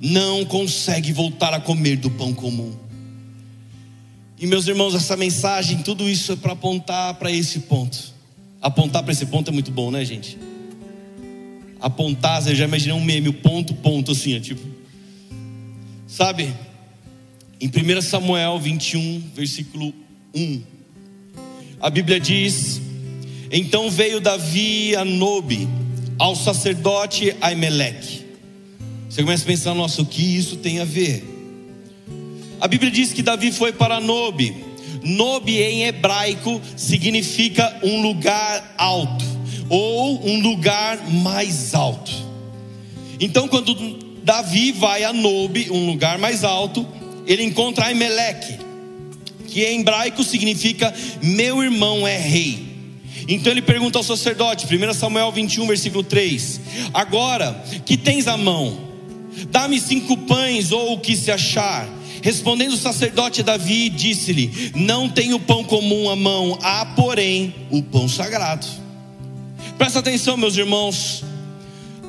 não 0.00 0.44
consegue 0.44 1.12
voltar 1.12 1.52
a 1.52 1.58
comer 1.58 1.96
do 1.96 2.08
pão 2.08 2.32
comum. 2.32 2.72
E 4.38 4.46
meus 4.46 4.68
irmãos, 4.68 4.94
essa 4.94 5.16
mensagem, 5.16 5.78
tudo 5.78 6.08
isso 6.08 6.30
é 6.30 6.36
para 6.36 6.52
apontar 6.52 7.14
para 7.14 7.32
esse 7.32 7.58
ponto 7.60 8.11
Apontar 8.62 9.02
para 9.02 9.10
esse 9.10 9.26
ponto 9.26 9.50
é 9.50 9.52
muito 9.52 9.72
bom, 9.72 9.90
né, 9.90 10.04
gente? 10.04 10.38
Apontar, 11.80 12.40
você 12.40 12.54
já 12.54 12.64
imaginou 12.64 12.96
um 12.96 13.04
meme, 13.04 13.28
o 13.28 13.32
ponto, 13.32 13.74
ponto, 13.74 14.12
assim, 14.12 14.38
tipo. 14.38 14.64
Sabe? 16.06 16.54
Em 17.60 17.66
1 17.66 18.02
Samuel 18.02 18.60
21, 18.60 19.20
versículo 19.34 19.92
1, 20.32 20.62
a 21.80 21.90
Bíblia 21.90 22.20
diz: 22.20 22.80
Então 23.50 23.90
veio 23.90 24.20
Davi 24.20 24.94
a 24.94 25.04
Nobe, 25.04 25.68
ao 26.16 26.36
sacerdote 26.36 27.34
Aimeleque. 27.40 28.22
Você 29.08 29.22
começa 29.22 29.42
a 29.42 29.46
pensar, 29.46 29.74
nossa, 29.74 30.00
o 30.00 30.06
que 30.06 30.22
isso 30.22 30.56
tem 30.56 30.78
a 30.78 30.84
ver? 30.84 31.24
A 32.60 32.68
Bíblia 32.68 32.90
diz 32.92 33.12
que 33.12 33.22
Davi 33.22 33.50
foi 33.50 33.72
para 33.72 34.00
Nobe 34.00 34.71
Nobe 35.02 35.60
em 35.60 35.84
hebraico 35.84 36.60
significa 36.76 37.76
um 37.82 38.02
lugar 38.02 38.74
alto 38.76 39.24
ou 39.68 40.26
um 40.28 40.40
lugar 40.40 40.98
mais 41.10 41.74
alto. 41.74 42.12
Então, 43.18 43.48
quando 43.48 43.74
Davi 44.22 44.72
vai 44.72 45.04
a 45.04 45.12
Nobe, 45.12 45.70
um 45.70 45.86
lugar 45.86 46.18
mais 46.18 46.44
alto, 46.44 46.86
ele 47.26 47.42
encontra 47.42 47.86
Aimeleque, 47.86 48.58
que 49.48 49.64
em 49.64 49.80
hebraico 49.80 50.22
significa 50.22 50.92
meu 51.22 51.62
irmão 51.62 52.06
é 52.06 52.16
rei. 52.16 52.72
Então 53.28 53.52
ele 53.52 53.62
pergunta 53.62 53.98
ao 53.98 54.04
sacerdote, 54.04 54.66
1 54.66 54.94
Samuel 54.94 55.30
21, 55.30 55.66
versículo 55.66 56.02
3: 56.02 56.60
Agora 56.92 57.64
que 57.84 57.96
tens 57.96 58.26
a 58.26 58.36
mão, 58.36 58.76
dá-me 59.48 59.80
cinco 59.80 60.16
pães 60.16 60.72
ou 60.72 60.94
o 60.94 60.98
que 60.98 61.16
se 61.16 61.30
achar 61.30 61.88
Respondendo 62.22 62.74
o 62.74 62.78
sacerdote 62.78 63.42
Davi, 63.42 63.88
disse-lhe: 63.88 64.72
Não 64.76 65.08
tenho 65.08 65.40
pão 65.40 65.64
comum 65.64 66.08
à 66.08 66.14
mão, 66.14 66.56
há, 66.62 66.86
porém, 66.86 67.52
o 67.68 67.82
pão 67.82 68.08
sagrado. 68.08 68.64
Presta 69.76 69.98
atenção, 69.98 70.36
meus 70.36 70.56
irmãos. 70.56 71.24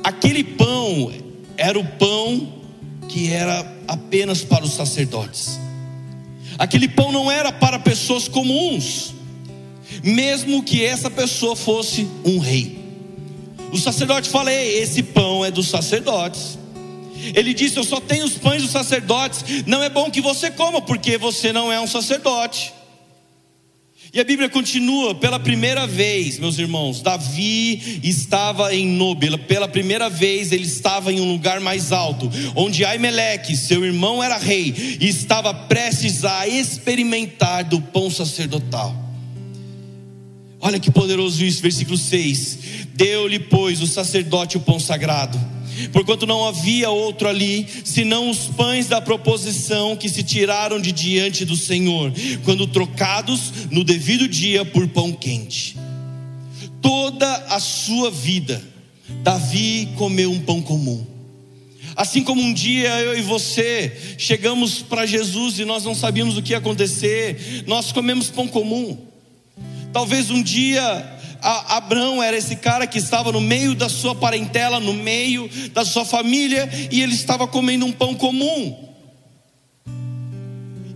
Aquele 0.04 0.44
pão 0.44 1.12
era 1.56 1.78
o 1.78 1.84
pão 1.84 2.52
que 3.08 3.32
era 3.32 3.66
apenas 3.88 4.44
para 4.44 4.64
os 4.64 4.72
sacerdotes. 4.72 5.58
Aquele 6.56 6.88
pão 6.88 7.10
não 7.10 7.28
era 7.28 7.50
para 7.50 7.80
pessoas 7.80 8.28
comuns, 8.28 9.12
mesmo 10.02 10.62
que 10.62 10.84
essa 10.84 11.10
pessoa 11.10 11.56
fosse 11.56 12.08
um 12.24 12.38
rei. 12.38 12.78
O 13.72 13.78
sacerdote 13.78 14.28
fala: 14.28 14.52
esse 14.52 15.02
pão 15.02 15.44
é 15.44 15.50
dos 15.50 15.66
sacerdotes. 15.66 16.56
Ele 17.34 17.54
disse: 17.54 17.76
Eu 17.76 17.84
só 17.84 18.00
tenho 18.00 18.24
os 18.24 18.38
pães 18.38 18.62
dos 18.62 18.70
sacerdotes. 18.70 19.64
Não 19.66 19.82
é 19.82 19.88
bom 19.88 20.10
que 20.10 20.20
você 20.20 20.50
coma, 20.50 20.82
porque 20.82 21.16
você 21.16 21.52
não 21.52 21.72
é 21.72 21.80
um 21.80 21.86
sacerdote. 21.86 22.72
E 24.14 24.20
a 24.20 24.24
Bíblia 24.24 24.48
continua, 24.48 25.12
pela 25.12 25.40
primeira 25.40 25.88
vez, 25.88 26.38
meus 26.38 26.56
irmãos, 26.56 27.02
Davi 27.02 27.98
estava 28.00 28.72
em 28.72 28.86
Nobe, 28.86 29.36
pela 29.38 29.66
primeira 29.66 30.08
vez 30.08 30.52
ele 30.52 30.62
estava 30.62 31.12
em 31.12 31.20
um 31.20 31.32
lugar 31.32 31.58
mais 31.58 31.90
alto, 31.90 32.30
onde 32.54 32.84
Aimeleque, 32.84 33.56
seu 33.56 33.84
irmão, 33.84 34.22
era 34.22 34.38
rei, 34.38 34.72
e 35.00 35.08
estava 35.08 35.52
prestes 35.52 36.24
a 36.24 36.46
experimentar 36.46 37.64
do 37.64 37.80
pão 37.80 38.08
sacerdotal. 38.08 38.94
Olha 40.60 40.78
que 40.78 40.92
poderoso 40.92 41.44
isso, 41.44 41.60
versículo 41.60 41.98
6: 41.98 42.58
Deu-lhe, 42.94 43.40
pois, 43.40 43.82
o 43.82 43.86
sacerdote 43.88 44.56
o 44.56 44.60
pão 44.60 44.78
sagrado 44.78 45.40
porquanto 45.92 46.26
não 46.26 46.46
havia 46.46 46.90
outro 46.90 47.28
ali, 47.28 47.66
senão 47.84 48.30
os 48.30 48.46
pães 48.48 48.88
da 48.88 49.00
proposição 49.00 49.96
que 49.96 50.08
se 50.08 50.22
tiraram 50.22 50.80
de 50.80 50.92
diante 50.92 51.44
do 51.44 51.56
Senhor, 51.56 52.12
quando 52.44 52.66
trocados 52.66 53.68
no 53.70 53.84
devido 53.84 54.28
dia 54.28 54.64
por 54.64 54.86
pão 54.88 55.12
quente. 55.12 55.76
Toda 56.80 57.34
a 57.48 57.58
sua 57.60 58.10
vida, 58.10 58.62
Davi 59.22 59.88
comeu 59.96 60.30
um 60.30 60.40
pão 60.40 60.60
comum. 60.60 61.06
Assim 61.96 62.24
como 62.24 62.42
um 62.42 62.52
dia 62.52 62.90
eu 63.00 63.16
e 63.16 63.22
você 63.22 64.16
chegamos 64.18 64.82
para 64.82 65.06
Jesus 65.06 65.58
e 65.58 65.64
nós 65.64 65.84
não 65.84 65.94
sabíamos 65.94 66.36
o 66.36 66.42
que 66.42 66.52
ia 66.52 66.58
acontecer, 66.58 67.64
nós 67.66 67.92
comemos 67.92 68.30
pão 68.30 68.48
comum. 68.48 68.98
Talvez 69.92 70.28
um 70.28 70.42
dia 70.42 71.14
Abraão 71.44 72.22
era 72.22 72.36
esse 72.36 72.56
cara 72.56 72.86
que 72.86 72.98
estava 72.98 73.30
no 73.30 73.40
meio 73.40 73.74
da 73.74 73.88
sua 73.88 74.14
parentela, 74.14 74.80
no 74.80 74.94
meio 74.94 75.48
da 75.72 75.84
sua 75.84 76.04
família, 76.04 76.68
e 76.90 77.02
ele 77.02 77.14
estava 77.14 77.46
comendo 77.46 77.84
um 77.84 77.92
pão 77.92 78.14
comum. 78.14 78.84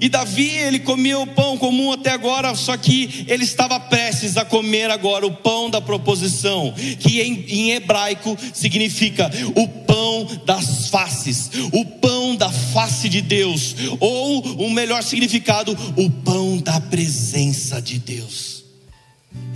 E 0.01 0.09
Davi, 0.09 0.49
ele 0.49 0.78
comia 0.78 1.18
o 1.18 1.26
pão 1.26 1.59
comum 1.59 1.90
até 1.92 2.11
agora, 2.11 2.55
só 2.55 2.76
que 2.76 3.24
ele 3.26 3.42
estava 3.42 3.80
prestes 3.80 4.36
a 4.36 4.44
comer 4.44 4.90
agora 4.90 5.26
o 5.26 5.32
pão 5.32 5.68
da 5.68 5.80
proposição, 5.80 6.72
que 7.01 7.20
em, 7.20 7.44
em, 7.49 7.70
hebraico 7.72 8.36
significa 8.55 9.28
o 9.57 9.66
pão 9.66 10.26
das 10.46 10.88
faces, 10.88 11.51
o 11.72 11.84
pão 11.84 12.36
da 12.36 12.51
face 12.51 13.09
de 13.09 13.20
Deus, 13.20 13.74
ou 13.99 14.40
o 14.66 14.70
melhor 14.70 15.03
significado, 15.03 15.76
o 15.96 16.09
pão 16.09 16.59
da 16.59 16.80
presença 16.80 17.82
de 17.82 17.99
Deus. 17.99 18.58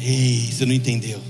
Ei, 0.00 0.48
você 0.50 0.66
não 0.66 0.74
entendeu? 0.74 1.20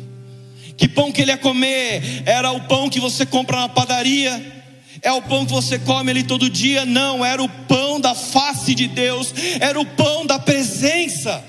Que 0.77 0.89
pão 0.89 1.13
que 1.13 1.23
ele 1.23 1.31
ia 1.31 1.39
comer? 1.39 2.23
Era 2.25 2.51
o 2.53 2.61
pão 2.63 2.89
que 2.89 3.01
você 3.01 3.27
compra 3.27 3.61
na 3.61 3.69
padaria 3.69 4.63
é 5.03 5.11
o 5.11 5.21
pão 5.21 5.45
que 5.45 5.53
você 5.53 5.81
come 5.81 6.13
ali 6.13 6.23
todo 6.23 6.49
dia, 6.49 6.87
não, 6.87 7.25
era 7.25 7.43
o 7.43 7.49
pão 7.49 8.01
da 8.01 8.15
face 8.15 8.73
de 8.73 8.87
Deus, 8.87 9.35
era 9.61 9.79
o 9.79 9.85
pão 9.85 10.25
da 10.25 10.39
presença. 10.39 11.45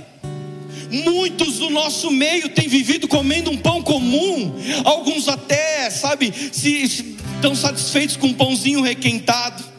Muitos 0.89 1.59
do 1.59 1.69
nosso 1.69 2.09
meio 2.09 2.49
têm 2.49 2.67
vivido 2.67 3.07
comendo 3.07 3.51
um 3.51 3.57
pão 3.57 3.81
comum, 3.81 4.55
alguns 4.83 5.27
até, 5.27 5.89
sabe, 5.91 6.33
se, 6.51 6.87
se 6.87 7.17
estão 7.35 7.55
satisfeitos 7.55 8.17
com 8.17 8.27
um 8.27 8.33
pãozinho 8.33 8.81
requentado. 8.81 9.72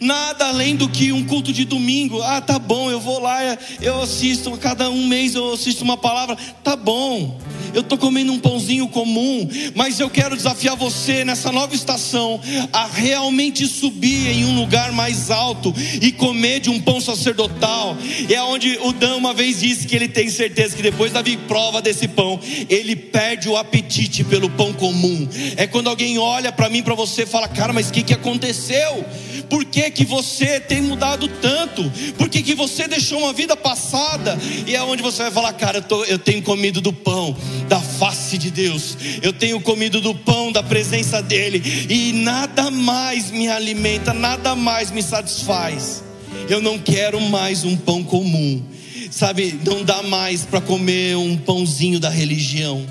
Nada 0.00 0.48
além 0.48 0.76
do 0.76 0.88
que 0.88 1.12
um 1.12 1.24
culto 1.24 1.52
de 1.52 1.64
domingo. 1.64 2.20
Ah, 2.22 2.40
tá 2.40 2.58
bom, 2.58 2.90
eu 2.90 3.00
vou 3.00 3.20
lá, 3.20 3.38
eu 3.80 4.02
assisto, 4.02 4.50
cada 4.58 4.90
um 4.90 5.06
mês 5.06 5.34
eu 5.34 5.52
assisto 5.52 5.84
uma 5.84 5.96
palavra. 5.96 6.36
Tá 6.62 6.76
bom 6.76 7.38
eu 7.76 7.82
estou 7.82 7.98
comendo 7.98 8.32
um 8.32 8.38
pãozinho 8.38 8.88
comum, 8.88 9.46
mas 9.74 10.00
eu 10.00 10.08
quero 10.08 10.34
desafiar 10.34 10.74
você 10.74 11.26
nessa 11.26 11.52
nova 11.52 11.74
estação 11.74 12.40
a 12.72 12.86
realmente 12.86 13.66
subir 13.66 14.28
em 14.28 14.46
um 14.46 14.58
lugar 14.58 14.92
mais 14.92 15.30
alto 15.30 15.74
e 16.00 16.10
comer 16.10 16.60
de 16.60 16.70
um 16.70 16.80
pão 16.80 17.02
sacerdotal. 17.02 17.94
É 18.30 18.40
onde 18.40 18.78
o 18.82 18.92
Dan 18.92 19.16
uma 19.16 19.34
vez 19.34 19.60
disse 19.60 19.86
que 19.86 19.94
ele 19.94 20.08
tem 20.08 20.30
certeza 20.30 20.74
que 20.74 20.82
depois 20.82 21.12
da 21.12 21.22
prova 21.46 21.82
desse 21.82 22.08
pão, 22.08 22.40
ele 22.70 22.96
perde 22.96 23.48
o 23.48 23.58
apetite 23.58 24.24
pelo 24.24 24.48
pão 24.48 24.72
comum. 24.72 25.28
É 25.56 25.66
quando 25.66 25.90
alguém 25.90 26.16
olha 26.16 26.50
para 26.50 26.70
mim, 26.70 26.82
para 26.82 26.94
você, 26.94 27.24
e 27.24 27.26
fala: 27.26 27.46
Cara, 27.46 27.74
mas 27.74 27.90
o 27.90 27.92
que, 27.92 28.02
que 28.02 28.14
aconteceu? 28.14 29.04
Por 29.50 29.64
que, 29.64 29.85
que 29.90 30.04
você 30.04 30.60
tem 30.60 30.80
mudado 30.80 31.28
tanto? 31.28 31.90
Por 32.16 32.28
que, 32.28 32.42
que 32.42 32.54
você 32.54 32.86
deixou 32.88 33.18
uma 33.18 33.32
vida 33.32 33.56
passada? 33.56 34.38
E 34.66 34.74
é 34.74 34.82
onde 34.82 35.02
você 35.02 35.22
vai 35.24 35.30
falar: 35.30 35.52
Cara, 35.54 35.78
eu, 35.78 35.82
tô, 35.82 36.04
eu 36.04 36.18
tenho 36.18 36.42
comido 36.42 36.80
do 36.80 36.92
pão 36.92 37.36
da 37.68 37.80
face 37.80 38.38
de 38.38 38.50
Deus, 38.50 38.96
eu 39.22 39.32
tenho 39.32 39.60
comido 39.60 40.00
do 40.00 40.14
pão 40.14 40.52
da 40.52 40.62
presença 40.62 41.22
dEle, 41.22 41.62
e 41.88 42.12
nada 42.12 42.70
mais 42.70 43.30
me 43.30 43.48
alimenta, 43.48 44.12
nada 44.12 44.54
mais 44.54 44.90
me 44.90 45.02
satisfaz. 45.02 46.04
Eu 46.48 46.60
não 46.60 46.78
quero 46.78 47.20
mais 47.20 47.64
um 47.64 47.76
pão 47.76 48.04
comum, 48.04 48.62
sabe? 49.10 49.58
Não 49.64 49.82
dá 49.82 50.02
mais 50.02 50.42
para 50.44 50.60
comer 50.60 51.16
um 51.16 51.36
pãozinho 51.36 51.98
da 51.98 52.08
religião 52.08 52.86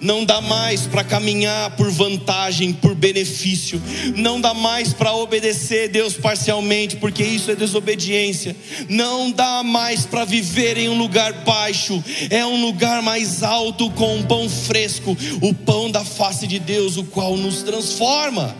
não 0.00 0.24
dá 0.24 0.40
mais 0.40 0.82
para 0.82 1.04
caminhar 1.04 1.76
por 1.76 1.90
vantagem, 1.90 2.72
por 2.72 2.94
benefício, 2.94 3.80
não 4.16 4.40
dá 4.40 4.52
mais 4.52 4.92
para 4.92 5.12
obedecer 5.14 5.88
Deus 5.88 6.14
parcialmente, 6.14 6.96
porque 6.96 7.22
isso 7.22 7.50
é 7.50 7.56
desobediência, 7.56 8.56
não 8.88 9.30
dá 9.30 9.62
mais 9.62 10.04
para 10.04 10.24
viver 10.24 10.76
em 10.76 10.88
um 10.88 10.98
lugar 10.98 11.32
baixo, 11.44 12.02
é 12.28 12.44
um 12.44 12.60
lugar 12.64 13.02
mais 13.02 13.42
alto 13.42 13.90
com 13.90 14.16
um 14.16 14.22
pão 14.22 14.48
fresco, 14.48 15.16
o 15.40 15.54
pão 15.54 15.90
da 15.90 16.04
face 16.04 16.46
de 16.46 16.58
Deus, 16.58 16.96
o 16.96 17.04
qual 17.04 17.36
nos 17.36 17.62
transforma. 17.62 18.56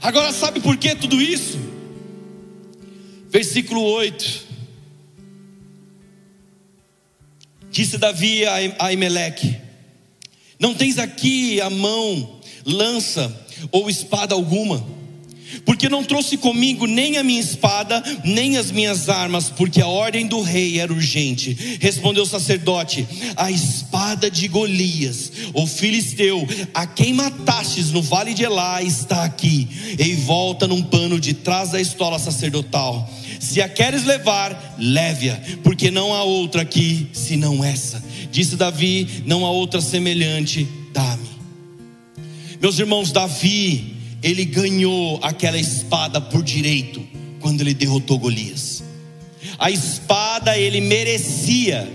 Agora, 0.00 0.32
sabe 0.32 0.60
por 0.60 0.76
que 0.76 0.94
tudo 0.94 1.20
isso? 1.20 1.58
Versículo 3.30 3.82
8. 3.82 4.44
Disse 7.70 7.98
Davi 7.98 8.44
a 8.46 8.92
Emelec: 8.92 9.63
não 10.58 10.74
tens 10.74 10.98
aqui 10.98 11.60
a 11.60 11.70
mão, 11.70 12.40
lança 12.64 13.34
ou 13.70 13.88
espada 13.88 14.34
alguma, 14.34 14.84
porque 15.64 15.88
não 15.88 16.04
trouxe 16.04 16.36
comigo 16.36 16.86
nem 16.86 17.16
a 17.16 17.22
minha 17.22 17.40
espada, 17.40 18.02
nem 18.24 18.56
as 18.56 18.70
minhas 18.70 19.08
armas, 19.08 19.50
porque 19.50 19.80
a 19.80 19.86
ordem 19.86 20.26
do 20.26 20.40
rei 20.42 20.78
era 20.78 20.92
urgente. 20.92 21.78
Respondeu 21.80 22.24
o 22.24 22.26
sacerdote: 22.26 23.06
A 23.36 23.50
espada 23.50 24.30
de 24.30 24.48
Golias, 24.48 25.32
o 25.52 25.66
filisteu, 25.66 26.46
a 26.72 26.86
quem 26.86 27.12
matastes 27.12 27.90
no 27.90 28.02
vale 28.02 28.34
de 28.34 28.44
Elá, 28.44 28.82
está 28.82 29.24
aqui, 29.24 29.68
e 29.98 30.14
volta 30.14 30.66
num 30.66 30.82
pano 30.82 31.20
de 31.20 31.34
trás 31.34 31.70
da 31.70 31.80
estola 31.80 32.18
sacerdotal. 32.18 33.08
Se 33.40 33.60
a 33.60 33.68
queres 33.68 34.04
levar, 34.04 34.76
leve-a, 34.78 35.38
porque 35.62 35.90
não 35.90 36.14
há 36.14 36.22
outra 36.22 36.62
aqui 36.62 37.08
senão 37.12 37.62
essa. 37.62 38.02
Disse 38.34 38.56
Davi: 38.56 39.22
Não 39.26 39.46
há 39.46 39.50
outra 39.52 39.80
semelhante, 39.80 40.66
dá-me. 40.92 41.28
Meus 42.60 42.80
irmãos, 42.80 43.12
Davi, 43.12 43.94
ele 44.20 44.44
ganhou 44.44 45.20
aquela 45.22 45.56
espada 45.56 46.20
por 46.20 46.42
direito 46.42 47.00
quando 47.38 47.60
ele 47.60 47.72
derrotou 47.72 48.18
Golias. 48.18 48.82
A 49.56 49.70
espada 49.70 50.58
ele 50.58 50.80
merecia, 50.80 51.88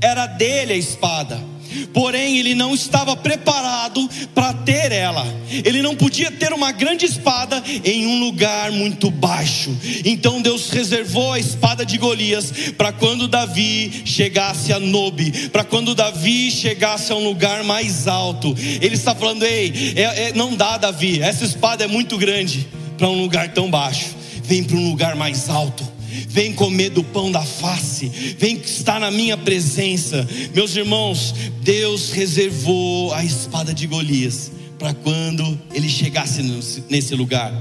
era 0.00 0.26
dele 0.26 0.72
a 0.72 0.76
espada 0.78 1.51
porém 1.92 2.38
ele 2.38 2.54
não 2.54 2.74
estava 2.74 3.16
preparado 3.16 4.08
para 4.34 4.52
ter 4.52 4.92
ela. 4.92 5.24
Ele 5.64 5.82
não 5.82 5.94
podia 5.94 6.30
ter 6.30 6.52
uma 6.52 6.72
grande 6.72 7.06
espada 7.06 7.62
em 7.84 8.06
um 8.06 8.20
lugar 8.20 8.70
muito 8.72 9.10
baixo. 9.10 9.76
Então 10.04 10.40
Deus 10.40 10.70
reservou 10.70 11.32
a 11.32 11.38
espada 11.38 11.84
de 11.84 11.98
Golias 11.98 12.52
para 12.76 12.92
quando 12.92 13.28
Davi 13.28 14.02
chegasse 14.04 14.72
a 14.72 14.80
Nobe, 14.80 15.48
para 15.48 15.64
quando 15.64 15.94
Davi 15.94 16.50
chegasse 16.50 17.12
a 17.12 17.16
um 17.16 17.24
lugar 17.24 17.62
mais 17.64 18.06
alto. 18.06 18.54
Ele 18.80 18.94
está 18.94 19.14
falando: 19.14 19.44
ei, 19.44 19.94
é, 19.96 20.02
é, 20.02 20.32
não 20.34 20.54
dá, 20.54 20.76
Davi, 20.76 21.20
essa 21.20 21.44
espada 21.44 21.84
é 21.84 21.86
muito 21.86 22.16
grande 22.16 22.66
para 22.96 23.08
um 23.08 23.20
lugar 23.20 23.52
tão 23.52 23.70
baixo. 23.70 24.14
Vem 24.44 24.64
para 24.64 24.76
um 24.76 24.88
lugar 24.88 25.14
mais 25.14 25.48
alto 25.48 26.01
vem 26.32 26.54
comer 26.54 26.88
do 26.88 27.04
pão 27.04 27.30
da 27.30 27.42
face, 27.42 28.08
vem 28.38 28.56
estar 28.56 28.98
na 28.98 29.10
minha 29.10 29.36
presença. 29.36 30.26
Meus 30.54 30.74
irmãos, 30.74 31.34
Deus 31.60 32.10
reservou 32.10 33.12
a 33.12 33.22
espada 33.22 33.74
de 33.74 33.86
Golias 33.86 34.50
para 34.78 34.94
quando 34.94 35.60
ele 35.74 35.90
chegasse 35.90 36.42
nesse 36.88 37.14
lugar. 37.14 37.52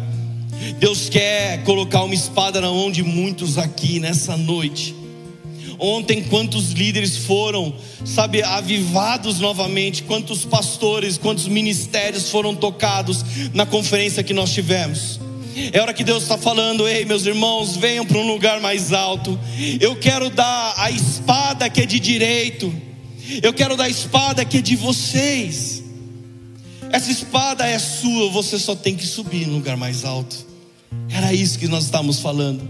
Deus 0.80 1.09
quer 1.09 1.63
colocar 1.63 2.03
uma 2.03 2.15
espada 2.15 2.61
na 2.61 2.69
mão 2.72 2.89
de 2.89 3.03
muitos 3.03 3.57
aqui 3.57 3.99
nessa 3.99 4.38
noite. 4.38 4.95
Ontem, 5.78 6.24
quantos 6.24 6.72
líderes 6.72 7.17
foram, 7.17 7.74
sabe, 8.05 8.41
avivados 8.41 9.39
novamente, 9.39 10.03
quantos 10.03 10.45
pastores, 10.45 11.17
quantos 11.17 11.47
ministérios 11.47 12.30
foram 12.30 12.55
tocados 12.55 13.26
na 13.53 13.65
conferência 13.65 14.24
que 14.24 14.34
nós 14.34 14.53
tivemos. 14.53 15.19
É 15.74 15.82
hora 15.82 15.93
que 15.93 16.04
Deus 16.04 16.24
está 16.24 16.38
falando, 16.38 16.88
ei, 16.88 17.06
meus 17.06 17.26
irmãos, 17.26 17.76
venham 17.76 18.06
para 18.06 18.18
um 18.18 18.28
lugar 18.28 18.60
mais 18.60 18.93
alto. 18.93 19.39
Eu 19.80 19.95
quero 19.95 20.30
dar 20.30 20.74
a 20.78 20.89
espada 20.89 21.70
que 21.70 21.82
é 21.82 21.86
de 21.86 21.99
direito. 21.99 22.74
Eu 23.41 23.54
quero 23.54 23.76
dar 23.76 23.86
a 23.86 23.89
espada 23.89 24.43
que 24.45 24.58
é 24.58 24.62
de 24.62 24.76
vocês. 24.76 25.84
Essa 26.91 27.12
espada 27.12 27.66
é 27.66 27.80
sua, 27.80 28.30
você 28.30 28.60
só 28.60 28.76
tem 28.76 28.95
que 28.95 29.06
subir 29.06 29.47
no 29.47 29.54
lugar 29.56 29.78
mais 29.78 30.04
alto. 30.04 30.45
Era 31.10 31.34
isso 31.34 31.58
que 31.60 31.68
nós 31.68 31.86
estávamos 31.86 32.20
falando. 32.20 32.68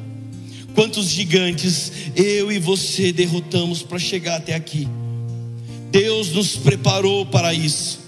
Quantos 0.75 1.07
gigantes 1.07 1.91
eu 2.15 2.51
e 2.51 2.59
você 2.59 3.11
derrotamos 3.11 3.81
para 3.81 3.99
chegar 3.99 4.37
até 4.37 4.53
aqui? 4.53 4.87
Deus 5.91 6.31
nos 6.31 6.55
preparou 6.55 7.25
para 7.25 7.53
isso. 7.53 8.00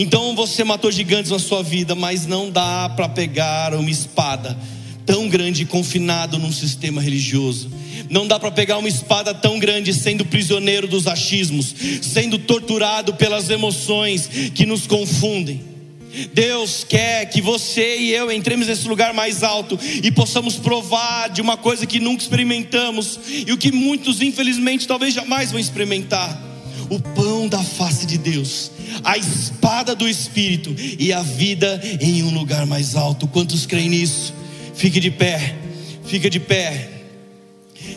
Então 0.00 0.32
você 0.36 0.62
matou 0.62 0.92
gigantes 0.92 1.32
na 1.32 1.40
sua 1.40 1.60
vida, 1.60 1.96
mas 1.96 2.24
não 2.24 2.48
dá 2.48 2.88
para 2.88 3.08
pegar 3.08 3.74
uma 3.74 3.90
espada 3.90 4.56
tão 5.04 5.28
grande 5.28 5.64
confinado 5.64 6.38
num 6.38 6.52
sistema 6.52 7.02
religioso. 7.02 7.68
Não 8.08 8.24
dá 8.24 8.38
para 8.38 8.52
pegar 8.52 8.78
uma 8.78 8.88
espada 8.88 9.34
tão 9.34 9.58
grande 9.58 9.92
sendo 9.92 10.24
prisioneiro 10.24 10.86
dos 10.86 11.08
achismos, 11.08 11.74
sendo 12.00 12.38
torturado 12.38 13.14
pelas 13.14 13.50
emoções 13.50 14.30
que 14.54 14.64
nos 14.64 14.86
confundem. 14.86 15.64
Deus 16.32 16.84
quer 16.88 17.26
que 17.26 17.40
você 17.40 17.98
e 17.98 18.12
eu 18.12 18.30
entremos 18.30 18.68
nesse 18.68 18.86
lugar 18.86 19.12
mais 19.12 19.42
alto 19.42 19.76
e 20.02 20.12
possamos 20.12 20.56
provar 20.56 21.28
de 21.28 21.40
uma 21.40 21.56
coisa 21.56 21.84
que 21.86 21.98
nunca 21.98 22.22
experimentamos 22.22 23.18
e 23.28 23.52
o 23.52 23.58
que 23.58 23.72
muitos, 23.72 24.22
infelizmente, 24.22 24.86
talvez 24.86 25.12
jamais 25.12 25.50
vão 25.50 25.60
experimentar: 25.60 26.47
o 26.90 27.00
pão 27.00 27.48
da 27.48 27.62
face 27.62 28.06
de 28.06 28.18
Deus 28.18 28.70
a 29.04 29.16
espada 29.16 29.94
do 29.94 30.08
Espírito 30.08 30.74
e 30.98 31.12
a 31.12 31.22
vida 31.22 31.80
em 32.00 32.22
um 32.22 32.30
lugar 32.30 32.66
mais 32.66 32.94
alto. 32.94 33.26
Quantos 33.26 33.66
creem 33.66 33.88
nisso? 33.88 34.34
Fique 34.74 35.00
de 35.00 35.10
pé, 35.10 35.56
fica 36.04 36.28
de 36.30 36.40
pé. 36.40 36.90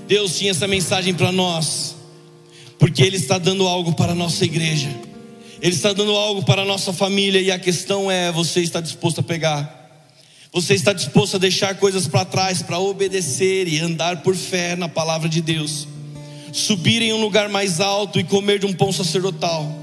Deus 0.08 0.38
tinha 0.38 0.52
essa 0.52 0.68
mensagem 0.68 1.14
para 1.14 1.32
nós, 1.32 1.96
porque 2.78 3.04
Ele 3.04 3.18
está 3.18 3.38
dando 3.38 3.68
algo 3.68 3.94
para 3.94 4.12
a 4.12 4.16
nossa 4.16 4.44
igreja, 4.46 4.90
Ele 5.62 5.76
está 5.76 5.94
dando 5.94 6.16
algo 6.16 6.44
para 6.44 6.64
a 6.64 6.66
nossa 6.66 6.92
família, 6.92 7.42
e 7.42 7.52
a 7.52 7.60
questão 7.60 8.10
é: 8.12 8.32
você 8.32 8.62
está 8.62 8.82
disposto 8.82 9.20
a 9.20 9.24
pegar? 9.24 9.80
Você 10.54 10.74
está 10.74 10.92
disposto 10.92 11.36
a 11.36 11.40
deixar 11.40 11.76
coisas 11.76 12.08
para 12.08 12.26
trás 12.26 12.62
para 12.62 12.78
obedecer 12.78 13.70
e 13.70 13.80
andar 13.80 14.22
por 14.22 14.36
fé 14.36 14.76
na 14.76 14.90
palavra 14.90 15.30
de 15.30 15.42
Deus? 15.42 15.88
Subir 16.52 17.02
em 17.02 17.14
um 17.14 17.22
lugar 17.22 17.50
mais 17.50 17.80
alto 17.80 18.20
e 18.20 18.24
comer 18.24 18.60
de 18.60 18.66
um 18.66 18.74
pão 18.74 18.92
sacerdotal? 18.92 19.82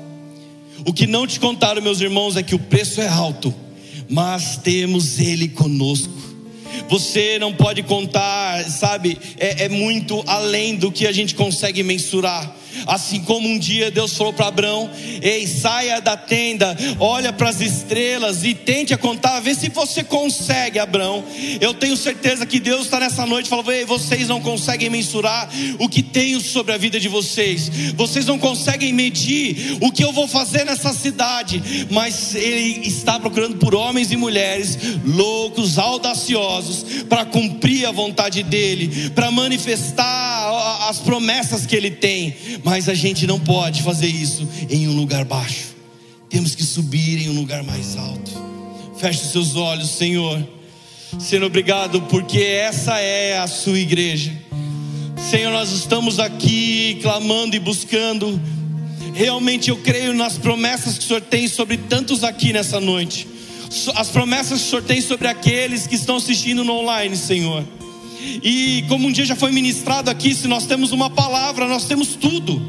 O 0.84 0.92
que 0.92 1.06
não 1.06 1.26
te 1.26 1.40
contaram, 1.40 1.82
meus 1.82 2.00
irmãos, 2.00 2.36
é 2.36 2.42
que 2.42 2.54
o 2.54 2.58
preço 2.58 3.00
é 3.00 3.08
alto, 3.08 3.54
mas 4.08 4.56
temos 4.56 5.18
Ele 5.18 5.48
conosco. 5.48 6.18
Você 6.88 7.38
não 7.38 7.52
pode 7.52 7.82
contar, 7.82 8.64
sabe? 8.64 9.18
É, 9.38 9.64
é 9.64 9.68
muito 9.68 10.22
além 10.26 10.76
do 10.76 10.92
que 10.92 11.06
a 11.06 11.12
gente 11.12 11.34
consegue 11.34 11.82
mensurar. 11.82 12.54
Assim 12.86 13.20
como 13.20 13.48
um 13.48 13.58
dia 13.58 13.90
Deus 13.90 14.16
falou 14.16 14.32
para 14.32 14.48
Abraão: 14.48 14.90
Ei, 15.22 15.46
saia 15.46 16.00
da 16.00 16.16
tenda, 16.16 16.76
olha 16.98 17.32
para 17.32 17.48
as 17.48 17.60
estrelas 17.60 18.44
e 18.44 18.54
tente 18.54 18.94
a 18.94 18.98
contar, 18.98 19.40
vê 19.40 19.54
se 19.54 19.68
você 19.68 20.04
consegue, 20.04 20.78
Abraão. 20.78 21.24
Eu 21.60 21.74
tenho 21.74 21.96
certeza 21.96 22.46
que 22.46 22.60
Deus 22.60 22.82
está 22.82 23.00
nessa 23.00 23.26
noite 23.26 23.48
falando: 23.48 23.72
Ei, 23.72 23.84
vocês 23.84 24.28
não 24.28 24.40
conseguem 24.40 24.90
mensurar 24.90 25.48
o 25.78 25.88
que 25.88 26.02
tenho 26.02 26.40
sobre 26.40 26.72
a 26.72 26.78
vida 26.78 26.98
de 26.98 27.08
vocês, 27.08 27.68
vocês 27.94 28.26
não 28.26 28.38
conseguem 28.38 28.92
medir 28.92 29.78
o 29.80 29.90
que 29.90 30.04
eu 30.04 30.12
vou 30.12 30.28
fazer 30.28 30.64
nessa 30.64 30.92
cidade, 30.92 31.86
mas 31.90 32.34
Ele 32.34 32.86
está 32.86 33.18
procurando 33.18 33.56
por 33.56 33.74
homens 33.74 34.12
e 34.12 34.16
mulheres 34.16 34.78
loucos, 35.04 35.78
audaciosos, 35.78 37.04
para 37.08 37.24
cumprir 37.24 37.86
a 37.86 37.92
vontade 37.92 38.42
dEle, 38.42 39.10
para 39.10 39.30
manifestar 39.30 40.47
as 40.88 40.98
promessas 40.98 41.66
que 41.66 41.76
Ele 41.76 41.90
tem 41.90 42.34
mas 42.64 42.88
a 42.88 42.94
gente 42.94 43.26
não 43.26 43.38
pode 43.38 43.82
fazer 43.82 44.06
isso 44.06 44.46
em 44.68 44.88
um 44.88 44.92
lugar 44.92 45.24
baixo. 45.24 45.76
Temos 46.28 46.54
que 46.54 46.62
subir 46.62 47.26
em 47.26 47.30
um 47.30 47.34
lugar 47.34 47.62
mais 47.62 47.96
alto. 47.96 48.30
Feche 48.98 49.22
os 49.22 49.30
seus 49.30 49.56
olhos, 49.56 49.90
Senhor. 49.90 50.46
Senhor, 51.18 51.44
obrigado, 51.44 52.02
porque 52.02 52.40
essa 52.40 52.98
é 52.98 53.38
a 53.38 53.46
sua 53.46 53.78
igreja. 53.78 54.32
Senhor, 55.30 55.50
nós 55.50 55.70
estamos 55.70 56.18
aqui 56.18 56.98
clamando 57.02 57.56
e 57.56 57.58
buscando. 57.58 58.40
Realmente 59.14 59.70
eu 59.70 59.76
creio 59.78 60.12
nas 60.12 60.36
promessas 60.36 60.98
que 60.98 61.04
o 61.04 61.08
Senhor 61.08 61.22
tem 61.22 61.48
sobre 61.48 61.76
tantos 61.76 62.24
aqui 62.24 62.52
nessa 62.52 62.80
noite. 62.80 63.26
As 63.94 64.08
promessas 64.08 64.60
que 64.60 64.66
o 64.66 64.70
Senhor 64.70 64.82
tem 64.82 65.00
sobre 65.00 65.28
aqueles 65.28 65.86
que 65.86 65.94
estão 65.94 66.16
assistindo 66.16 66.64
no 66.64 66.72
online, 66.74 67.16
Senhor. 67.16 67.64
E 68.42 68.84
como 68.88 69.08
um 69.08 69.12
dia 69.12 69.24
já 69.24 69.36
foi 69.36 69.50
ministrado 69.50 70.10
aqui, 70.10 70.34
se 70.34 70.46
nós 70.46 70.66
temos 70.66 70.92
uma 70.92 71.10
palavra, 71.10 71.66
nós 71.66 71.84
temos 71.84 72.14
tudo. 72.14 72.60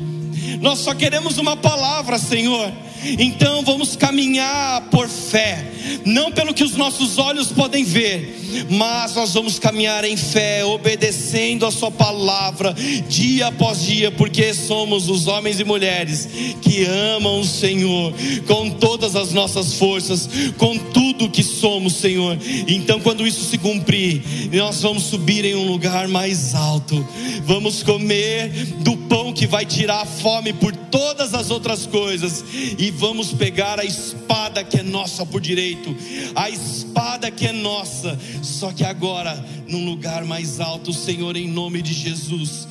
Nós 0.61 0.79
só 0.79 0.93
queremos 0.93 1.37
uma 1.37 1.55
palavra, 1.55 2.17
Senhor. 2.17 2.71
Então 3.17 3.63
vamos 3.63 3.95
caminhar 3.95 4.81
por 4.89 5.07
fé, 5.07 5.65
não 6.05 6.31
pelo 6.31 6.53
que 6.53 6.63
os 6.63 6.75
nossos 6.75 7.17
olhos 7.17 7.51
podem 7.51 7.83
ver, 7.83 8.67
mas 8.69 9.15
nós 9.15 9.33
vamos 9.33 9.57
caminhar 9.57 10.03
em 10.03 10.17
fé, 10.17 10.65
obedecendo 10.65 11.65
a 11.65 11.71
Sua 11.71 11.91
palavra, 11.91 12.75
dia 13.07 13.47
após 13.47 13.85
dia, 13.85 14.11
porque 14.11 14.53
somos 14.53 15.09
os 15.09 15.27
homens 15.27 15.59
e 15.59 15.63
mulheres 15.63 16.27
que 16.61 16.85
amam 16.85 17.39
o 17.41 17.45
Senhor 17.45 18.13
com 18.45 18.69
todas 18.71 19.15
as 19.15 19.31
nossas 19.31 19.73
forças, 19.75 20.29
com 20.57 20.77
tudo 20.77 21.29
que 21.29 21.43
somos, 21.43 21.95
Senhor. 21.95 22.37
Então, 22.67 22.99
quando 22.99 23.25
isso 23.25 23.43
se 23.43 23.57
cumprir, 23.57 24.21
nós 24.51 24.81
vamos 24.81 25.03
subir 25.03 25.45
em 25.45 25.55
um 25.55 25.67
lugar 25.67 26.07
mais 26.07 26.53
alto, 26.53 27.07
vamos 27.45 27.83
comer 27.83 28.49
do 28.79 28.97
pão 28.97 29.31
que 29.33 29.47
vai 29.47 29.65
tirar 29.65 30.01
a 30.01 30.05
fome 30.05 30.53
por 30.53 30.75
todas 30.75 31.33
as 31.33 31.49
outras 31.49 31.85
coisas 31.85 32.43
e 32.89 32.91
vamos 32.91 33.31
pegar 33.31 33.79
a 33.79 33.85
espada 33.85 34.63
que 34.63 34.79
é 34.79 34.81
nossa 34.81 35.23
por 35.23 35.39
direito, 35.39 35.95
a 36.33 36.49
espada 36.49 37.29
que 37.29 37.45
é 37.45 37.51
nossa, 37.51 38.17
só 38.41 38.73
que 38.73 38.83
agora 38.83 39.35
num 39.67 39.85
lugar 39.85 40.25
mais 40.25 40.59
alto, 40.59 40.91
Senhor, 40.91 41.37
em 41.37 41.47
nome 41.47 41.83
de 41.83 41.93
Jesus. 41.93 42.67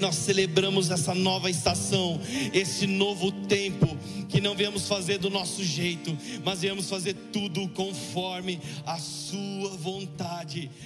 Nós 0.00 0.16
celebramos 0.16 0.90
essa 0.90 1.14
nova 1.14 1.48
estação, 1.48 2.20
esse 2.52 2.88
novo 2.88 3.30
tempo, 3.30 3.96
que 4.28 4.40
não 4.40 4.54
viemos 4.54 4.86
fazer 4.86 5.18
do 5.18 5.30
nosso 5.30 5.64
jeito, 5.64 6.16
mas 6.44 6.60
viemos 6.60 6.88
fazer 6.88 7.14
tudo 7.32 7.68
conforme 7.68 8.60
a 8.84 8.98
Sua 8.98 9.70
vontade. 9.76 10.70